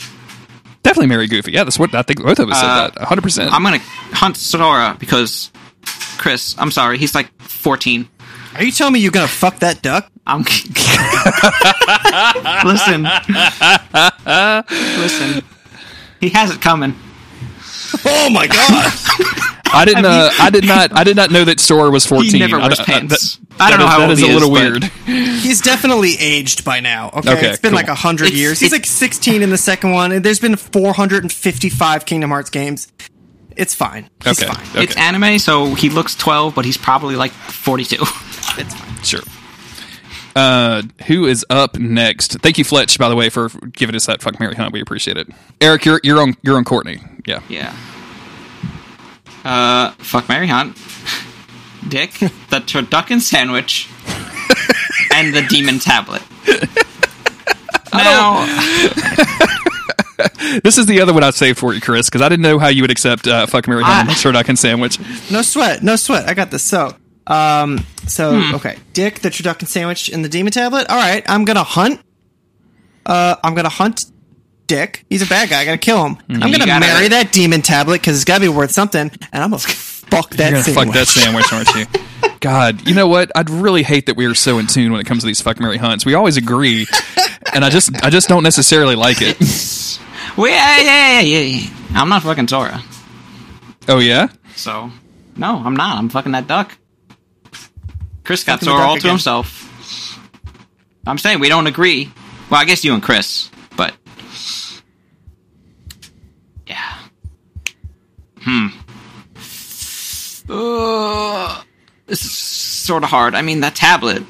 [0.83, 1.53] definitely marry Goofy.
[1.53, 3.01] Yeah, that's what I think both of us Uh, said that.
[3.01, 3.23] 100.
[3.23, 3.79] percent I'm gonna
[4.13, 5.51] hunt Sora because
[6.19, 6.55] Chris.
[6.59, 6.97] I'm sorry.
[6.99, 8.09] He's like 14.
[8.57, 10.11] Are you telling me you're going to fuck that duck?
[10.27, 10.43] I'm.
[12.67, 13.05] listen.
[15.01, 15.45] listen.
[16.21, 16.95] He has it coming.
[18.05, 18.93] Oh my god!
[19.73, 20.05] I didn't.
[20.11, 20.97] Uh, I did not.
[20.97, 22.31] I did not know that Sora was 14.
[22.33, 23.37] He never I wears don't- I- pants.
[23.37, 24.61] that- I don't that know is- how that old is he a is, little but-
[24.63, 24.85] weird.
[25.41, 27.09] he's definitely aged by now.
[27.15, 27.77] Okay, Okay, it's been cool.
[27.77, 28.59] like a hundred years.
[28.61, 30.13] He's like 16 in the second one.
[30.13, 32.91] and There's been 455 Kingdom Hearts games.
[33.57, 34.09] It's fine.
[34.25, 34.51] He's Okay.
[34.51, 34.67] fine.
[34.71, 34.85] Okay.
[34.85, 37.97] It's anime, so he looks 12, but he's probably like 42.
[38.59, 39.03] It's fine.
[39.05, 39.21] Sure.
[40.35, 42.39] Uh, who is up next?
[42.41, 44.73] Thank you, Fletch, by the way, for giving us that fuck Mary Hunt.
[44.73, 45.29] We appreciate it.
[45.61, 46.99] Eric, you're you're on you're on Courtney.
[47.27, 47.41] Yeah.
[47.49, 47.75] yeah.
[49.45, 50.77] Uh, fuck Mary Hunt.
[51.89, 53.89] Dick, the turducken sandwich,
[55.15, 56.23] and the demon tablet.
[57.93, 58.45] Now,
[60.63, 62.69] This is the other one I saved for you, Chris, because I didn't know how
[62.69, 64.99] you would accept uh, fuck Mary Hunt I- and turducken sandwich.
[65.31, 65.83] No sweat.
[65.83, 66.29] No sweat.
[66.29, 66.63] I got this.
[66.63, 66.95] So,
[67.27, 68.55] um, so Hmm.
[68.57, 70.89] okay, Dick, the turducken sandwich, and the demon tablet.
[70.91, 72.01] All right, I'm gonna hunt.
[73.07, 74.05] Uh, I'm gonna hunt
[74.71, 75.05] Dick.
[75.11, 75.61] He's a bad guy.
[75.61, 76.17] I gotta kill him.
[76.29, 76.41] I'm Hmm.
[76.53, 79.59] Gonna gotta- marry that demon tablet because it's gotta be worth something, and I'm gonna
[79.67, 80.85] fuck that You're gonna sandwich.
[80.87, 81.87] fuck that sandwich, aren't you?
[82.41, 83.33] God, you know what?
[83.35, 85.59] I'd really hate that we are so in tune when it comes to these fuck
[85.61, 86.07] Mary Hunts.
[86.07, 86.87] We always agree,
[87.53, 89.39] and I just I just don't necessarily like it.
[90.37, 91.71] wait, yeah, yeah, yeah, yeah.
[91.95, 92.81] I'm not fucking Sora.
[93.89, 94.29] Oh yeah.
[94.57, 94.91] So,
[95.37, 95.99] no, I'm not.
[95.99, 96.77] I'm fucking that duck.
[98.25, 99.67] Chris got Fucking the Sora duck all to himself.
[101.07, 102.11] I'm saying we don't agree.
[102.51, 103.95] Well, I guess you and Chris, but
[106.67, 106.99] yeah.
[108.51, 108.67] Hmm.
[110.49, 111.63] Uh,
[112.07, 113.37] this is sort of hard.
[113.37, 114.25] I mean, that tablet.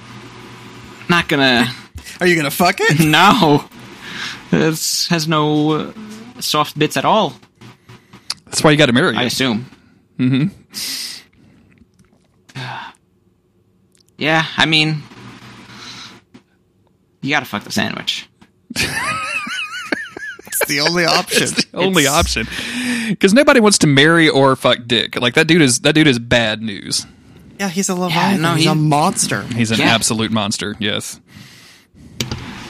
[1.09, 1.67] Not gonna.
[2.21, 3.01] Are you gonna fuck it?
[3.05, 3.65] no.
[4.53, 5.93] It has no uh,
[6.41, 7.33] soft bits at all.
[8.45, 9.71] That's why you got to marry I assume.
[10.19, 10.49] Mm-hmm.
[14.19, 15.03] Yeah, I mean,
[17.23, 18.29] you gotta fuck the sandwich.
[20.61, 21.49] It's the only option.
[21.49, 22.47] the Only It's- option,
[23.09, 25.17] because nobody wants to marry or fuck Dick.
[25.21, 27.07] Like that dude is that dude is bad news.
[27.59, 28.41] yeah, he's a Leviathan.
[28.43, 29.43] no, he's he- a monster.
[29.43, 29.95] He's an Yeah.
[29.95, 30.77] absolute monster.
[30.79, 31.21] Yes.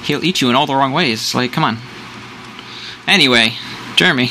[0.04, 1.34] He'll eat you in all the wrong ways.
[1.34, 1.78] Like, come on.
[3.06, 3.52] Anyway,
[3.96, 4.30] Jeremy.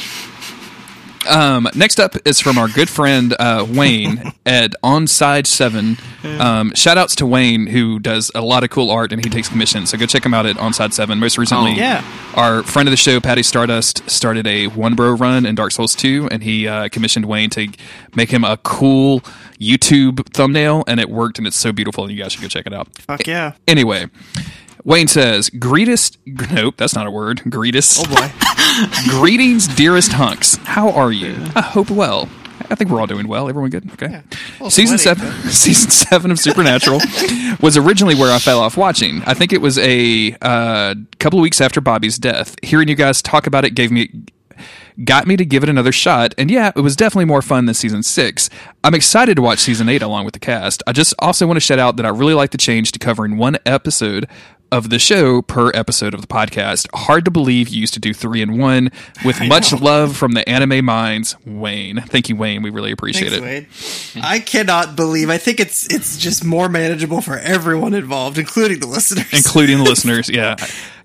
[1.27, 5.97] Um, next up is from our good friend uh, Wayne at Onside Seven.
[6.23, 9.49] Um, shout outs to Wayne who does a lot of cool art and he takes
[9.49, 9.89] commissions.
[9.89, 11.19] So go check him out at Onside Seven.
[11.19, 11.75] Most recently, Oh.
[11.75, 12.03] Yeah.
[12.35, 15.93] our friend of the show Patty Stardust started a one bro run in Dark Souls
[15.95, 17.67] Two, and he uh, commissioned Wayne to
[18.15, 19.19] make him a cool
[19.59, 22.05] YouTube thumbnail, and it worked, and it's so beautiful.
[22.05, 22.87] And you guys should go check it out.
[22.99, 23.53] Fuck yeah.
[23.67, 24.05] Anyway,
[24.83, 26.17] Wayne says, "Greatest,
[26.51, 27.41] nope, that's not a word.
[27.49, 28.31] Greatest, Oh boy.
[29.19, 30.55] greetings, dearest hunks.
[30.57, 31.35] How are you?
[31.55, 32.29] I hope well.
[32.69, 33.49] I think we're all doing well.
[33.49, 33.91] Everyone good?
[33.93, 34.21] Okay.
[34.53, 36.99] little Season sweaty, seven, season seven of Supernatural
[37.61, 39.21] was originally where I fell off watching.
[39.25, 42.55] I think it was a uh, couple of weeks after Bobby's death.
[42.61, 44.25] Hearing you guys talk about it gave me
[45.05, 46.35] got me to give it another shot.
[46.37, 48.49] And yeah, it was definitely more fun than season six.
[48.83, 50.83] I'm excited to watch season eight along with the cast.
[50.85, 53.37] I just also want to shout out that I really like the change to covering
[53.37, 54.27] one episode
[54.71, 56.87] of the show per episode of the podcast.
[56.93, 58.91] Hard to believe you used to do three and one.
[59.25, 62.01] With much love from the anime minds, Wayne.
[62.01, 62.61] Thank you, Wayne.
[62.61, 64.15] We really appreciate Thanks, it.
[64.15, 64.23] Wade.
[64.25, 65.29] I cannot believe.
[65.29, 69.31] I think it's it's just more manageable for everyone involved, including the listeners.
[69.33, 70.29] including the listeners.
[70.29, 70.55] Yeah.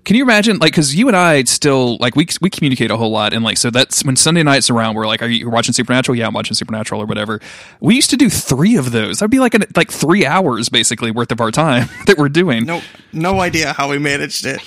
[0.05, 3.09] Can you imagine, like, because you and I still like we we communicate a whole
[3.09, 6.15] lot, and like, so that's when Sunday nights around, we're like, "Are you watching Supernatural?"
[6.15, 7.41] Yeah, I'm watching Supernatural or whatever.
[7.79, 9.17] We used to do three of those.
[9.19, 12.65] That'd be like an, like three hours basically worth of our time that we're doing.
[12.65, 12.81] no,
[13.13, 14.61] no idea how we managed it.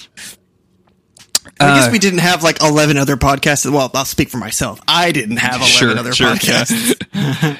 [1.60, 3.70] I guess uh, we didn't have like eleven other podcasts.
[3.70, 4.80] Well, I'll speak for myself.
[4.88, 7.58] I didn't have eleven Sure, other sure, podcasts.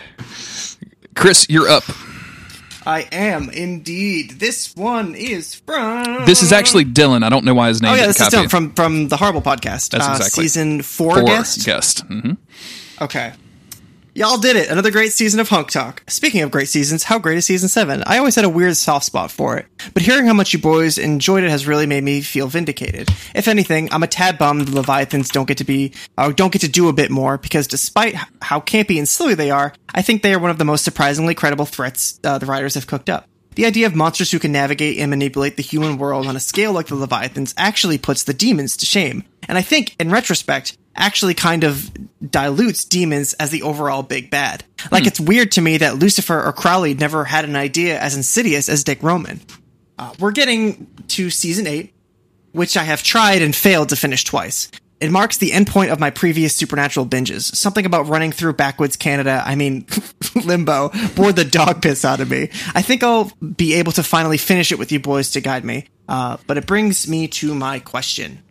[1.15, 1.85] Chris, you're up.
[2.89, 4.41] I am indeed.
[4.41, 6.25] This one is from.
[6.25, 7.23] This is actually Dylan.
[7.23, 8.29] I don't know why his name Oh yeah, this is.
[8.29, 9.91] Dylan from from the Horrible podcast.
[9.91, 10.45] That's uh, exactly.
[10.45, 11.67] season four, Four guest.
[11.67, 12.01] guest.
[12.09, 12.33] hmm
[13.01, 13.33] Okay.
[14.19, 14.69] Y'all did it.
[14.69, 16.03] Another great season of Hunk Talk.
[16.09, 18.03] Speaking of great seasons, how great is season 7?
[18.05, 20.99] I always had a weird soft spot for it, but hearing how much you boys
[20.99, 23.09] enjoyed it has really made me feel vindicated.
[23.33, 26.63] If anything, I'm a tad bummed the Leviathans don't get to be, or don't get
[26.63, 30.25] to do a bit more, because despite how campy and silly they are, I think
[30.25, 33.29] they are one of the most surprisingly credible threats uh, the writers have cooked up.
[33.55, 36.73] The idea of monsters who can navigate and manipulate the human world on a scale
[36.73, 39.23] like the Leviathans actually puts the demons to shame.
[39.49, 41.91] And I think, in retrospect, actually kind of
[42.31, 44.65] dilutes demons as the overall big bad.
[44.91, 48.69] Like, it's weird to me that Lucifer or Crowley never had an idea as insidious
[48.69, 49.41] as Dick Roman.
[49.99, 51.93] Uh, we're getting to season 8,
[52.53, 54.71] which I have tried and failed to finish twice.
[55.01, 57.55] It marks the end point of my previous supernatural binges.
[57.55, 59.87] Something about running through backwoods Canada, I mean,
[60.45, 62.51] limbo, bored the dog piss out of me.
[62.75, 65.87] I think I'll be able to finally finish it with you boys to guide me.
[66.09, 68.43] Uh, but it brings me to my question.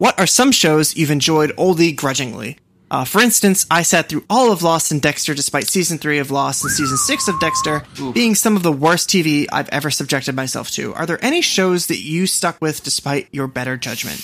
[0.00, 2.56] What are some shows you've enjoyed only grudgingly?
[2.90, 6.30] Uh, for instance, I sat through all of Lost and Dexter despite season 3 of
[6.30, 7.82] Lost and season 6 of Dexter
[8.14, 10.94] being some of the worst TV I've ever subjected myself to.
[10.94, 14.20] Are there any shows that you stuck with despite your better judgment?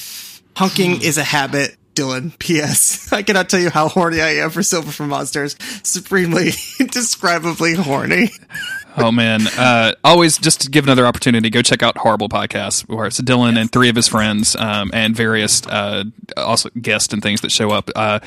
[0.55, 2.39] Hunking is a habit, Dylan.
[2.39, 3.13] P.S.
[3.13, 5.57] I cannot tell you how horny I am for Silver for Monsters.
[5.83, 8.31] Supremely, indescribably horny.
[8.97, 9.47] Oh man!
[9.59, 13.59] Uh, always just to give another opportunity, go check out Horrible Podcast, where it's Dylan
[13.59, 16.05] and three of his friends um, and various uh,
[16.37, 17.91] also guests and things that show up.
[17.95, 18.21] Uh,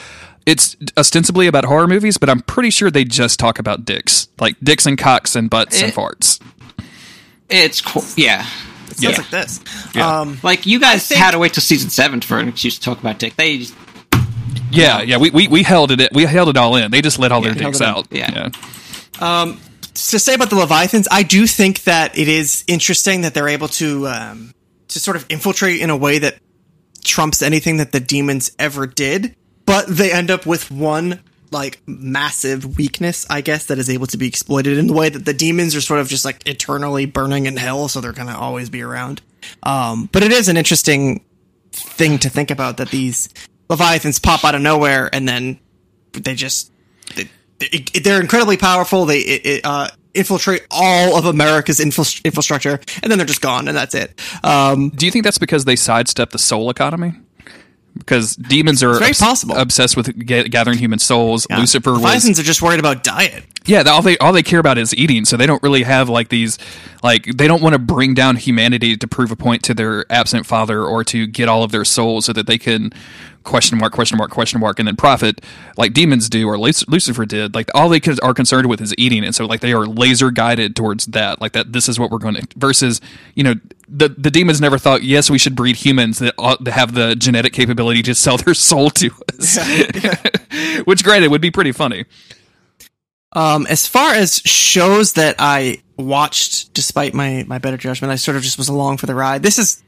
[0.45, 4.55] it's ostensibly about horror movies, but I'm pretty sure they just talk about dicks, like
[4.63, 6.39] dicks and cocks and butts and farts.
[7.49, 8.03] It's cool.
[8.15, 8.45] Yeah.
[8.89, 9.09] It sounds Yeah.
[9.17, 9.59] like this.
[9.95, 10.19] Yeah.
[10.21, 12.81] Um, Like you guys think- had to wait till season seven for an excuse to
[12.81, 13.35] talk about Dick.
[13.35, 13.73] They just,
[14.71, 15.17] Yeah, yeah.
[15.17, 16.09] We, we, we held it.
[16.13, 16.89] We held it all in.
[16.91, 17.89] They just let all their dicks it in.
[17.89, 18.07] out.
[18.11, 18.49] Yeah.
[20.07, 23.67] To say about the Leviathans, I do think that it is interesting that they're able
[23.69, 24.53] to um,
[24.89, 26.39] to sort of infiltrate in a way that
[27.03, 29.35] trumps anything that the demons ever did.
[29.65, 31.21] But they end up with one
[31.51, 35.25] like massive weakness, I guess, that is able to be exploited in the way that
[35.25, 38.69] the demons are sort of just like eternally burning in hell, so they're gonna always
[38.69, 39.21] be around.
[39.63, 41.23] Um, but it is an interesting
[41.71, 43.29] thing to think about that these
[43.69, 45.59] Leviathans pop out of nowhere and then
[46.13, 46.71] they just
[47.59, 49.05] they, they- they're incredibly powerful.
[49.05, 53.67] They it, it, uh, infiltrate all of America's infra- infrastructure, and then they're just gone,
[53.67, 54.19] and that's it.
[54.43, 57.13] Um, Do you think that's because they sidestep the soul economy?
[57.97, 59.55] Because demons are very possible.
[59.57, 61.45] obsessed with ga- gathering human souls.
[61.49, 63.43] Lucifer was are just worried about diet.
[63.65, 66.29] Yeah, all they all they care about is eating, so they don't really have like
[66.29, 66.57] these
[67.03, 70.45] like they don't want to bring down humanity to prove a point to their absent
[70.45, 72.91] father or to get all of their souls so that they can
[73.49, 75.41] question mark question mark question mark and then profit
[75.75, 77.55] like demons do or Lucifer did.
[77.55, 80.75] Like all they are concerned with is eating, and so like they are laser guided
[80.75, 81.41] towards that.
[81.41, 83.01] Like that, this is what we're going to versus
[83.35, 83.55] you know
[83.87, 86.35] the the demons never thought yes we should breed humans that,
[86.67, 89.57] have the genetic capability to sell their soul to us,
[90.85, 92.05] which granted would be pretty funny.
[93.33, 98.37] Um, as far as shows that I watched, despite my my better judgment, I sort
[98.37, 99.43] of just was along for the ride.
[99.43, 99.83] This is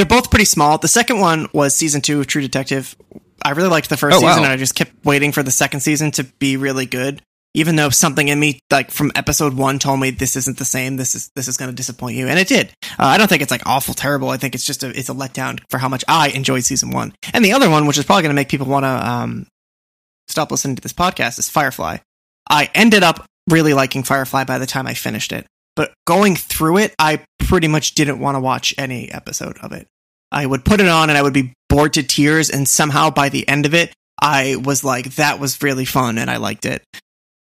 [0.00, 0.78] they're both pretty small.
[0.78, 2.96] The second one was season two of True Detective.
[3.44, 4.30] I really liked the first Oh, wow.
[4.30, 7.20] season, and I just kept waiting for the second season to be really good.
[7.52, 10.96] Even though something in me, like from episode one, told me this isn't the same.
[10.96, 12.68] This is this is going to disappoint you, and it did.
[12.92, 14.30] Uh, I don't think it's like awful terrible.
[14.30, 17.12] I think it's just a it's a letdown for how much I enjoyed season one.
[17.34, 19.46] And the other one, which is probably going to make people want to um,
[20.28, 21.98] stop listening to this podcast, is Firefly.
[22.48, 25.46] I ended up really liking Firefly by the time I finished it.
[25.76, 29.86] But going through it, I pretty much didn't want to watch any episode of it.
[30.32, 33.28] I would put it on and I would be bored to tears, and somehow by
[33.28, 36.84] the end of it, I was like, that was really fun and I liked it.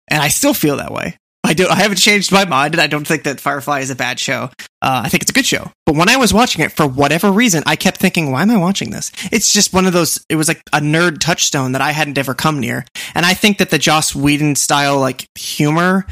[0.10, 1.18] And I still feel that way.
[1.44, 1.72] I don't.
[1.72, 4.50] I haven't changed my mind and I don't think that Firefly is a bad show.
[4.82, 5.72] Uh, I think it's a good show.
[5.86, 8.58] But when I was watching it, for whatever reason, I kept thinking, why am I
[8.58, 9.12] watching this?
[9.32, 12.34] It's just one of those, it was like a nerd touchstone that I hadn't ever
[12.34, 12.86] come near.
[13.16, 16.06] And I think that the Joss Whedon style, like humor,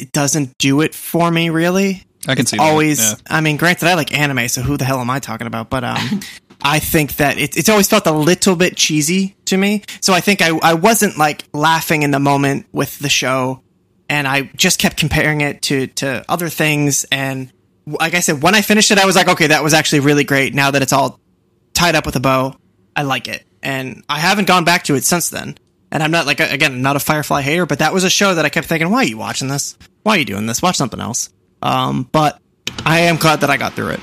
[0.00, 2.04] it doesn't do it for me really.
[2.28, 3.14] I can It's see that, always, yeah.
[3.28, 5.70] I mean, granted, I like anime, so who the hell am I talking about?
[5.70, 6.20] But, um,
[6.62, 9.82] I think that it, it's always felt a little bit cheesy to me.
[10.02, 13.62] So I think I, I wasn't like laughing in the moment with the show.
[14.10, 17.04] And I just kept comparing it to, to other things.
[17.10, 17.50] And
[17.86, 20.24] like I said, when I finished it, I was like, okay, that was actually really
[20.24, 20.52] great.
[20.52, 21.18] Now that it's all
[21.72, 22.54] tied up with a bow,
[22.94, 23.44] I like it.
[23.62, 25.56] And I haven't gone back to it since then.
[25.92, 28.34] And I'm not like, again, I'm not a Firefly hater, but that was a show
[28.34, 29.78] that I kept thinking, why are you watching this?
[30.02, 30.62] Why are you doing this?
[30.62, 31.30] Watch something else.
[31.62, 32.40] Um, but
[32.84, 34.00] I am glad that I got through it.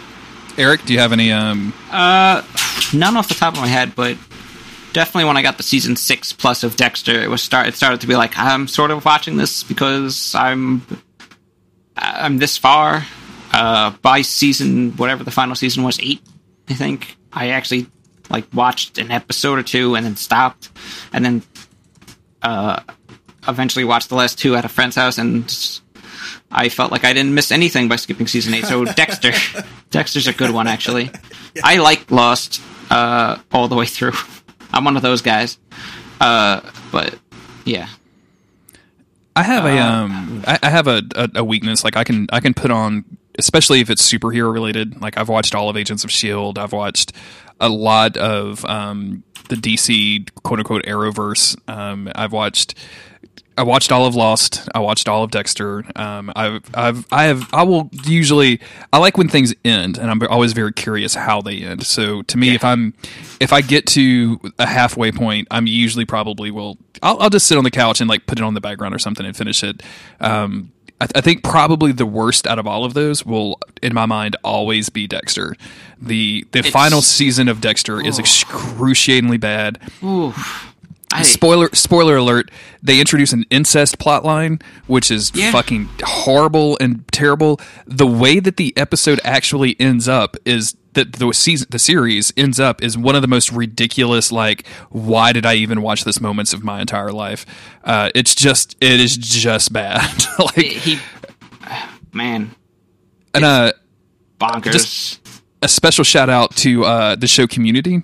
[0.58, 1.32] Eric, do you have any?
[1.32, 2.44] Um, Uh,
[2.94, 4.18] none off the top of my head, but
[4.94, 7.68] definitely when I got the season six plus of Dexter, it was start.
[7.68, 10.82] It started to be like I'm sort of watching this because I'm.
[11.96, 13.06] Uh, I'm this far.
[13.54, 16.22] Uh, by season, whatever the final season was, eight,
[16.70, 17.18] I think.
[17.32, 17.88] I actually
[18.30, 20.70] like watched an episode or two and then stopped,
[21.14, 21.44] and then
[22.42, 22.82] uh,
[23.48, 25.50] eventually watched the last two at a friend's house, and
[26.52, 28.66] I felt like I didn't miss anything by skipping season eight.
[28.66, 29.34] So Dexter,
[29.90, 31.12] Dexter's a good one actually.
[31.64, 34.14] I like Lost uh, all the way through.
[34.72, 35.58] I'm one of those guys,
[36.20, 36.62] uh,
[36.92, 37.18] but
[37.66, 37.88] yeah.
[39.36, 41.84] I have a um, I, I have a, a, a weakness.
[41.84, 43.06] Like I can I can put on,
[43.38, 45.00] especially if it's superhero related.
[45.00, 46.58] Like I've watched all of Agents of Shield.
[46.58, 47.14] I've watched
[47.60, 51.58] a lot of um, the DC quote unquote Arrowverse.
[51.70, 52.74] Um, I've watched.
[53.58, 54.70] I watched all of Lost.
[54.76, 55.84] I watched all of Dexter.
[55.96, 57.52] Um, I've, I've, I have.
[57.54, 58.60] I will usually.
[58.94, 61.86] I like when things end, and I'm always very curious how they end.
[61.86, 62.94] So to me, if I'm,
[63.40, 66.78] if I get to a halfway point, I'm usually probably will.
[67.02, 69.00] I'll, I'll just sit on the couch and like put it on the background or
[69.00, 69.82] something and finish it.
[70.20, 74.06] Um, I, I think probably the worst out of all of those will, in my
[74.06, 75.56] mind, always be Dexter.
[76.02, 79.80] The the final season of Dexter is excruciatingly bad.
[80.04, 80.34] Ooh,
[81.14, 82.52] I, Spoiler spoiler alert,
[82.84, 85.52] they introduce an incest plot line, which is Yeah.
[85.54, 87.62] fucking horrible and terrible.
[87.86, 92.60] The way that the episode actually ends up is that the season the series ends
[92.60, 96.52] up is one of the most ridiculous like why did I even watch this moments
[96.54, 97.46] of my entire life.
[97.86, 100.12] Uh, it's just it is just bad.
[100.40, 101.00] like he,
[102.14, 102.52] man,
[103.34, 103.72] and uh
[104.40, 104.72] bonkers.
[104.74, 105.20] Just-
[105.64, 108.04] a special shout out to uh, the show Community.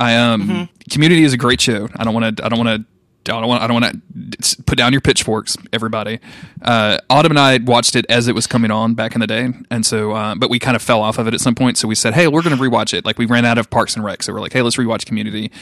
[0.00, 1.88] I um Community is a great show.
[1.94, 2.44] I don't want to.
[2.44, 2.84] I don't want
[3.24, 3.32] to.
[3.32, 3.62] I don't want.
[3.62, 4.02] I don't want
[4.42, 6.18] to put down your pitchforks, everybody.
[6.62, 9.50] Uh, Autumn and I watched it as it was coming on back in the day,
[9.70, 11.76] and so, uh, but we kind of fell off of it at some point.
[11.76, 13.94] So we said, "Hey, we're going to rewatch it." Like we ran out of Parks
[13.94, 15.52] and Rec, so we're like, "Hey, let's rewatch Community."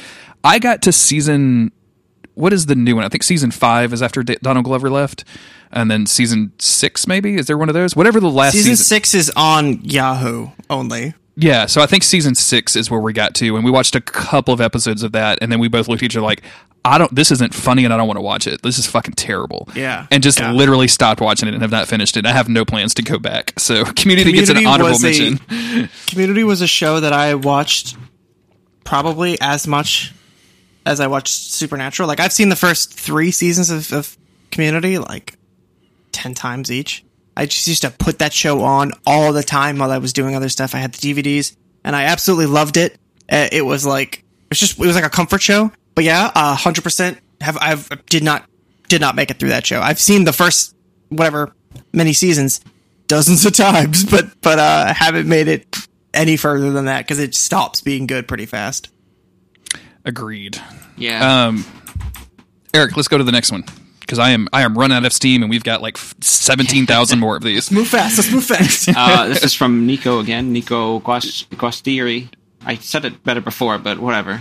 [0.45, 1.73] I got to season.
[2.35, 3.05] What is the new one?
[3.05, 5.25] I think season five is after D- Donald Glover left,
[5.73, 7.97] and then season six maybe is there one of those?
[7.97, 11.15] Whatever the last Season season six is on Yahoo only.
[11.41, 14.01] Yeah, so I think season six is where we got to, and we watched a
[14.01, 16.43] couple of episodes of that, and then we both looked at each other like,
[16.85, 17.15] "I don't.
[17.15, 18.61] This isn't funny, and I don't want to watch it.
[18.63, 20.51] This is fucking terrible." Yeah, and just yeah.
[20.51, 22.27] literally stopped watching it and have not finished it.
[22.27, 23.53] I have no plans to go back.
[23.57, 25.89] So, Community, gets an honorable was a- mention.
[26.09, 27.97] Community was a show that I watched
[28.83, 30.13] probably as much
[30.85, 32.09] as I watched Supernatural.
[32.09, 34.19] Like I've seen the first three seasons of, of
[34.51, 35.39] Community like
[36.11, 37.05] ten times each.
[37.39, 40.35] I just used to put that show on all the time while I was doing
[40.35, 40.75] other stuff.
[40.75, 42.99] I had the DVDs and I absolutely loved it.
[43.31, 45.71] Uh, it was like it was just it was like a comfort show.
[45.95, 48.45] But yeah, hundred percent have I've did not
[48.89, 49.81] did not make it through that show.
[49.81, 50.75] I've seen the first
[51.11, 51.55] whatever
[51.93, 52.61] many seasons
[53.07, 57.21] dozens of times, but but uh, I haven't made it any further than that because
[57.21, 58.91] it stops being good pretty fast.
[60.05, 60.61] Agreed.
[60.97, 61.65] yeah, Um,
[62.75, 63.63] Eric, let's go to the next one
[64.09, 67.19] because I am I am run out of steam, and we've got like seventeen thousand
[67.19, 67.71] more of these.
[67.79, 68.17] Move fast.
[68.17, 68.89] Let's move fast.
[68.97, 70.51] uh, this is from Nico again.
[70.51, 72.29] Nico Guas- Guastieri.
[72.65, 74.41] I said it better before, but whatever.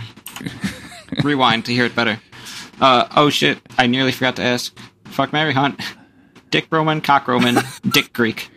[1.22, 2.18] Rewind to hear it better.
[2.80, 3.58] Uh, oh shit!
[3.76, 4.76] I nearly forgot to ask.
[5.04, 5.80] Fuck Marry Hunt.
[6.50, 8.50] Dick Roman, Cock Roman, Dick Greek.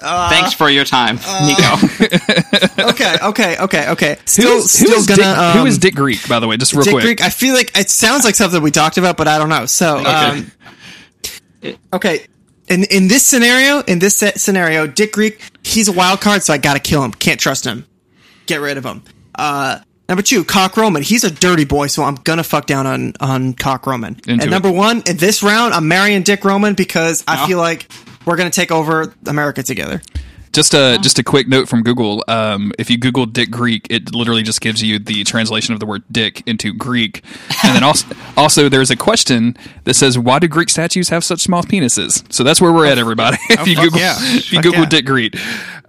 [0.00, 2.88] Thanks for your time, Nico.
[2.90, 4.16] okay, okay, okay, okay.
[4.24, 5.22] Still, Who is, still who is gonna.
[5.22, 6.56] Dick, um, who is Dick Greek, by the way?
[6.56, 7.04] Just real Dick quick.
[7.04, 7.22] Greek?
[7.22, 9.66] I feel like it sounds like something we talked about, but I don't know.
[9.66, 10.50] So, um,
[11.92, 12.26] okay.
[12.68, 16.52] In in this scenario, in this set scenario, Dick Greek, he's a wild card, so
[16.52, 17.12] I gotta kill him.
[17.12, 17.86] Can't trust him.
[18.46, 19.02] Get rid of him.
[19.34, 21.02] Uh, number two, Cock Roman.
[21.02, 24.16] He's a dirty boy, so I'm gonna fuck down on on Cock Roman.
[24.16, 24.50] Into and it.
[24.50, 27.90] number one, in this round, I'm marrying Dick Roman because I feel like
[28.28, 30.02] we're gonna take over America together.
[30.52, 32.24] Just a just a quick note from Google.
[32.28, 35.86] Um, if you Google Dick Greek, it literally just gives you the translation of the
[35.86, 37.22] word "dick" into Greek,
[37.64, 38.06] and then also
[38.36, 42.44] also there's a question that says, "Why do Greek statues have such small penises?" So
[42.44, 43.38] that's where we're at, everybody.
[43.50, 44.16] if you Google yeah.
[44.18, 44.88] if you Fuck Google yeah.
[44.88, 45.34] Dick Greek,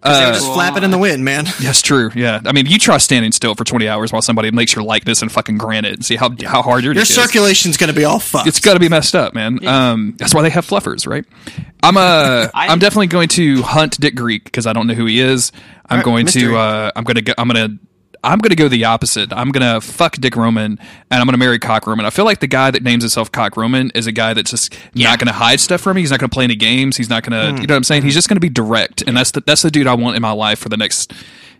[0.03, 1.45] uh, were just flapping in the wind, man.
[1.61, 2.09] that's true.
[2.15, 5.21] Yeah, I mean, you try standing still for 20 hours while somebody makes your likeness
[5.21, 7.15] and fucking granite and see how how hard your Your dick is.
[7.15, 8.47] circulation's gonna be all fucked.
[8.47, 9.65] It's got to be messed up, man.
[9.67, 11.25] Um, that's why they have fluffers, right?
[11.83, 15.05] I'm uh, I- I'm definitely going to hunt Dick Greek because I don't know who
[15.05, 15.51] he is.
[15.89, 16.43] I'm right, going mystery.
[16.43, 17.69] to uh, I'm gonna go, I'm gonna
[18.23, 19.31] I'm gonna go the opposite.
[19.31, 20.79] I'm gonna fuck Dick Roman and
[21.21, 22.05] I'm gonna marry Cock Roman.
[22.05, 24.77] I feel like the guy that names himself Cock Roman is a guy that's just
[24.93, 26.01] not gonna hide stuff from me.
[26.01, 26.97] He's not gonna play any games.
[26.97, 27.57] He's not gonna Hmm.
[27.61, 28.03] you know what I'm saying.
[28.03, 30.31] He's just gonna be direct, and that's the that's the dude I want in my
[30.31, 31.13] life for the next.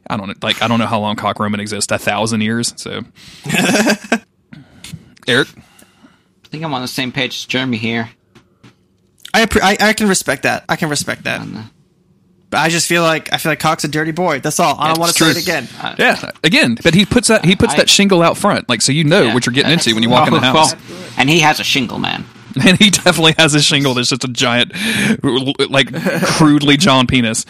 [0.10, 2.74] I don't know, like I don't know how long Cock Roman exists, a thousand years.
[2.78, 3.04] So,
[5.28, 8.10] Eric, I think I'm on the same page as Jeremy here.
[9.34, 10.66] I, appre- I I can respect that.
[10.68, 11.42] I can respect that.
[12.52, 14.40] But I just feel like I feel like Cock's a dirty boy.
[14.40, 14.76] That's all.
[14.80, 15.42] I don't want to say it true.
[15.44, 15.68] again.
[16.00, 18.82] Yeah, uh, again, but he puts that he puts I- that shingle out front, like
[18.82, 19.34] so you know Yeah.
[19.36, 20.74] what you're getting into when you walk in the house.
[20.74, 20.82] well,
[21.18, 22.26] and he has a shingle, man.
[22.66, 24.74] And he definitely has a shingle that's just a giant,
[25.70, 25.94] like
[26.24, 27.46] crudely John penis.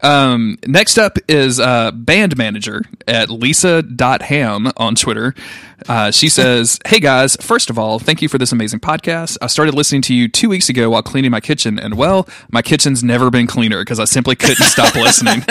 [0.00, 5.34] Um, next up is uh, band manager at Lisa.ham on Twitter.
[5.88, 9.36] Uh, she says, Hey guys, first of all, thank you for this amazing podcast.
[9.42, 12.62] I started listening to you two weeks ago while cleaning my kitchen, and well, my
[12.62, 15.42] kitchen's never been cleaner because I simply couldn't stop listening.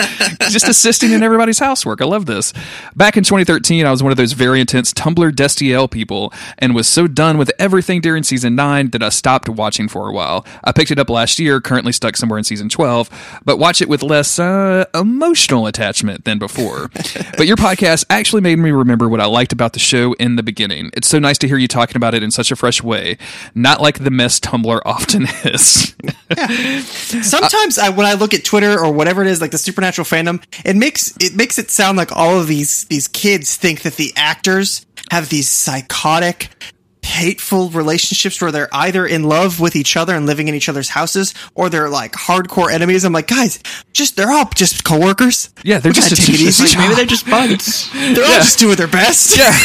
[0.50, 2.00] Just assisting in everybody's housework.
[2.00, 2.52] I love this.
[2.96, 6.88] Back in 2013, I was one of those very intense Tumblr Destiel people and was
[6.88, 8.54] so done with everything during season
[8.84, 10.44] 9 that I stopped watching for a while.
[10.62, 13.88] I picked it up last year, currently stuck somewhere in season 12, but watch it
[13.88, 16.88] with less uh, emotional attachment than before.
[17.36, 20.42] but your podcast actually made me remember what I liked about the show in the
[20.42, 20.90] beginning.
[20.94, 23.18] It's so nice to hear you talking about it in such a fresh way,
[23.54, 25.94] not like the mess Tumblr often is.
[26.36, 26.80] yeah.
[26.80, 30.42] Sometimes I, when I look at Twitter or whatever it is, like the supernatural fandom,
[30.64, 34.12] it makes it makes it sound like all of these these kids think that the
[34.16, 36.48] actors have these psychotic,
[37.14, 40.88] hateful relationships where they're either in love with each other and living in each other's
[40.88, 43.04] houses, or they're like hardcore enemies.
[43.04, 43.60] I'm like, guys,
[43.92, 45.50] just they're all just coworkers.
[45.62, 46.76] Yeah, they're We just- take it easy.
[46.76, 47.90] Maybe they're just buds.
[47.92, 49.36] They're all just doing their best.
[49.36, 49.56] Yeah.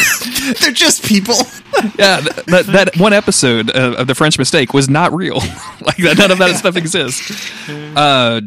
[0.60, 1.34] they're just people.
[1.98, 5.38] yeah, that, that one episode uh, of the French Mistake was not real.
[5.80, 7.50] like none of that stuff exists.
[7.68, 8.40] Uh,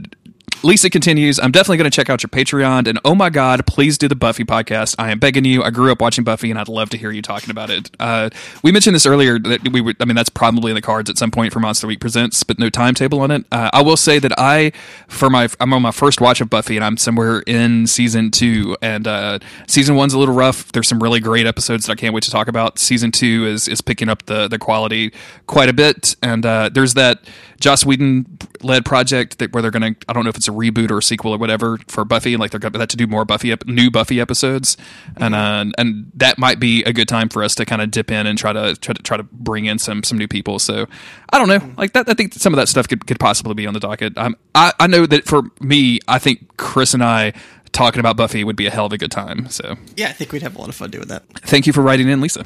[0.65, 2.87] Lisa continues, I'm definitely going to check out your Patreon.
[2.87, 4.95] And oh my God, please do the Buffy podcast.
[4.97, 5.61] I am begging you.
[5.61, 7.91] I grew up watching Buffy and I'd love to hear you talking about it.
[7.99, 8.29] Uh,
[8.63, 11.17] we mentioned this earlier that we would, I mean, that's probably in the cards at
[11.17, 13.45] some point for Monster Week Presents, but no timetable on it.
[13.51, 14.71] Uh, I will say that I,
[15.09, 18.77] for my, I'm on my first watch of Buffy and I'm somewhere in season two.
[18.81, 20.71] And uh, season one's a little rough.
[20.71, 22.79] There's some really great episodes that I can't wait to talk about.
[22.79, 25.11] Season two is, is picking up the, the quality
[25.45, 26.15] quite a bit.
[26.23, 27.19] And uh, there's that
[27.59, 30.52] Joss Whedon led project that where they're going to, I don't know if it's a
[30.53, 32.33] reboot or sequel or whatever for Buffy.
[32.33, 34.77] and Like they're going to to do more Buffy, ep- new Buffy episodes,
[35.17, 38.11] and uh, and that might be a good time for us to kind of dip
[38.11, 40.59] in and try to try to try to bring in some some new people.
[40.59, 40.85] So
[41.31, 42.07] I don't know, like that.
[42.09, 44.17] I think some of that stuff could, could possibly be on the docket.
[44.17, 47.33] Um, I I know that for me, I think Chris and I
[47.71, 49.49] talking about Buffy would be a hell of a good time.
[49.49, 51.23] So Yeah, I think we'd have a lot of fun doing that.
[51.39, 52.43] thank you for writing in, Lisa.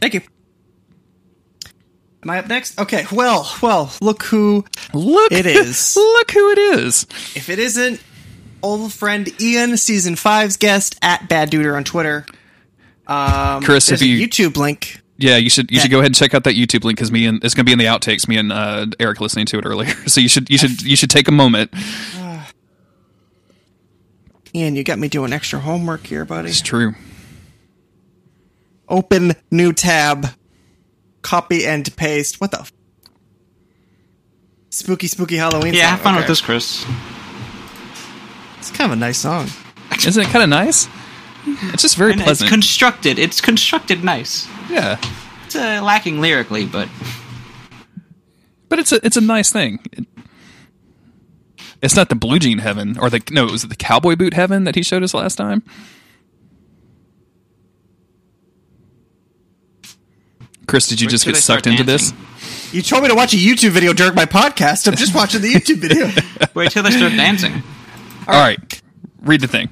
[0.00, 0.22] Thank you.
[2.22, 2.78] Am I up next?
[2.80, 3.04] Okay.
[3.10, 5.96] Well, well, look who Look, It is.
[5.96, 7.02] look who it is.
[7.34, 8.02] if it isn't
[8.62, 12.24] old friend Ian, season five's guest at Bad Duder on Twitter.
[13.08, 15.00] Um, Chris, if you- a YouTube link.
[15.18, 17.26] Yeah, you should you should go ahead and check out that YouTube link because me
[17.26, 18.26] and it's going to be in the outtakes.
[18.26, 21.10] Me and uh, Eric listening to it earlier, so you should you should you should
[21.10, 21.70] take a moment.
[24.54, 26.48] Ian, you got me doing extra homework here, buddy.
[26.48, 26.94] It's true.
[28.88, 30.28] Open new tab.
[31.22, 32.40] Copy and paste.
[32.40, 32.60] What the?
[32.60, 32.72] F-
[34.70, 35.74] spooky, spooky Halloween.
[35.74, 35.90] Yeah, song.
[35.90, 36.20] have fun Okay.
[36.22, 36.84] with this, Chris.
[38.58, 39.48] It's kind of a nice song.
[40.06, 40.88] Isn't it kind of nice?
[41.46, 42.50] It's just very And it's pleasant.
[42.50, 43.18] constructed.
[43.18, 44.46] It's constructed nice.
[44.70, 44.96] yeah,
[45.46, 46.88] It's uh, lacking lyrically, but
[48.68, 49.80] but it's a it's a nice thing.
[49.92, 50.06] It-
[51.82, 54.62] it's not the blue jean heaven or the no, it was the cowboy boot heaven
[54.64, 55.64] that he showed us last time?
[60.72, 62.14] Chris, did you Wait just get they sucked into this?
[62.72, 64.88] You told me to watch a YouTube video during my podcast.
[64.88, 66.06] I'm just watching the YouTube video.
[66.54, 67.62] wait till they start dancing.
[68.26, 68.58] All right,
[69.20, 69.68] read the thing.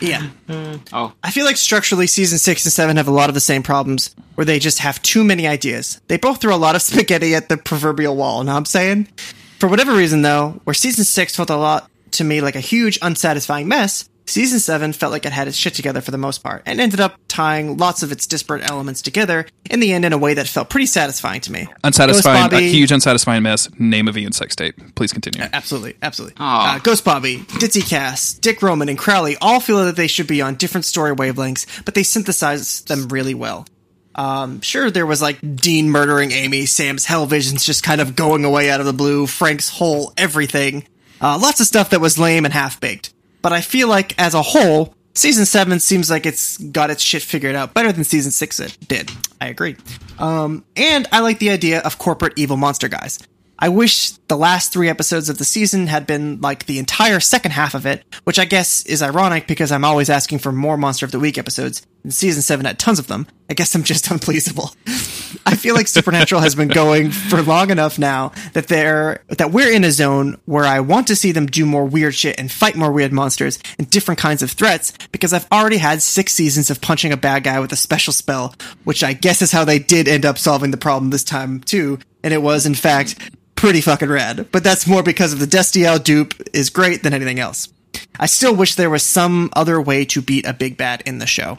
[0.00, 0.28] Yeah.
[0.48, 3.40] Uh, oh, I feel like structurally, season six and seven have a lot of the
[3.40, 6.00] same problems where they just have too many ideas.
[6.08, 9.04] They both throw a lot of spaghetti at the proverbial wall, know what I'm saying?
[9.60, 12.98] For whatever reason, though, where season six felt a lot to me like a huge,
[13.02, 16.62] unsatisfying mess, season seven felt like it had its shit together for the most part
[16.66, 20.18] and ended up tying lots of its disparate elements together in the end in a
[20.18, 21.66] way that felt pretty satisfying to me.
[21.84, 23.68] Unsatisfying, Bobby- a huge unsatisfying mess.
[23.78, 24.74] Name of Ian sex tape.
[24.94, 25.48] Please continue.
[25.52, 26.36] Absolutely, absolutely.
[26.38, 30.40] Uh, Ghost Bobby, Ditzy Cass, Dick Roman, and Crowley all feel that they should be
[30.42, 33.66] on different story wavelengths, but they synthesize them really well.
[34.14, 38.44] Um, sure, there was like Dean murdering Amy, Sam's Hell Visions just kind of going
[38.44, 40.86] away out of the blue, Frank's whole everything.
[41.20, 43.11] Uh, lots of stuff that was lame and half baked.
[43.42, 47.22] But I feel like as a whole, season seven seems like it's got its shit
[47.22, 49.10] figured out better than season six it did.
[49.40, 49.76] I agree.
[50.18, 53.18] Um, and I like the idea of corporate evil monster guys.
[53.62, 57.52] I wish the last three episodes of the season had been like the entire second
[57.52, 61.06] half of it, which I guess is ironic because I'm always asking for more Monster
[61.06, 63.28] of the Week episodes, and season seven had tons of them.
[63.48, 64.74] I guess I'm just unpleasable.
[65.46, 69.72] I feel like Supernatural has been going for long enough now that they're that we're
[69.72, 72.74] in a zone where I want to see them do more weird shit and fight
[72.74, 76.80] more weird monsters and different kinds of threats because I've already had six seasons of
[76.80, 80.08] punching a bad guy with a special spell, which I guess is how they did
[80.08, 82.00] end up solving the problem this time too.
[82.24, 83.18] And it was in fact
[83.54, 84.48] pretty fucking rad.
[84.52, 87.68] But that's more because of the Destiel dupe is great than anything else.
[88.18, 91.26] I still wish there was some other way to beat a big bad in the
[91.26, 91.58] show.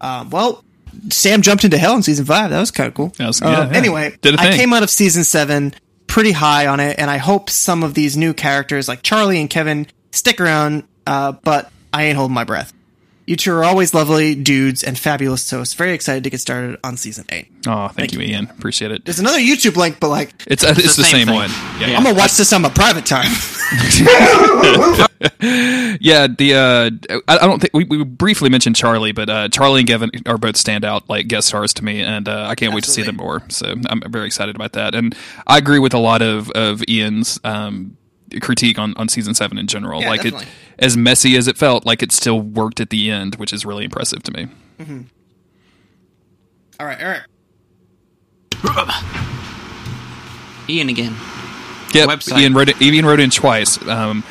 [0.00, 0.64] Um, well,
[1.10, 2.50] Sam jumped into hell in season five.
[2.50, 3.08] That was kind of cool.
[3.18, 3.76] That was- Um, yeah, yeah.
[3.76, 5.74] Anyway, I came out of season seven
[6.06, 9.48] pretty high on it, and I hope some of these new characters like Charlie and
[9.48, 10.84] Kevin stick around.
[11.06, 12.72] Uh, but I ain't holding my breath.
[13.26, 15.74] You two are always lovely dudes and fabulous hosts.
[15.74, 17.52] Very excited to get started on season eight.
[17.66, 18.50] Oh, thank, you, Ian.
[18.50, 19.04] Appreciate it.
[19.04, 21.50] There's another YouTube link, but like It's uh, it's, the, the same, same one.
[21.78, 21.96] Yeah, Yeah.
[21.96, 23.30] I'm gonna watch this on my private time.
[26.00, 26.26] yeah.
[26.26, 29.88] The uh, I, I don't think we, we briefly mentioned Charlie, but uh, Charlie and
[29.88, 32.90] Kevin are both standout like guest stars to me, and uh, I can't wait to
[32.90, 33.42] see them more.
[33.48, 35.16] So I'm very excited about that, and
[35.46, 37.96] I agree with a lot of of Ian's um,
[38.40, 40.00] critique on on season seven in general.
[40.00, 40.46] Yeah, like definitely.
[40.46, 43.64] it, as messy as it felt, like it still worked at the end, which is
[43.66, 44.48] really impressive to me.
[46.80, 47.22] All right, Eric.
[50.68, 51.14] Ian again.
[51.92, 52.40] Yep, Website.
[52.40, 52.80] Ian wrote it.
[52.80, 53.80] Ian wrote in twice.
[53.86, 54.24] Um,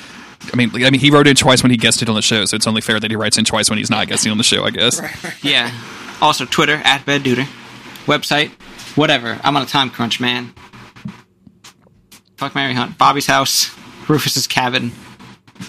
[0.51, 2.55] I mean, I mean, he wrote in twice when he guested on the show, so
[2.55, 4.63] it's only fair that he writes in twice when he's not guesting on the show.
[4.63, 5.01] I guess.
[5.43, 5.71] Yeah.
[6.21, 7.47] Also, Twitter at Bed bedduder.
[8.05, 8.49] Website,
[8.95, 9.39] whatever.
[9.43, 10.53] I'm on a time crunch, man.
[12.37, 12.97] Fuck Marry Hunt.
[12.97, 13.75] Bobby's house.
[14.11, 14.91] Rufus's cabin.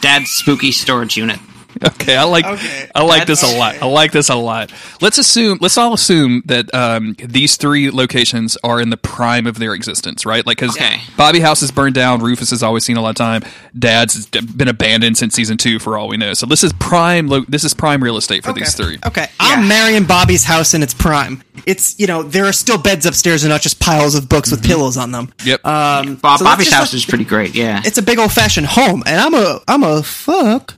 [0.00, 1.38] Dad's spooky storage unit.
[1.84, 2.90] Okay, I like Okay.
[2.94, 3.58] I like this a Okay.
[3.58, 3.74] lot.
[3.82, 4.72] I like this a lot.
[5.00, 9.58] Let's assume let's all assume that um, these three locations are in the prime of
[9.58, 10.46] their existence, right?
[10.46, 11.00] Like because Okay.
[11.16, 13.42] Bobby House is burned down, Rufus has always seen a lot of time,
[13.78, 16.34] Dad's been abandoned since season two, for all we know.
[16.34, 17.26] So this is prime.
[17.28, 18.98] Lo- this is prime real estate for these three.
[19.06, 21.42] Okay, I'm marrying Bobby's house in its prime.
[21.66, 24.62] It's you know there are still beds upstairs and not just piles of books with
[24.64, 25.32] pillows on them.
[25.44, 25.64] Yep.
[25.66, 27.80] Um, Bob, so Bobby's house let- is pretty great, yeah.
[27.84, 30.74] It's a big old fashioned home, and I'm a I'm a fuck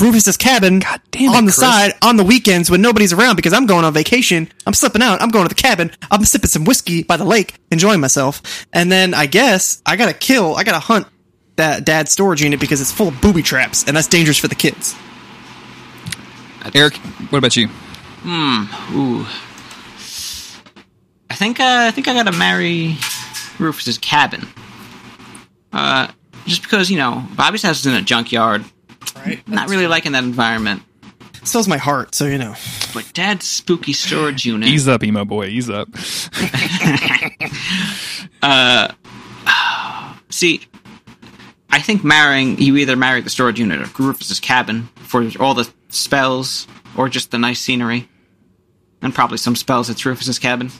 [0.00, 1.56] Rufus's cabin God damn it, on the Chris.
[1.56, 4.48] side on the weekends when nobody's around because I'm going on vacation.
[4.66, 5.20] I'm slipping out.
[5.22, 5.90] I'm going to the cabin.
[6.10, 8.66] I'm sipping some whiskey by the lake, enjoying myself.
[8.72, 10.54] And then I guess I gotta kill.
[10.56, 11.06] I gotta hunt
[11.56, 14.54] that dad's storage unit because it's full of booby traps, and that's dangerous for the
[14.54, 14.94] kids.
[16.74, 16.96] Eric,
[17.30, 17.68] what about you?
[18.22, 18.64] Hmm.
[18.96, 19.26] Ooh.
[21.30, 22.96] I think uh, I think I gotta marry
[23.58, 24.46] Rufus's cabin.
[25.72, 26.08] Uh,
[26.46, 28.64] just because you know Bobby's house is in a junkyard.
[29.16, 29.46] Right.
[29.48, 30.82] Not really liking that environment.
[31.44, 32.14] So's my heart.
[32.14, 32.54] So you know.
[32.92, 34.68] But Dad's spooky storage unit.
[34.68, 35.46] Ease up, emo boy.
[35.46, 35.88] Ease up.
[38.42, 38.92] uh,
[40.30, 40.60] See,
[41.70, 45.68] I think marrying you either marry the storage unit or Rufus's cabin for all the
[45.88, 46.66] spells
[46.96, 48.08] or just the nice scenery,
[49.00, 50.70] and probably some spells at Rufus's cabin.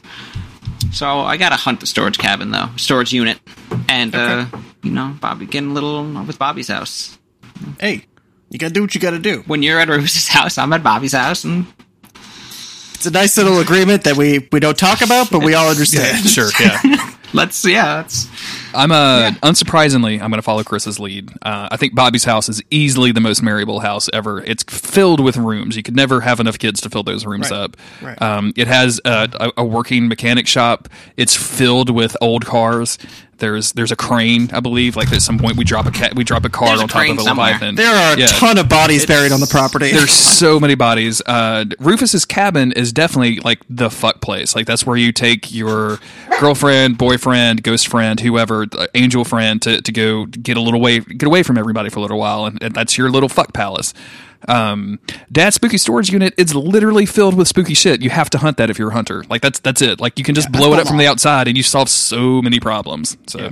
[0.92, 3.38] So I gotta hunt the storage cabin though, storage unit,
[3.88, 4.46] and uh,
[4.82, 7.18] you know Bobby getting a little with Bobby's house.
[7.80, 8.04] Hey,
[8.50, 9.42] you gotta do what you gotta do.
[9.46, 11.66] When you're at Rufus's house, I'm at Bobby's house, and
[12.94, 16.24] It's a nice little agreement that we we don't talk about, but we all understand.
[16.24, 16.50] yeah, sure.
[16.60, 17.12] Yeah.
[17.34, 18.26] let's yeah, that's
[18.74, 21.30] I'm uh unsurprisingly, I'm going to follow Chris's lead.
[21.42, 24.42] Uh, I think Bobby's house is easily the most marryable house ever.
[24.42, 25.76] It's filled with rooms.
[25.76, 27.56] You could never have enough kids to fill those rooms Right.
[27.60, 27.76] up.
[28.02, 28.20] Right.
[28.22, 30.88] Um, it has a, a, a working mechanic shop.
[31.16, 32.98] It's filled with old cars.
[33.38, 34.96] There's there's a crane, I believe.
[34.96, 36.88] Like at some point we drop a cat, we drop a car There's a on
[36.88, 37.46] top crane of a somewhere.
[37.52, 37.74] leviathan.
[37.76, 38.26] There are a Yeah.
[38.26, 39.92] ton of bodies buried on the property.
[39.92, 41.22] There's so many bodies.
[41.26, 44.54] Uh, Rufus's cabin is definitely like the fuck place.
[44.56, 45.98] Like that's where you take your
[46.40, 51.00] girlfriend, boyfriend, ghost friend, whoever, uh, angel friend to, to go get a little way,
[51.00, 53.94] get away from everybody for a little while, and, and that's your little fuck palace.
[54.46, 55.00] Um,
[55.32, 58.02] Dad's spooky storage unit is literally filled with spooky shit.
[58.02, 59.24] You have to hunt that if you're a hunter.
[59.28, 60.00] Like that's that's it.
[60.00, 62.60] Like you can just blow it up from the outside and you solve so many
[62.60, 63.16] problems.
[63.26, 63.50] So.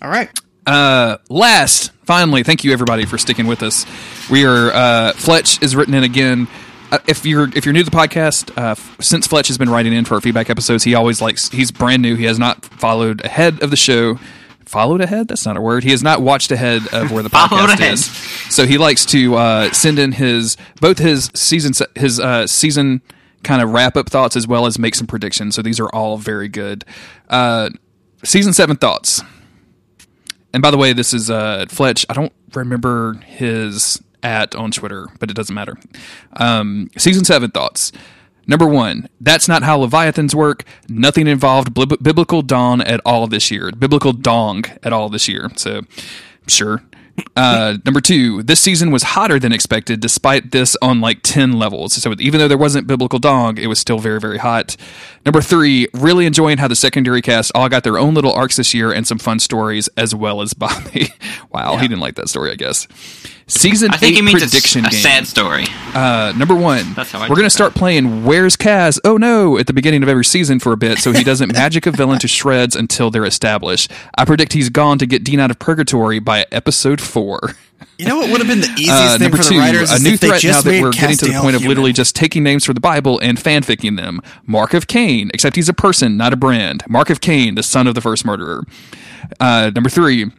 [0.00, 0.30] all right.
[0.66, 3.84] Uh, last, finally, thank you everybody for sticking with us.
[4.30, 6.48] We are uh, Fletch is written in again.
[6.90, 9.68] Uh, if you're if you're new to the podcast, uh, f- since Fletch has been
[9.68, 12.14] writing in for our feedback episodes, he always likes he's brand new.
[12.14, 14.18] He has not followed ahead of the show.
[14.66, 15.28] Followed ahead?
[15.28, 15.84] That's not a word.
[15.84, 18.04] He has not watched ahead of where the podcast is.
[18.54, 23.02] So he likes to uh, send in his both his season his uh, season
[23.42, 25.54] kind of wrap up thoughts as well as make some predictions.
[25.54, 26.84] So these are all very good.
[27.28, 27.70] Uh,
[28.24, 29.22] season seven thoughts.
[30.52, 32.06] And by the way, this is uh, Fletch.
[32.08, 35.76] I don't remember his at on Twitter, but it doesn't matter.
[36.34, 37.92] Um, season seven thoughts.
[38.46, 40.64] Number one, that's not how Leviathans work.
[40.88, 43.70] Nothing involved bib- biblical dawn at all this year.
[43.72, 45.50] Biblical dong at all this year.
[45.56, 45.82] So,
[46.46, 46.82] sure.
[47.36, 51.94] Uh, number two, this season was hotter than expected, despite this on like 10 levels.
[51.94, 54.76] So even though there wasn't biblical dog, it was still very, very hot.
[55.24, 58.74] Number three, really enjoying how the secondary cast all got their own little arcs this
[58.74, 61.08] year and some fun stories, as well as Bobby.
[61.50, 62.86] Wow, he didn't like that story, I guess.
[63.46, 65.02] Season I think eight means prediction it's a game.
[65.02, 65.66] sad story.
[65.94, 68.98] Uh, number one, That's how I we're going to start playing Where's Cass?
[69.04, 71.84] Oh no, at the beginning of every season for a bit, so he doesn't magic
[71.84, 73.90] a villain to shreds until they're established.
[74.16, 77.38] I predict he's gone to get Dean out of purgatory by episode four.
[77.98, 79.94] You know what would have been the easiest Uh, thing for two, the writers a
[79.94, 82.64] is new threat now that we're getting to the point of literally just taking names
[82.64, 84.20] from the Bible and fanficking them.
[84.46, 86.82] Mark of Cain, except he's a person, not a brand.
[86.88, 88.64] Mark of Cain, the son of the first murderer.
[89.38, 90.30] Uh, number three.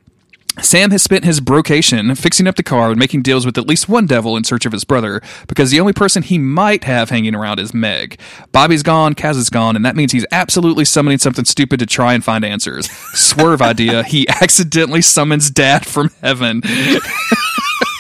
[0.62, 3.90] Sam has spent his brocation fixing up the car and making deals with at least
[3.90, 7.36] one devil in search of his brother, because the only person he might have hanging
[7.36, 8.20] around is Meg.
[8.52, 12.14] Bobby's gone, Cass is gone, and that means he's absolutely summoning something stupid to try
[12.14, 12.90] and find answers.
[13.14, 16.62] Swerve idea, he accidentally summons Dad from heaven.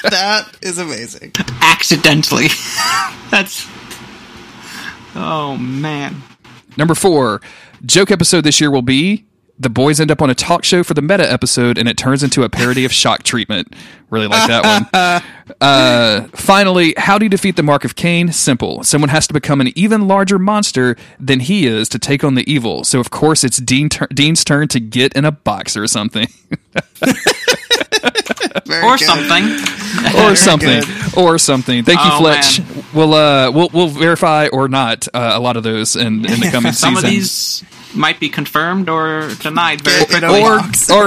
[0.10, 1.32] That is amazing.
[1.61, 2.48] Accidentally.
[3.32, 3.68] That's.
[5.15, 6.22] Oh man.
[6.77, 7.41] Number four,
[7.86, 9.26] joke episode this year will be
[9.57, 12.23] the boys end up on a talk show for the meta episode and it turns
[12.23, 13.73] into a parody of shock treatment.
[14.16, 15.22] Really like that one.
[15.62, 18.32] Uh, finally, how do you defeat the Mark of Cain?
[18.32, 18.84] Simple.
[18.84, 22.52] Someone has to become an even larger monster than he is to take on the
[22.52, 22.84] evil.
[22.84, 26.28] So, of course, it's Dean tur- Dean's turn to get in a box or something.
[28.68, 29.06] Or good.
[29.06, 29.44] something.
[30.26, 30.82] or something,
[31.16, 31.84] or something.
[31.84, 32.60] Thank you, Oh, Fletch.
[32.62, 32.84] man.
[32.94, 36.50] We'll uh, we'll we'll verify or not uh, a lot of those in, in the
[36.52, 36.96] coming Some season.
[36.96, 37.64] Some of these
[37.94, 40.42] might be confirmed or denied very Or- quickly.
[40.42, 40.60] or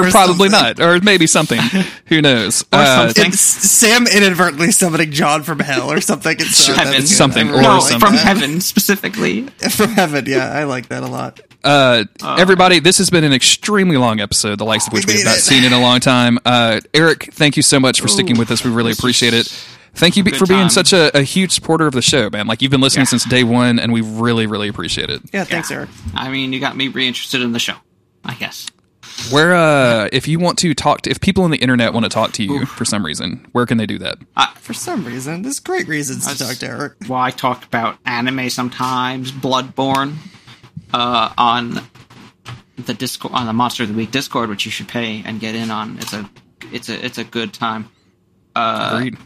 [0.02, 0.50] or, or probably something.
[0.50, 1.60] not, or maybe something.
[2.06, 2.62] Who knows?
[2.72, 3.26] Or Uh, something.
[3.32, 6.36] It's Sam inadvertently summoning John from hell or something.
[6.38, 7.02] It's uh, Heaven.
[7.06, 8.00] Something, or no, something.
[8.00, 9.42] from heaven specifically.
[9.70, 11.40] From heaven, yeah, I like that a lot.
[11.64, 15.24] uh, everybody, this has been an extremely long episode, the likes of which we have
[15.24, 15.40] not it.
[15.40, 16.38] seen in a long time.
[16.44, 18.64] Uh, Eric, thank you so much for sticking with us.
[18.64, 19.46] We really appreciate it.
[19.94, 20.70] Thank you be- good for being time.
[20.70, 22.46] such a, a huge supporter of the show, man.
[22.46, 23.10] Like you've been listening Yeah.
[23.10, 25.22] since day one, and we really, really appreciate it.
[25.32, 25.88] Yeah, thanks, Eric.
[26.14, 27.74] I mean, you got me reinterested in the show.
[28.24, 28.68] I guess.
[29.30, 32.10] Where, uh, if you want to talk to, if people on the internet want to
[32.10, 34.18] talk to you for some reason, where can they do that?
[34.56, 36.94] For some reason, there's great reasons to talk to Eric.
[37.08, 40.14] Well, I talk about anime sometimes, Bloodborne,
[40.92, 41.80] uh, on
[42.76, 45.54] the Discord on the Monster of the Week Discord, which you should pay and get
[45.54, 45.98] in on.
[45.98, 46.28] It's a
[46.72, 47.90] it's a it's a good time.
[48.54, 49.16] Agreed.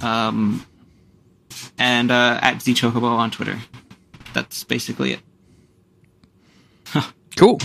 [0.00, 0.64] Um,
[1.78, 3.58] and uh, at zchocobo on Twitter.
[4.34, 5.20] That's basically it.
[7.36, 7.60] Cool.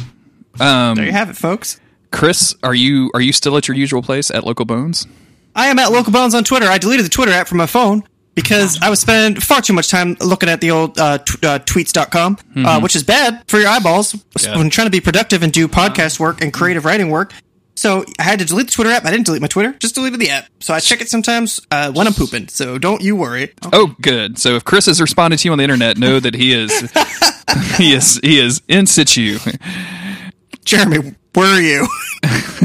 [0.59, 1.79] Um, There you have it, folks.
[2.11, 5.07] Chris, are you are you still at your usual place at Local Bones?
[5.55, 6.67] I am at Local Bones on Twitter.
[6.67, 8.03] I deleted the Twitter app from my phone
[8.35, 11.59] because I was spending far too much time looking at the old uh, t- uh,
[11.59, 14.57] tweets.com, uh, which is bad for your eyeballs Yeah.
[14.57, 17.33] when trying to be productive and do podcast work and creative writing work.
[17.75, 19.05] So I had to delete the Twitter app.
[19.05, 20.45] I didn't delete my Twitter, just deleted the app.
[20.59, 22.47] So I check it sometimes uh, when I'm pooping.
[22.49, 23.51] So don't you worry.
[23.73, 24.37] Oh, good.
[24.37, 26.71] So if Chris has responded to you on the internet, know that he is
[27.77, 29.39] he is he is in situ.
[30.65, 31.87] Jeremy, where are you?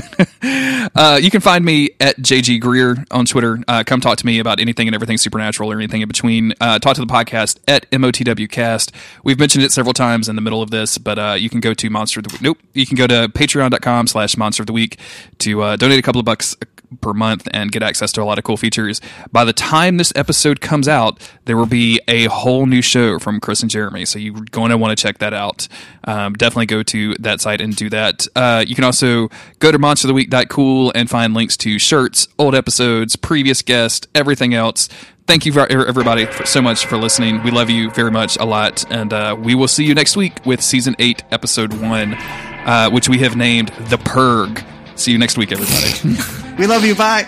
[0.95, 3.63] Uh, you can find me at JG Greer on Twitter.
[3.69, 6.53] Uh, come talk to me about anything and everything supernatural or anything in between.
[6.61, 8.91] Uh, talk to the podcast at MOTWcast.
[9.23, 11.75] We've mentioned it several times in the middle of this, but uh, you can go
[11.75, 12.39] to Monster of the.
[12.41, 12.59] Nope.
[12.75, 14.99] You can go to patreon.com slash Monster of the Week
[15.39, 16.57] to uh, donate a couple of bucks
[17.01, 19.01] per month and get access to a lot of cool features.
[19.33, 23.41] By the time this episode comes out, there will be a whole new show from
[23.41, 24.05] Chris and Jeremy.
[24.05, 25.69] So you're going to want to check that out.
[26.05, 28.27] Um, definitely go to that site and do that.
[28.35, 29.29] Uh, you can also
[29.59, 34.89] go to monsteroftheweek.cool and find links to shirts, old episodes, previous guests, everything else.
[35.27, 37.43] Thank you, for, everybody, for, so much for listening.
[37.43, 38.91] We love you very much, a lot.
[38.91, 43.11] And uh, we will see you next week with season 8, episode 1, uh, which
[43.11, 44.65] we have named The Purg.
[44.97, 46.17] See you next week, everybody.
[46.59, 46.95] we love you.
[46.95, 47.25] Bye.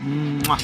[0.00, 0.60] Mwah.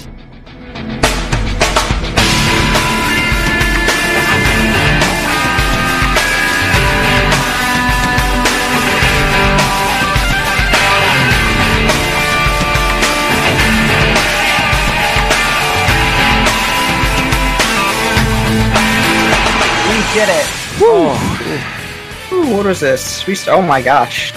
[19.91, 20.47] We did it.
[20.83, 22.31] Oh.
[22.33, 23.27] Ooh, what was this?
[23.27, 24.33] We st- oh my gosh.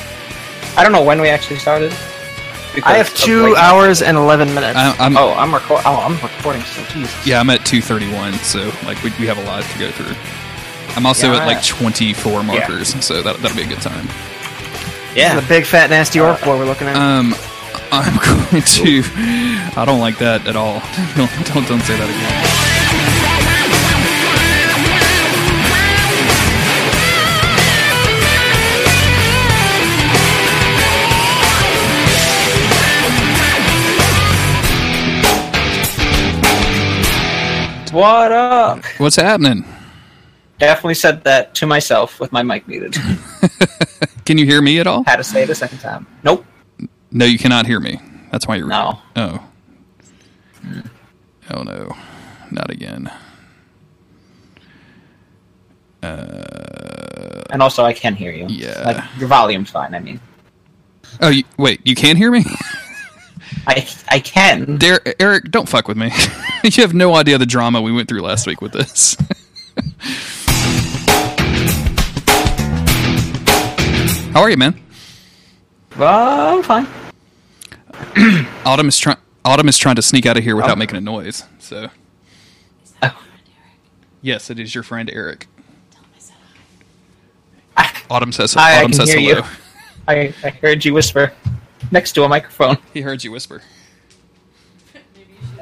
[0.76, 1.94] I don't know when we actually started.
[2.84, 4.78] I have two late- hours and 11 minutes.
[4.78, 5.82] I, I'm, Oh, I'm record.
[5.86, 6.62] Oh, I'm recording.
[6.64, 7.28] So Jesus.
[7.28, 10.16] Yeah, I'm at 231, so like we, we have a lot to go through.
[10.96, 14.08] I'm also Yeah, at like 24 markers, so that, that'll be a good time.
[15.16, 15.40] Yeah.
[15.40, 16.96] the big fat nasty orc boy we're looking at.
[16.96, 17.36] Um,
[17.92, 18.16] I'm
[18.52, 19.04] going to.
[19.76, 20.80] I don't like that at all.
[21.16, 23.33] Don't don't, don't say that again.
[37.94, 38.84] What up?
[38.98, 39.64] What's happening?
[40.58, 42.96] Definitely said that to myself with my mic muted.
[44.26, 45.04] Can you hear me at all?
[45.04, 46.08] Had to say it a second time.
[46.24, 46.44] Nope.
[47.12, 48.02] No, you cannot hear me.
[48.32, 48.66] That's why you're.
[48.66, 49.00] No.
[49.16, 49.48] Oh.
[51.52, 51.96] Oh no,
[52.50, 53.12] not again.
[56.02, 58.48] Uh, and also, I can hear you.
[58.50, 58.82] Yeah.
[58.84, 60.20] Like, your volume's fine, I mean.
[61.22, 62.44] Oh, you, wait, you can't hear me?
[63.66, 64.78] I, I can.
[65.20, 66.12] Eric, don't fuck with me.
[66.64, 69.16] you have no idea the drama we went through last week with this.
[74.34, 74.80] How are you, man?
[75.96, 76.88] Well, I'm fine.
[78.66, 79.18] Autumn is trying.
[79.46, 80.76] Autumn is trying to sneak out of here without Oh.
[80.76, 81.44] making a noise.
[81.60, 81.90] So,
[83.04, 83.24] Oh.
[84.22, 85.48] yes, it is your friend Eric.
[88.10, 88.54] Autumn says.
[88.56, 89.36] Hi, I can says hear you.
[89.36, 89.48] hello.
[90.08, 91.32] I, I heard you whisper
[91.94, 92.78] next to a microphone.
[92.94, 93.62] He heard you whisper.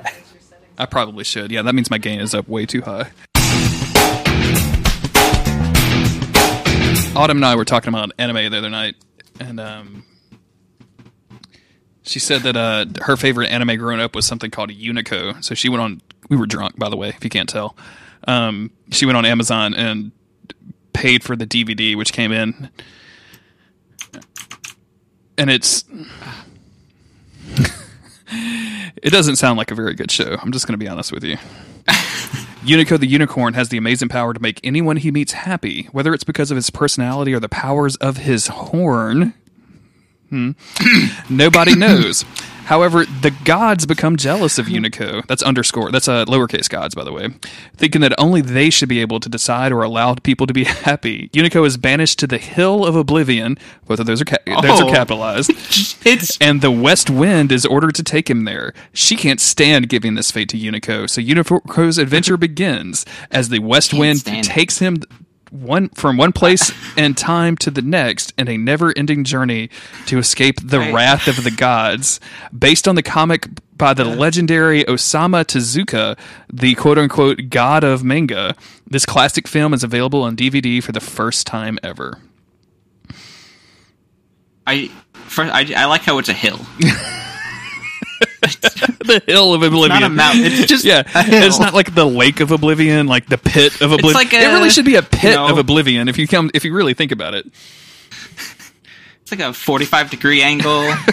[0.78, 1.52] I probably should.
[1.52, 3.12] Yeah, that means my gain is up way too high.
[7.14, 8.96] Autumn and I were talking about anime the other night,
[9.40, 10.06] and um,
[12.04, 15.44] she said that uh, her favorite anime growing up was something called Unico.
[15.44, 16.02] So she went on.
[16.30, 17.76] We were drunk, by the way, if you can't tell.
[18.26, 20.14] Um, she went on Amazon and
[20.94, 22.70] paid for the DVD, which came in,
[25.38, 25.84] and it's
[28.32, 30.38] it doesn't sound like a very good show.
[30.42, 31.38] I'm just going to be honest with you.
[32.62, 36.24] Unico the unicorn has the amazing power to make anyone he meets happy, whether it's
[36.24, 39.34] because of his personality or the powers of his horn.
[40.30, 40.52] Hmm.
[41.30, 42.24] Nobody knows.
[42.72, 45.28] However, the gods become jealous of Unico.
[45.28, 45.92] That's underscore.
[45.92, 47.28] That's a uh, lowercase gods, by the way,
[47.76, 51.28] thinking that only they should be able to decide or allow people to be happy.
[51.34, 53.58] Unico is banished to the Hill of Oblivion.
[53.88, 54.90] Both of those are ca- those are Oh.
[54.94, 55.52] capitalized
[56.06, 58.74] It's and the West Wind is ordered to take him there.
[58.94, 63.94] She can't stand giving this fate to Unico, so Unico's adventure begins as the West
[63.94, 65.02] Wind takes him
[65.52, 69.70] one from one place and time to the next in a never-ending journey
[70.08, 70.94] to escape the Right.
[70.94, 72.20] wrath of the gods.
[72.58, 73.48] Based on the comic
[73.78, 76.18] by the legendary Osamu Tezuka,
[76.52, 78.56] the quote-unquote god of manga,
[78.88, 82.20] this classic film is available on DVD for the first time ever.
[84.68, 86.60] I first I, I like how it's a hill.
[89.00, 90.02] the hill of oblivion.
[90.02, 90.46] Not a mountain.
[90.46, 94.14] It's just yeah, it's not like the lake of oblivion, like the pit of oblivion.
[94.14, 95.48] like it really should be a pit no.
[95.48, 97.48] of oblivion if you come if you really think about it.
[99.22, 100.94] It's like a 45 degree angle.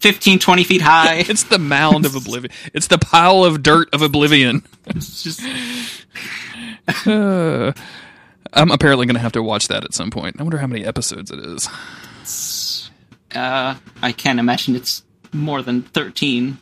[0.00, 1.18] 15, 20 feet high.
[1.28, 2.52] It's the mound of oblivion.
[2.74, 4.62] It's the pile of dirt of oblivion.
[4.86, 5.40] It's just
[7.06, 10.36] I'm apparently going to have to watch that at some point.
[10.38, 12.90] I wonder how many episodes it is.
[13.34, 16.58] uh I can't imagine it's more than 13.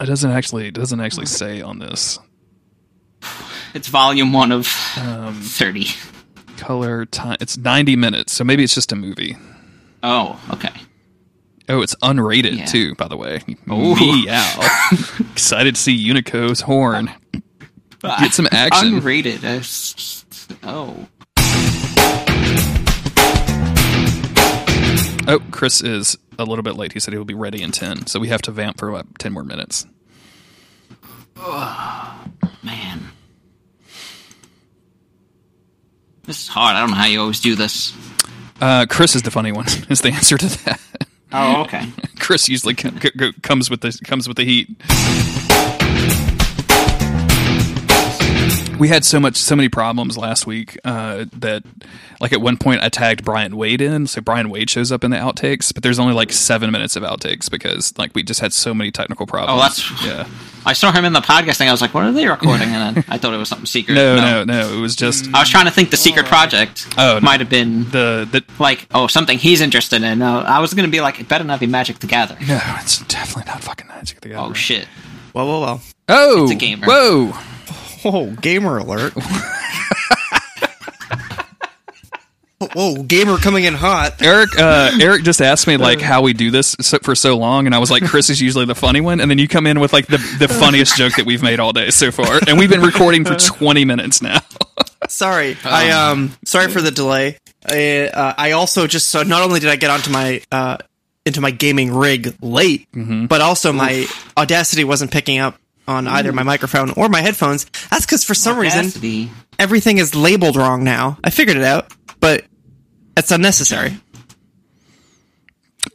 [0.00, 2.18] It doesn't actually it doesn't actually say on this
[3.74, 5.88] It's volume 1 of Um, 30.
[6.56, 7.36] color time.
[7.40, 9.36] It's 90 minutes, so maybe it's just a movie.
[10.02, 10.70] Oh, okay.
[11.68, 12.64] Oh, it's unrated Yeah.
[12.66, 13.42] too, by the way.
[13.70, 13.94] Ooh.
[13.96, 14.68] Meow.
[15.32, 17.10] Excited to see Unico's horn.
[18.02, 19.00] Get some action.
[19.00, 19.44] Unrated.
[19.44, 19.62] Uh,
[20.62, 21.06] Oh.
[25.30, 26.92] Oh, Chris is a little bit late.
[26.92, 29.06] He said he will be ready in 10, so we have to vamp for about
[29.18, 29.86] 10 more minutes.
[31.36, 32.24] Oh,
[32.62, 33.08] Man.
[36.24, 36.76] This is hard.
[36.76, 37.94] I don't know how you always do this.
[38.60, 39.66] Uh, Chris is the funny one.
[39.88, 40.80] Is the answer to that?
[41.32, 41.88] Oh, okay.
[42.18, 44.68] Chris usually c- c- comes with the comes with the heat.
[48.78, 51.64] We had so much, so many problems last week uh, that,
[52.20, 55.10] like, at one point I tagged Brian Wade in, so Brian Wade shows up in
[55.10, 58.52] the outtakes, but there's only like seven minutes of outtakes because, like, we just had
[58.52, 59.58] so many technical problems.
[59.58, 60.28] Oh, that's- yeah.
[60.66, 61.68] I saw him in the podcast thing.
[61.68, 62.68] I was like, what are they recording?
[62.68, 63.94] And then I thought it was something secret.
[63.94, 64.76] No, no, no.
[64.76, 67.20] It was just I was trying to think the secret project Oh, no.
[67.20, 68.44] might have been the the.
[68.58, 70.18] like, oh, something he's interested in.
[70.18, 72.46] No, I was going to be like, it better not be Magic the Gathering.
[72.46, 74.50] No, it's definitely not fucking Magic the Gathering.
[74.50, 74.86] Oh, shit.
[75.32, 75.80] Whoa, whoa, whoa.
[76.10, 76.86] Oh, It's a gamer.
[76.86, 77.32] Whoa.
[78.04, 79.12] Oh, gamer alert.
[82.74, 84.20] Whoa, gamer coming in hot.
[84.20, 87.66] Eric, uh, Eric just asked me like how we do this so, for so long,
[87.66, 89.78] and I was like, Chris is usually the funny one, and then you come in
[89.78, 92.68] with like the the funniest joke that we've made all day so far, and we've
[92.68, 94.40] been recording for twenty minutes now.
[95.08, 97.38] Sorry, I um, sorry for the delay.
[97.64, 100.78] I, uh, I also just so not only did I get onto my uh
[101.24, 102.88] into my gaming rig late,
[103.28, 104.06] but also my
[104.36, 105.58] Audacity wasn't picking up
[105.88, 107.64] on either my microphone or my headphones.
[107.90, 109.30] That's because for some reason Audacity.
[109.58, 111.18] everything is labeled wrong now.
[111.24, 112.44] I figured it out, but
[113.16, 113.96] it's unnecessary.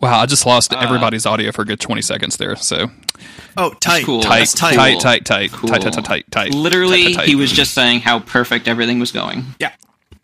[0.01, 2.55] Wow, I just lost uh, everybody's audio for a good twenty seconds there.
[2.57, 2.87] So
[3.55, 4.21] Oh, tight, cool.
[4.21, 4.75] tight, tight, tight.
[4.75, 5.69] tight, tight, tight, Cool.
[5.69, 6.53] tight, tight, tight, tight, tight.
[6.53, 7.27] Literally, tight, tight, tight.
[7.29, 9.45] he was just saying how perfect everything was going.
[9.59, 9.71] Yeah.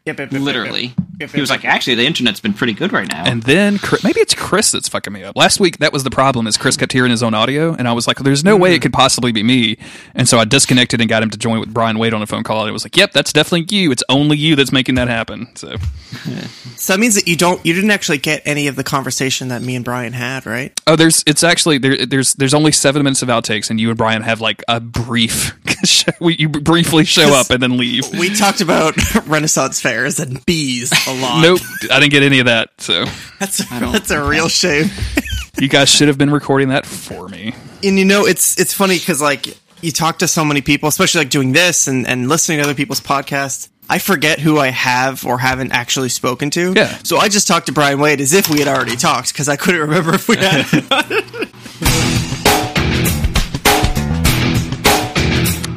[0.06, 1.09] Yep, yep, yep, yep, yep.
[1.20, 1.38] Literally.
[1.38, 3.26] He was like, actually, the internet's been pretty good right now.
[3.26, 5.36] And then Chris- maybe it's Chris that's fucking me up.
[5.36, 7.94] Last week that was the problem is Chris kept hearing his own audio, and I
[7.94, 8.84] was like, "There's no way it mm-hmm.
[8.84, 9.78] could possibly be me."
[10.16, 12.44] And so I disconnected and got him to join with Brian Wade on a phone
[12.44, 13.92] call, and it was like, "Yep, that's definitely you.
[13.92, 15.76] It's only you that's making that happen." So
[16.80, 19.62] So that means that you don't, you didn't actually get any of the conversation that
[19.62, 20.80] me and Brian had, right?
[20.88, 22.06] Oh, there's it's actually there.
[22.06, 25.54] There's there's only seven minutes of outtakes, and you and Brian have like a brief.
[26.22, 28.10] we- you briefly show up and then leave.
[28.18, 28.96] We talked about
[29.28, 31.42] Renaissance fairs and bees a lot.
[31.42, 31.60] Nope,
[31.92, 32.70] I didn't get any of that.
[32.80, 33.06] So
[33.40, 34.86] that's that's a real shame.
[35.60, 37.54] you guys should have been recording that for me.
[37.84, 39.48] and you know it's it's funny because like
[39.82, 42.74] you talk to so many people especially like doing this and, and listening to other
[42.76, 46.98] people's podcasts i forget who i have or haven't actually spoken to Yeah.
[47.04, 49.56] so i just talked to brian wade as if we had already talked because i
[49.56, 50.66] couldn't remember if we had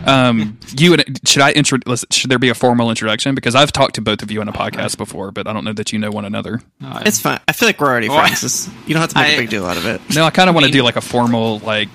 [0.06, 1.78] Um, you and should I intro?
[2.10, 3.34] Should there be a formal introduction?
[3.34, 5.72] Because I've talked to both of you on a podcast before, but I don't know
[5.72, 6.60] that you know one another.
[6.80, 9.34] it's fine i feel like we're already friends It's- you don't have to make a
[9.34, 11.00] I- big deal out of it No, I kind of want to do like a
[11.00, 11.88] formal like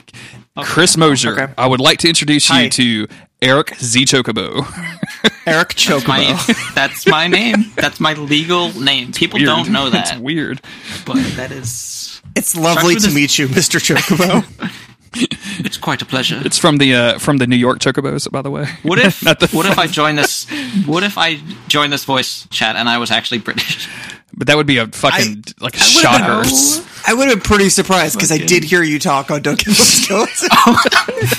[0.64, 1.34] Chris Mosier.
[1.40, 1.54] Okay.
[1.58, 2.64] I would like to introduce Hi.
[2.64, 3.08] you to
[3.42, 4.66] Eric Z Chocobo.
[5.46, 7.72] eric chocobo my, that's my name.
[7.76, 9.12] That's my legal name.
[9.12, 9.48] People Weird.
[9.48, 10.60] don't know It's that, weird.
[11.06, 12.22] but that is.
[12.36, 14.44] it's lovely with to this- meet you mr chocobo
[15.60, 16.40] It's quite a pleasure.
[16.46, 18.68] It's from the uh, from the New York Chocobos, by the way.
[18.84, 20.46] What if Not the what if I join this?
[20.86, 23.90] What if I join this voice chat and I was actually British?
[24.36, 26.88] But that would be a fucking like a I would've been- shocker.
[27.08, 29.70] I would have been pretty surprised because I did hear you talk on Don't Give
[29.70, 30.48] Up Skills.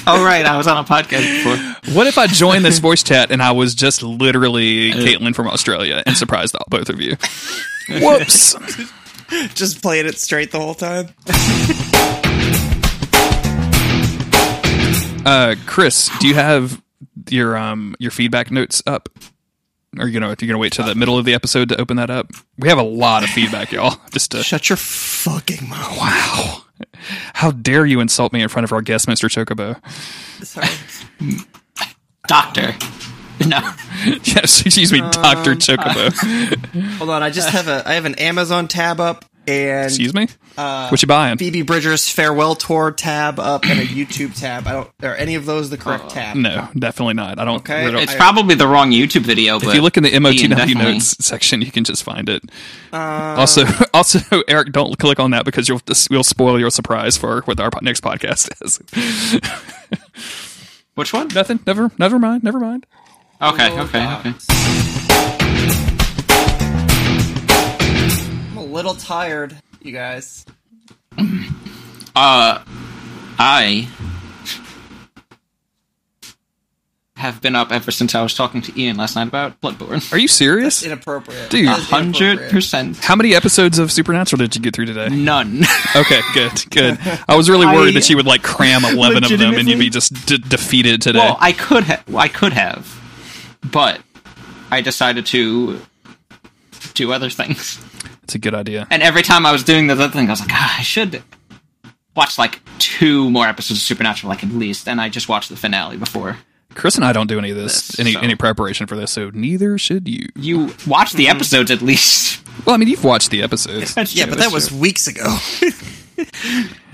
[0.07, 1.95] oh right, I was on a podcast before.
[1.95, 6.03] What if I joined this voice chat and I was just literally Caitlin from Australia
[6.07, 7.17] and surprised all, both of you?
[8.01, 8.57] Whoops.
[9.55, 11.09] Just playing it straight the whole time.
[15.29, 16.83] Uh, Chris, do you have
[17.29, 19.11] your um your feedback notes up?
[19.99, 21.99] Or you know, if you're gonna wait till the middle of the episode to open
[21.99, 24.01] that up, we have a lot of feedback, y'all.
[24.11, 25.99] Just to, Shut your fucking mouth.
[25.99, 26.63] wow,
[27.35, 29.79] how dare you insult me in front of our guest, Mister Chocobo?
[30.43, 30.69] Sorry.
[32.27, 32.75] Doctor.
[33.47, 33.61] No.
[34.23, 36.13] Yes, excuse me, Doctor Chocobo.
[36.99, 40.29] Hold on, I just have a I have an Amazon tab up and Excuse me.
[40.57, 41.39] Uh, what you buying?
[41.39, 44.67] Phoebe Bridgers farewell tour tab up and a YouTube tab.
[44.67, 46.37] I don't are any of those the correct uh, tab?
[46.37, 47.39] No, definitely not.
[47.39, 47.57] I don't.
[47.59, 47.87] Okay.
[47.87, 49.59] we don't- It's probably the wrong YouTube video.
[49.59, 52.29] But if you look in the Ian MOTW definitely- notes section, you can just find
[52.29, 52.43] it.
[52.93, 52.97] Uh,
[53.39, 53.65] also,
[53.95, 54.19] also,
[54.49, 55.81] Eric, don't click on that because you'll
[56.11, 58.81] you'll spoil your surprise for what our next podcast is.
[60.95, 61.29] Which one?
[61.29, 61.61] Nothing.
[61.67, 61.93] Never.
[61.99, 62.43] Never mind.
[62.43, 62.85] Never mind.
[63.41, 64.01] Okay, okay, okay.
[64.01, 64.88] I'm a
[68.79, 70.47] little tired, you guys.
[72.15, 72.63] Uh,
[73.37, 73.89] I
[77.17, 80.13] have been up ever since I was talking to Ian last night about Bloodborne.
[80.13, 80.85] Are you serious?
[80.85, 81.51] Inappropriate.
[81.51, 81.65] Dude.
[81.65, 82.53] A That is hundred inappropriate.
[82.53, 85.09] percent How many episodes of Supernatural did you get through today?
[85.09, 85.63] none.
[85.97, 86.99] Okay, good, good.
[87.29, 89.81] I was really worried I- that you would like cram eleven of them and you'd
[89.81, 91.19] be just d- defeated today.
[91.19, 92.15] well, I could have.
[92.15, 92.87] I could have,
[93.73, 94.01] but
[94.71, 95.81] I decided to
[96.95, 97.85] do other things.
[98.29, 98.87] It's a good idea.
[98.91, 101.23] And every time I was doing the other thing, I was like, ah, I should
[102.15, 104.87] watch like two more episodes of Supernatural, like at least.
[104.87, 106.37] And I just watched the finale before.
[106.75, 109.11] Chris and I don't do any of this, This, any so- any preparation for this,
[109.11, 110.29] so neither should you.
[110.37, 112.47] You watch the episodes at least.
[112.67, 113.95] Well, I mean, you've watched the episodes.
[113.95, 114.79] That's Yeah, but that was true.
[114.79, 115.39] weeks ago.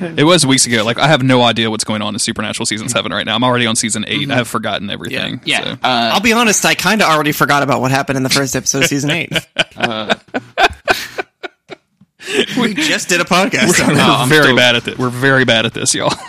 [0.00, 0.84] It was weeks ago.
[0.84, 3.34] Like I have no idea what's going on in Supernatural season seven right now.
[3.34, 5.40] I'm already on season 8 I have forgotten everything.
[5.46, 5.64] yeah.
[5.64, 5.70] so.
[5.82, 8.54] Uh, I'll be honest, I kind of already forgot about what happened in the first
[8.54, 9.32] episode of season eight.
[12.60, 13.68] we just did a podcast.
[13.86, 14.98] We're I'm very still- bad at it.
[14.98, 16.12] We're very bad at this, y'all.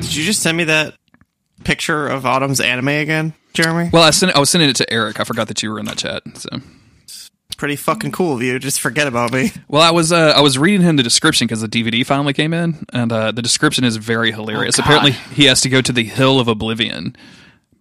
[0.00, 0.94] Did you just send me that
[1.64, 3.88] picture of Autumn's anime again, Jeremy?
[3.92, 4.36] well, I sent.
[4.36, 5.20] I was sending it to Eric.
[5.20, 6.22] I forgot that you were in that chat.
[6.36, 6.50] So,
[7.56, 8.58] Pretty fucking cool of you.
[8.58, 9.52] Just forget about me.
[9.68, 10.12] well, I was.
[10.12, 13.32] Uh, I was reading him the description because the DVD finally came in, and uh,
[13.32, 14.78] the description is very hilarious.
[14.78, 17.16] Oh, Apparently, he has to go to the Hill of Oblivion.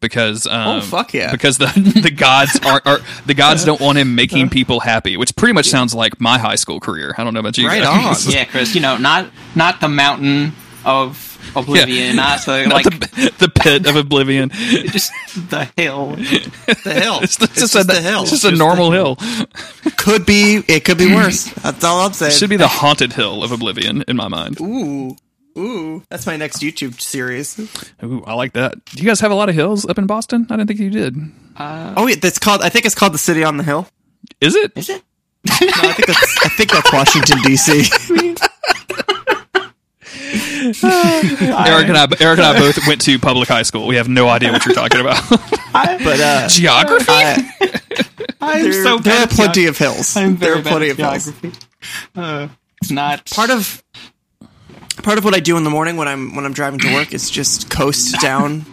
[0.01, 1.31] Because um, Oh, fuck yeah.
[1.31, 1.67] Because the
[2.03, 5.67] the gods are, are the gods don't want him making people happy, which pretty much
[5.67, 7.15] sounds like my high school career.
[7.17, 7.67] I don't know about you.
[7.67, 8.27] Right guys.
[8.27, 8.33] on.
[8.33, 8.75] yeah, Chris.
[8.75, 10.53] You know, not not the mountain
[10.83, 14.49] of oblivion, not the Not like the, the pit of oblivion.
[14.89, 15.11] just
[15.49, 16.15] the hill.
[16.15, 17.19] The hill.
[17.21, 18.23] It's, It's, just, just a, the hill.
[18.23, 19.17] It's just a normal hill.
[19.97, 20.63] Could be.
[20.67, 21.45] It could be worse.
[21.45, 22.31] That's all I'm saying.
[22.31, 24.59] It should be the haunted hill of oblivion in my mind.
[24.61, 25.15] Ooh.
[25.57, 26.03] Ooh.
[26.09, 27.59] That's my next YouTube series.
[28.03, 28.83] Ooh, I like that.
[28.85, 30.47] Do you guys have a lot of hills up in Boston?
[30.49, 31.15] I didn't think you did.
[31.59, 32.61] Oh, yeah, that's called.
[32.61, 33.87] I think it's called the City on the Hill.
[34.39, 34.71] Is it?
[34.75, 35.03] Is it?
[35.45, 36.45] No, I think that's.
[36.45, 37.89] I think that's Washington D.C.
[40.83, 43.87] Eric and I, Eric and I both went to public high school.
[43.87, 45.21] We have no idea what you're talking about.
[45.73, 47.11] But uh, Geography?
[48.41, 50.17] I'm there, so there are plenty geog- of hills.
[50.17, 51.33] I'm there very are bad plenty at of hills.
[52.13, 52.47] Uh,
[52.81, 53.81] it's not Part of
[54.97, 57.13] part of what I do in the morning when I'm when I'm driving to work
[57.13, 58.65] is just coast down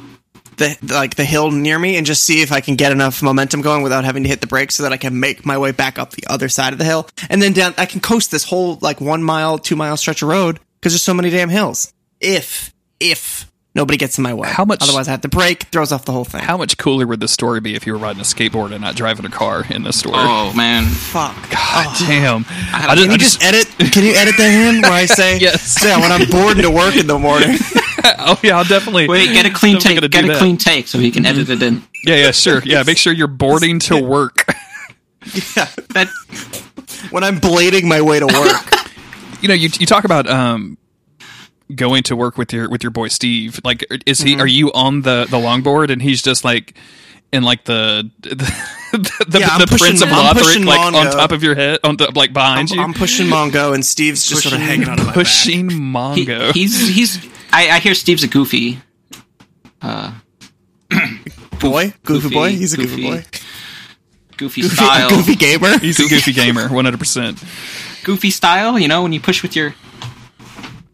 [0.58, 3.62] the like the hill near me and just see if I can get enough momentum
[3.62, 5.98] going without having to hit the brakes so that I can make my way back
[5.98, 7.08] up the other side of the hill.
[7.30, 10.28] And then down I can coast this whole like 1 mile 2 mile stretch of
[10.28, 11.92] road because there's so many damn hills.
[12.20, 15.92] If if nobody gets in my way How much- otherwise I have to brake throws
[15.92, 18.20] off the whole thing How much cooler would this story be if you were riding
[18.20, 20.16] a skateboard and not driving a car in this story?
[20.18, 22.44] Oh man, fuck God damn.
[22.72, 25.06] I, Can just, can you just- just edit can you edit that in where I
[25.06, 25.82] say Yes.
[25.84, 27.56] yeah when I'm bored to work in the morning
[28.20, 29.06] oh yeah, I'll definitely.
[29.08, 30.10] wait, get a clean definitely take.
[30.12, 30.38] Get a that.
[30.38, 31.82] clean take so he can edit it in.
[32.04, 32.62] Yeah, yeah, sure.
[32.64, 34.44] Yeah, make sure you're boarding to work.
[35.56, 36.08] yeah That
[37.10, 38.74] when I'm blading my way to work
[39.42, 40.78] you know, you you talk about um
[41.74, 43.60] going to work with your with your boy Steve.
[43.64, 44.32] Like, is he?
[44.32, 44.40] Mm-hmm.
[44.40, 46.76] Are you on the the longboard and he's just like
[47.32, 48.34] in like the the,
[49.28, 51.54] the, Yeah, I'm the pushing- Prince of I'm Lothric, pushing like on top of your
[51.54, 54.60] head, on the, like behind I'm, you, I'm pushing Mongo, and Steve's just sort of
[54.60, 56.52] hanging out of my pushing he, Mongo.
[56.52, 57.26] he's he's.
[57.52, 58.74] I, I hear Steve's a goofy.
[58.74, 58.82] back.
[59.80, 60.12] Uh,
[61.60, 62.50] boy, goofy, Goofy, boy.
[62.50, 63.10] He's a goofy, goofy.
[63.10, 63.24] boy.
[64.36, 65.10] Goofy, Goofy, style.
[65.10, 65.78] goofy gamer.
[65.78, 67.42] He's a goofy gamer, one hundred percent.
[68.04, 68.78] goofy style.
[68.78, 69.74] You know, when you push with your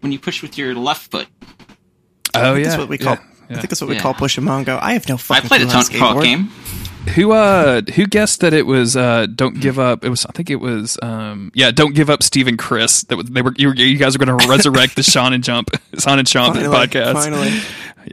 [0.05, 1.27] when you push with your left foot.
[2.35, 3.15] Oh yeah, That's what we call.
[3.15, 3.57] yeah, I yeah.
[3.59, 4.03] think that's what we Yeah.
[4.03, 4.79] call pushing Mongo.
[4.81, 6.53] I have no I played a clue how Tony to Hawk game.
[7.15, 10.49] Who uh who guessed that it was uh don't give up it was I think
[10.49, 13.69] it was um yeah don't give up Steve and Chris that was, they were you,
[13.69, 15.69] were- you guys were going to resurrect the Sean and Jump
[15.99, 17.61] Sean and Chomp Finally, podcast Finally,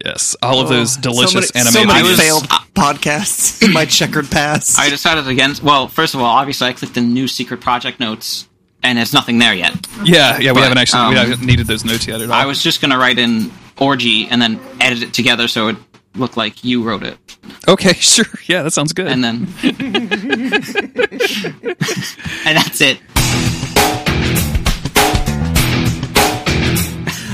[0.03, 2.43] yes all of those delicious so many, animated so many was- failed
[2.75, 4.77] podcasts in my checkered past.
[4.79, 5.63] I decided against.
[5.63, 8.47] Well, first of all, obviously, I clicked the new secret project notes,
[8.83, 9.73] and there's nothing there yet.
[10.03, 12.33] yeah yeah we But, haven't actually we um, haven't needed those notes yet at all
[12.35, 15.77] I was just gonna write in orgy and then edit it together so it
[16.15, 17.17] looked like you wrote it,
[17.67, 19.47] okay sure yeah that sounds good and then
[22.45, 22.99] and that's it.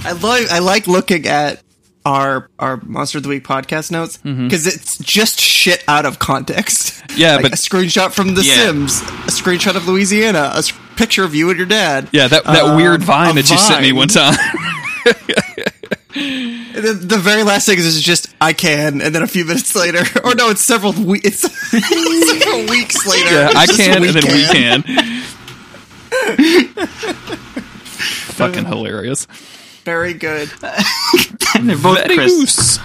[0.06, 1.62] I like I like looking at
[2.06, 4.46] our our Monster of the Week podcast notes Mm-hmm.
[4.46, 6.94] because it's just shit out of context.
[7.16, 8.54] Yeah, Like but- a screenshot from The Yeah.
[8.56, 12.10] Sims, a screenshot of Louisiana, a s- picture of you and your dad.
[12.12, 14.36] yeah that that Um, weird vine that you sent me one time
[16.16, 19.76] And then the very last thing is just I can, and then a few minutes
[19.76, 23.32] later, or no, it's several we- it's several weeks later.
[23.32, 24.84] yeah I can and then we can.
[24.84, 25.24] can
[28.36, 29.26] fucking hilarious
[29.84, 30.50] Very good.
[31.62, 32.18] They're both Chris.
[32.32, 32.80] Goose.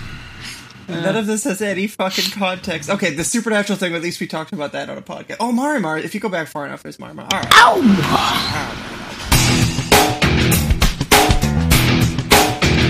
[1.01, 2.91] None of this has any fucking context.
[2.91, 3.95] Okay, the supernatural thing.
[3.95, 5.37] At least we talked about that on a podcast.
[5.41, 6.03] Oh, Marimar.
[6.03, 7.33] If you go back far enough, there's Marimar.
[7.33, 8.63] All right.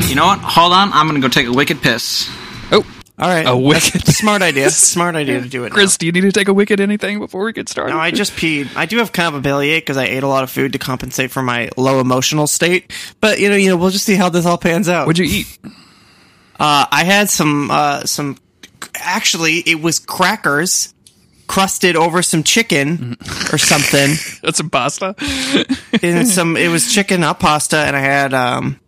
[0.09, 0.41] You know what?
[0.41, 2.29] Hold on, I'm gonna go take a wicked piss.
[2.71, 2.85] oh
[3.19, 3.47] All right.
[3.47, 4.69] A wicked- a smart idea.
[4.71, 5.73] Smart idea to do it.
[5.73, 8.11] Chris do you need to take a wicked anything before we get started No, I
[8.11, 8.69] just peed.
[8.77, 10.79] I do have kind of a bellyache because I ate a lot of food to
[10.79, 12.93] compensate for my low emotional state.
[13.23, 15.07] But you know, you know, we'll just see how this all pans out.
[15.07, 15.59] what'd you eat
[16.59, 18.37] Uh, I had some, uh, some.
[18.95, 20.95] Actually, it was crackers
[21.47, 23.17] crusted over some chicken
[23.53, 24.11] or something.
[24.43, 25.15] that's some pasta
[26.03, 26.57] and some.
[26.57, 28.35] It was chicken, not pasta, and I had.
[28.35, 28.81] um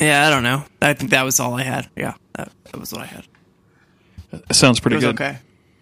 [0.00, 0.64] Yeah, I don't know.
[0.80, 1.88] I think that was all I had.
[1.96, 3.24] Yeah, that, that was what I had.
[4.52, 5.38] sounds It pretty was good okay.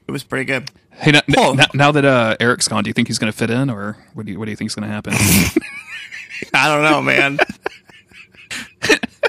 [0.08, 0.70] It was pretty good.
[0.90, 1.54] Hey, now, Paul.
[1.54, 3.96] now, now that uh, Eric's gone, do you think he's going to fit in, or
[4.12, 5.12] what do you what do you think is going to happen?
[6.54, 7.38] I don't know, man.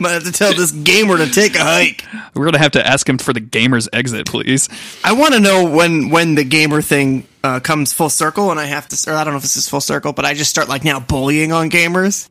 [0.01, 2.05] Might have to tell this gamer to take a hike.
[2.33, 4.67] We're to have to ask him for the gamer's exit, please.
[5.03, 8.65] I want to know when when the gamer thing uh, comes full circle, and I
[8.65, 9.11] have to.
[9.11, 10.99] Or I don't know if this is full circle, but I just start like now
[10.99, 12.29] bullying on gamers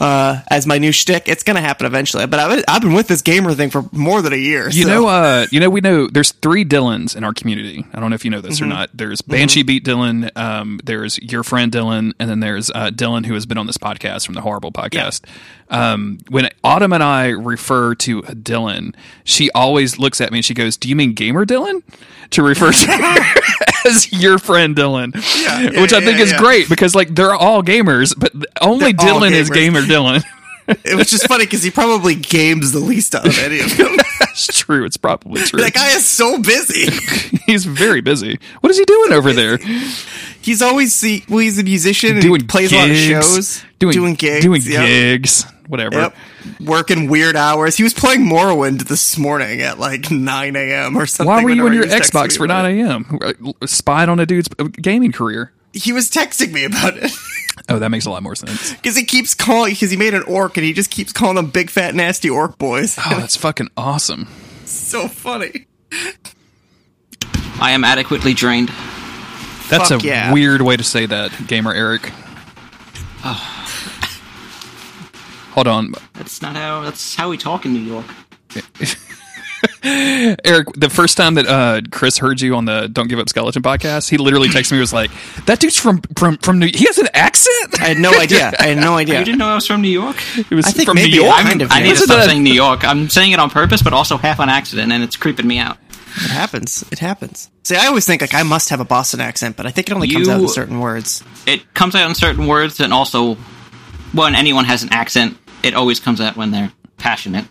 [0.00, 1.28] uh, as my new shtick.
[1.28, 2.26] It's gonna happen eventually.
[2.26, 4.64] But I've I've been with this gamer thing for more than a year.
[4.70, 7.84] You so- know, uh, you know, we know there's three Dylans in our community.
[7.92, 8.64] I don't know if you know this Mm-hmm.
[8.64, 8.90] or not.
[8.94, 10.36] There's Banshee Beat Dylan.
[10.36, 13.78] Um, there's your friend Dylan, and then there's uh, Dylan who has been on this
[13.78, 15.24] podcast from the Horrible podcast.
[15.68, 20.54] Um, when Autumn and I refer to Dylan, she always looks at me and she
[20.54, 21.82] goes, "Do you mean Gamer Dylan?"
[22.30, 23.34] To refer to
[23.86, 25.12] as your friend Dylan,
[25.42, 26.38] yeah, which I yeah, think is yeah.
[26.38, 29.50] great because like they're all gamers, but only They're Dylan is.
[29.50, 30.22] Gamer Dylan.
[30.84, 33.96] it was just funny because he probably games the least out of any of them.
[34.30, 34.84] It's true.
[34.84, 35.60] It's probably true.
[35.60, 36.90] that guy is so busy.
[37.46, 38.38] He's very busy.
[38.60, 39.56] What is he doing over there?
[40.40, 41.24] He's always see.
[41.28, 44.42] Well, he's a musician and Doing plays gigs, a lot of shows, doing, doing gigs,
[44.42, 44.86] doing yep.
[44.86, 45.96] gigs, whatever.
[45.96, 46.16] Yep.
[46.60, 47.76] Working weird hours.
[47.76, 50.96] He was playing Morrowind this morning at like 9 a.m.
[50.96, 51.26] or something.
[51.30, 53.18] Why were you on your Xbox for 9 a.m.?
[53.20, 55.52] Uh, spied on a dude's uh, gaming career.
[55.72, 57.10] He was texting me about it.
[57.68, 58.72] Oh, that makes a lot more sense.
[58.80, 61.50] Because he keeps calling, because he made an orc and he just keeps calling them
[61.50, 62.96] big, fat, nasty orc boys.
[62.98, 64.26] Oh, that's fucking awesome.
[64.64, 65.66] so funny.
[67.60, 68.70] I am adequately drained.
[69.68, 70.32] That's Fuck a yeah.
[70.32, 72.10] weird way to say that, gamer Eric.
[73.24, 73.56] Oh.
[75.52, 76.80] Hold on, That's not how.
[76.82, 78.06] That's how we talk in New York.
[79.82, 80.68] Eric.
[80.74, 84.08] The first time that uh, Chris heard you on the "Don't Give Up Skeleton" podcast,
[84.10, 85.10] he literally texted me was like,
[85.46, 86.66] "That dude's from from from New.
[86.66, 88.52] He has an accent." I had no idea.
[88.58, 89.18] I had no idea.
[89.18, 90.16] You didn't know I was from New York?
[90.36, 91.34] It was I think from maybe New York.
[91.36, 92.84] I kind of I need to stop that- saying New York.
[92.84, 95.78] I'm saying it on purpose, but also half on accident, and it's creeping me out.
[96.16, 96.84] It happens.
[96.90, 97.50] It happens.
[97.62, 99.92] See, I always think like I must have a Boston accent, but I think it
[99.94, 101.22] only comes out in certain words.
[101.46, 103.36] It comes out in certain words, and also
[104.12, 107.44] when anyone has an accent, it always comes out when they're passionate.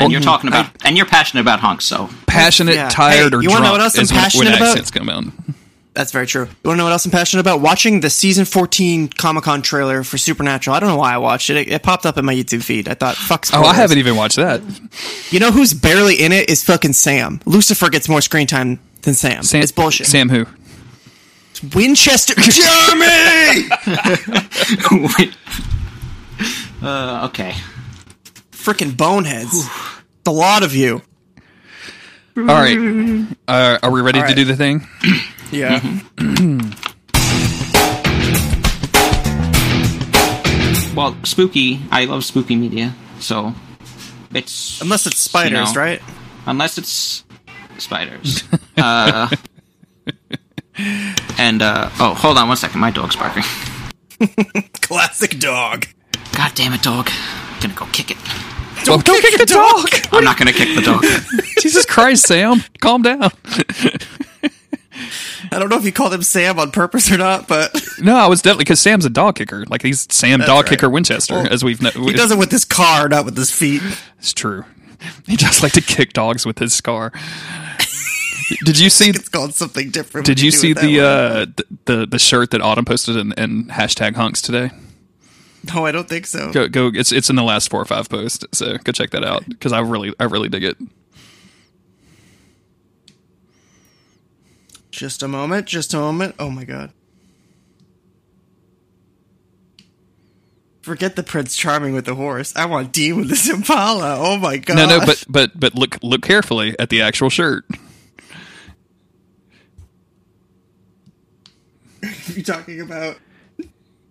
[0.00, 2.88] And you're talking about, and you're passionate about hunks, so passionate, Yeah.
[2.88, 4.68] tired, Hey, or you wanna know what else I'm is when- when passionate about?
[4.70, 5.24] accents come out.
[5.92, 6.42] That's very true.
[6.42, 7.60] You want to know what else I'm passionate about?
[7.60, 10.74] Watching the season 14 Comic Con trailer for Supernatural.
[10.76, 11.56] I don't know why I watched it.
[11.56, 12.88] It, it popped up in my YouTube feed.
[12.88, 13.44] I thought, fuck.
[13.52, 13.64] Oh.
[13.64, 14.62] I haven't even watched that.
[15.30, 17.40] You know who's barely in it is fucking Sam.
[17.44, 19.42] Lucifer gets more screen time than Sam.
[19.42, 20.06] Sam, it's bullshit.
[20.06, 20.46] Sam who?
[21.74, 23.68] Winchester, Jeremy.
[26.82, 27.54] uh, okay.
[28.60, 29.68] Freaking boneheads.
[30.24, 31.02] The lot of you.
[32.36, 33.26] All right.
[33.48, 34.86] Uh, are we ready All to do the thing?
[35.52, 35.80] Yeah.
[40.94, 41.80] Well, spooky.
[41.90, 43.54] I love spooky media, so
[44.34, 46.02] it's Unless it's spiders, you know, right?
[46.46, 47.24] Unless it's
[47.78, 48.42] spiders.
[48.76, 49.28] uh,
[51.38, 52.80] and uh, oh, hold on one second.
[52.80, 53.44] My dog's barking.
[54.82, 55.86] Classic dog.
[56.36, 57.08] God damn it, dog!
[57.10, 58.16] I'm gonna go kick it.
[58.84, 59.88] Don't, don't kick the dog.
[60.12, 61.04] I'm not gonna kick the dog.
[61.60, 63.30] Jesus Christ, Sam, calm down.
[65.52, 68.26] I don't know if you called him Sam on purpose or not, but No, I
[68.26, 69.64] was definitely because Sam's a dog kicker.
[69.66, 70.66] Like he's Sam Dog right.
[70.70, 71.80] Kicker Winchester, Well, as we've.
[71.80, 73.82] kn- he does it with his car, not with his feet.
[74.18, 74.64] It's true.
[75.26, 77.12] He does like to kick dogs with his scar.
[78.64, 79.10] Did you see?
[79.10, 80.26] It's called something different.
[80.26, 84.14] Did you see the uh the, the the shirt that Autumn posted in, in hashtag
[84.16, 84.70] hunks today?
[85.74, 86.50] No, I don't think so.
[86.52, 86.90] Go go.
[86.94, 89.72] It's it's in the last four or five posts, so go check that out because
[89.72, 90.76] I really I really dig it.
[94.90, 95.66] Just a moment.
[95.66, 96.34] Just a moment.
[96.38, 96.92] Oh my god.
[100.82, 102.56] Forget the Prince Charming with the horse.
[102.56, 104.16] I want Dean with this Impala.
[104.18, 104.76] Oh my god.
[104.76, 107.66] No, no, but but but look look carefully at the actual shirt.
[112.34, 113.18] you talking about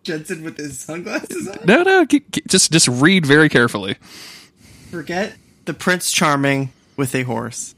[0.10, 1.60] Jensen with his sunglasses on?
[1.66, 3.96] No, no, keep, keep- just just read very carefully.
[4.90, 7.76] Forget the Prince Charming with a horse.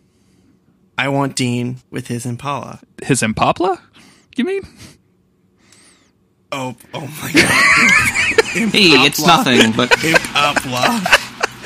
[0.98, 2.80] I want Dean with his Impala.
[3.04, 3.82] His Impopla?
[4.38, 4.62] You mean?
[6.54, 8.52] Oh, oh my god.
[8.72, 11.02] hey, it's nothing, but Impala.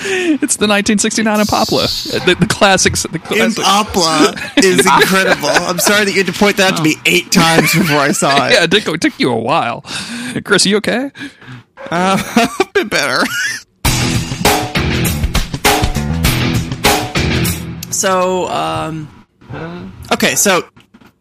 [0.07, 3.03] It's the 1969 Impopla, the, the classics.
[3.03, 3.59] The classic.
[3.59, 5.49] Impala is incredible.
[5.49, 8.11] I'm sorry that you had to point that out to me eight times before I
[8.11, 8.51] saw it.
[8.53, 9.81] yeah, it, did go, it took you a while.
[10.43, 11.11] Chris, you okay?
[11.91, 13.23] a bit better.
[17.91, 19.25] so, um,
[20.11, 20.67] okay, so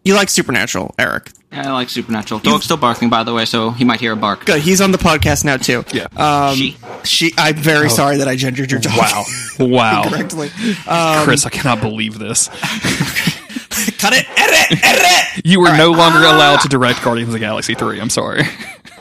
[0.04, 1.30] you like Supernatural, Eric?
[1.54, 2.40] I like Supernatural.
[2.40, 4.44] Dog's still barking, by the way, so he might hear a bark.
[4.44, 4.60] Good.
[4.60, 5.84] He's on the podcast now too.
[5.92, 6.08] Yeah.
[6.16, 6.76] Um, She.
[7.04, 7.32] she.
[7.38, 8.96] I'm very sorry that I gendered your dog.
[8.96, 9.24] Wow.
[9.58, 10.08] Wow.
[10.08, 10.50] correctly.
[10.88, 12.48] Um, Chris, I cannot believe this.
[13.98, 14.26] cut it.
[14.36, 14.84] Edit.
[14.84, 15.46] Edit.
[15.46, 18.00] You were no longer allowed to direct Guardians of the Galaxy 3.
[18.00, 18.42] I'm sorry.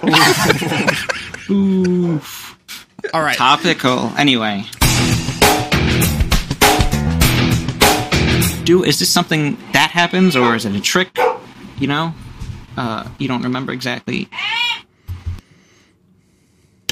[1.50, 2.58] Oof.
[3.14, 3.36] All right.
[3.36, 4.12] Topical.
[4.18, 4.66] Anyway.
[8.64, 11.18] Do is this something that happens or is it a trick?
[11.80, 12.14] You know?
[12.78, 14.30] Uh you don't remember exactly.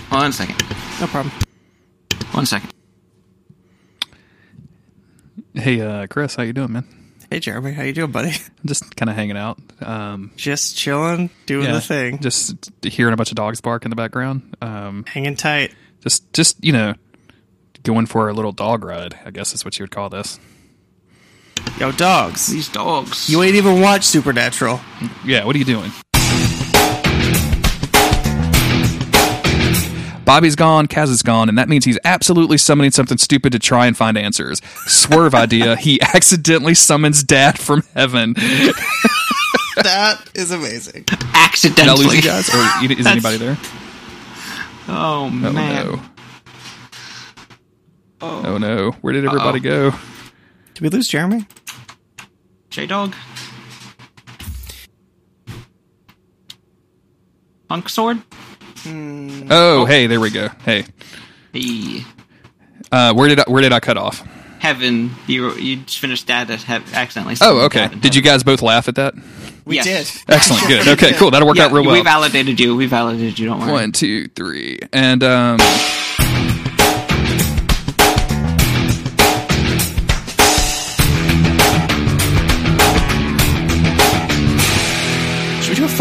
[0.10, 0.62] One second.
[1.00, 1.34] No problem.
[2.32, 2.72] One second.
[5.54, 6.88] Hey, uh, Chris, how you doing, man?
[7.30, 7.72] Hey, Jeremy.
[7.72, 8.32] How you doing, buddy?
[8.66, 9.58] Just kind of hanging out.
[9.82, 13.90] Um, Just chilling, doing yeah, the thing, Just hearing a bunch of dogs bark in
[13.90, 14.56] the background.
[14.62, 15.74] Um, hanging tight.
[16.04, 16.94] just, just you know,
[17.84, 19.18] going for a little dog ride.
[19.26, 20.40] I guess is what you would call this.
[21.80, 22.48] Yo, dogs.
[22.48, 23.30] These dogs.
[23.30, 24.80] You ain't even watched Supernatural.
[25.26, 25.92] Yeah, what are you doing?
[30.24, 33.88] Bobby's gone, Cass is gone, and that means he's absolutely summoning something stupid to try
[33.88, 34.62] and find answers.
[34.86, 35.76] Swerve idea.
[35.82, 38.36] He accidentally summons Dad from heaven.
[39.78, 41.06] That is amazing.
[41.10, 42.16] I lose accidentally.
[42.18, 42.50] you guys?
[42.54, 43.58] Or is anybody there?
[44.90, 45.86] Oh Oh man.
[45.86, 46.02] no.
[48.22, 48.92] Oh no.
[49.02, 49.92] Where did everybody go?
[50.82, 51.46] Did we lose Jeremy?
[52.72, 53.14] J Dog.
[57.70, 58.22] Punk sword?
[58.88, 60.50] Oh, hey, there we go.
[60.66, 60.86] Hey,
[61.54, 62.04] Hey,
[62.92, 64.28] uh, where did I, where did I cut off?
[64.58, 65.12] heaven.
[65.28, 67.36] You you just finished that at hev- accidentally.
[67.42, 67.88] Oh, okay.
[68.00, 69.14] Did you guys both laugh at that?
[69.66, 69.86] We Yes.
[70.26, 70.34] did.
[70.34, 70.68] Excellent.
[70.68, 70.88] Good.
[70.98, 71.14] Okay.
[71.14, 71.30] Cool.
[71.32, 71.94] That'll work Yeah, out real well.
[71.94, 72.76] we validated you.
[72.76, 73.48] We validated you.
[73.48, 73.72] Don't worry.
[73.72, 75.60] One, two, three, and um.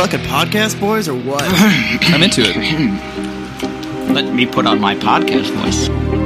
[0.00, 1.42] Fucking podcast, boys, or what?
[1.44, 2.56] I'm into it.
[4.10, 6.19] Let me put on my podcast voice.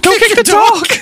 [0.00, 0.02] dog.
[0.02, 0.88] Don't kick, kick the, the dog.
[0.88, 0.95] dog.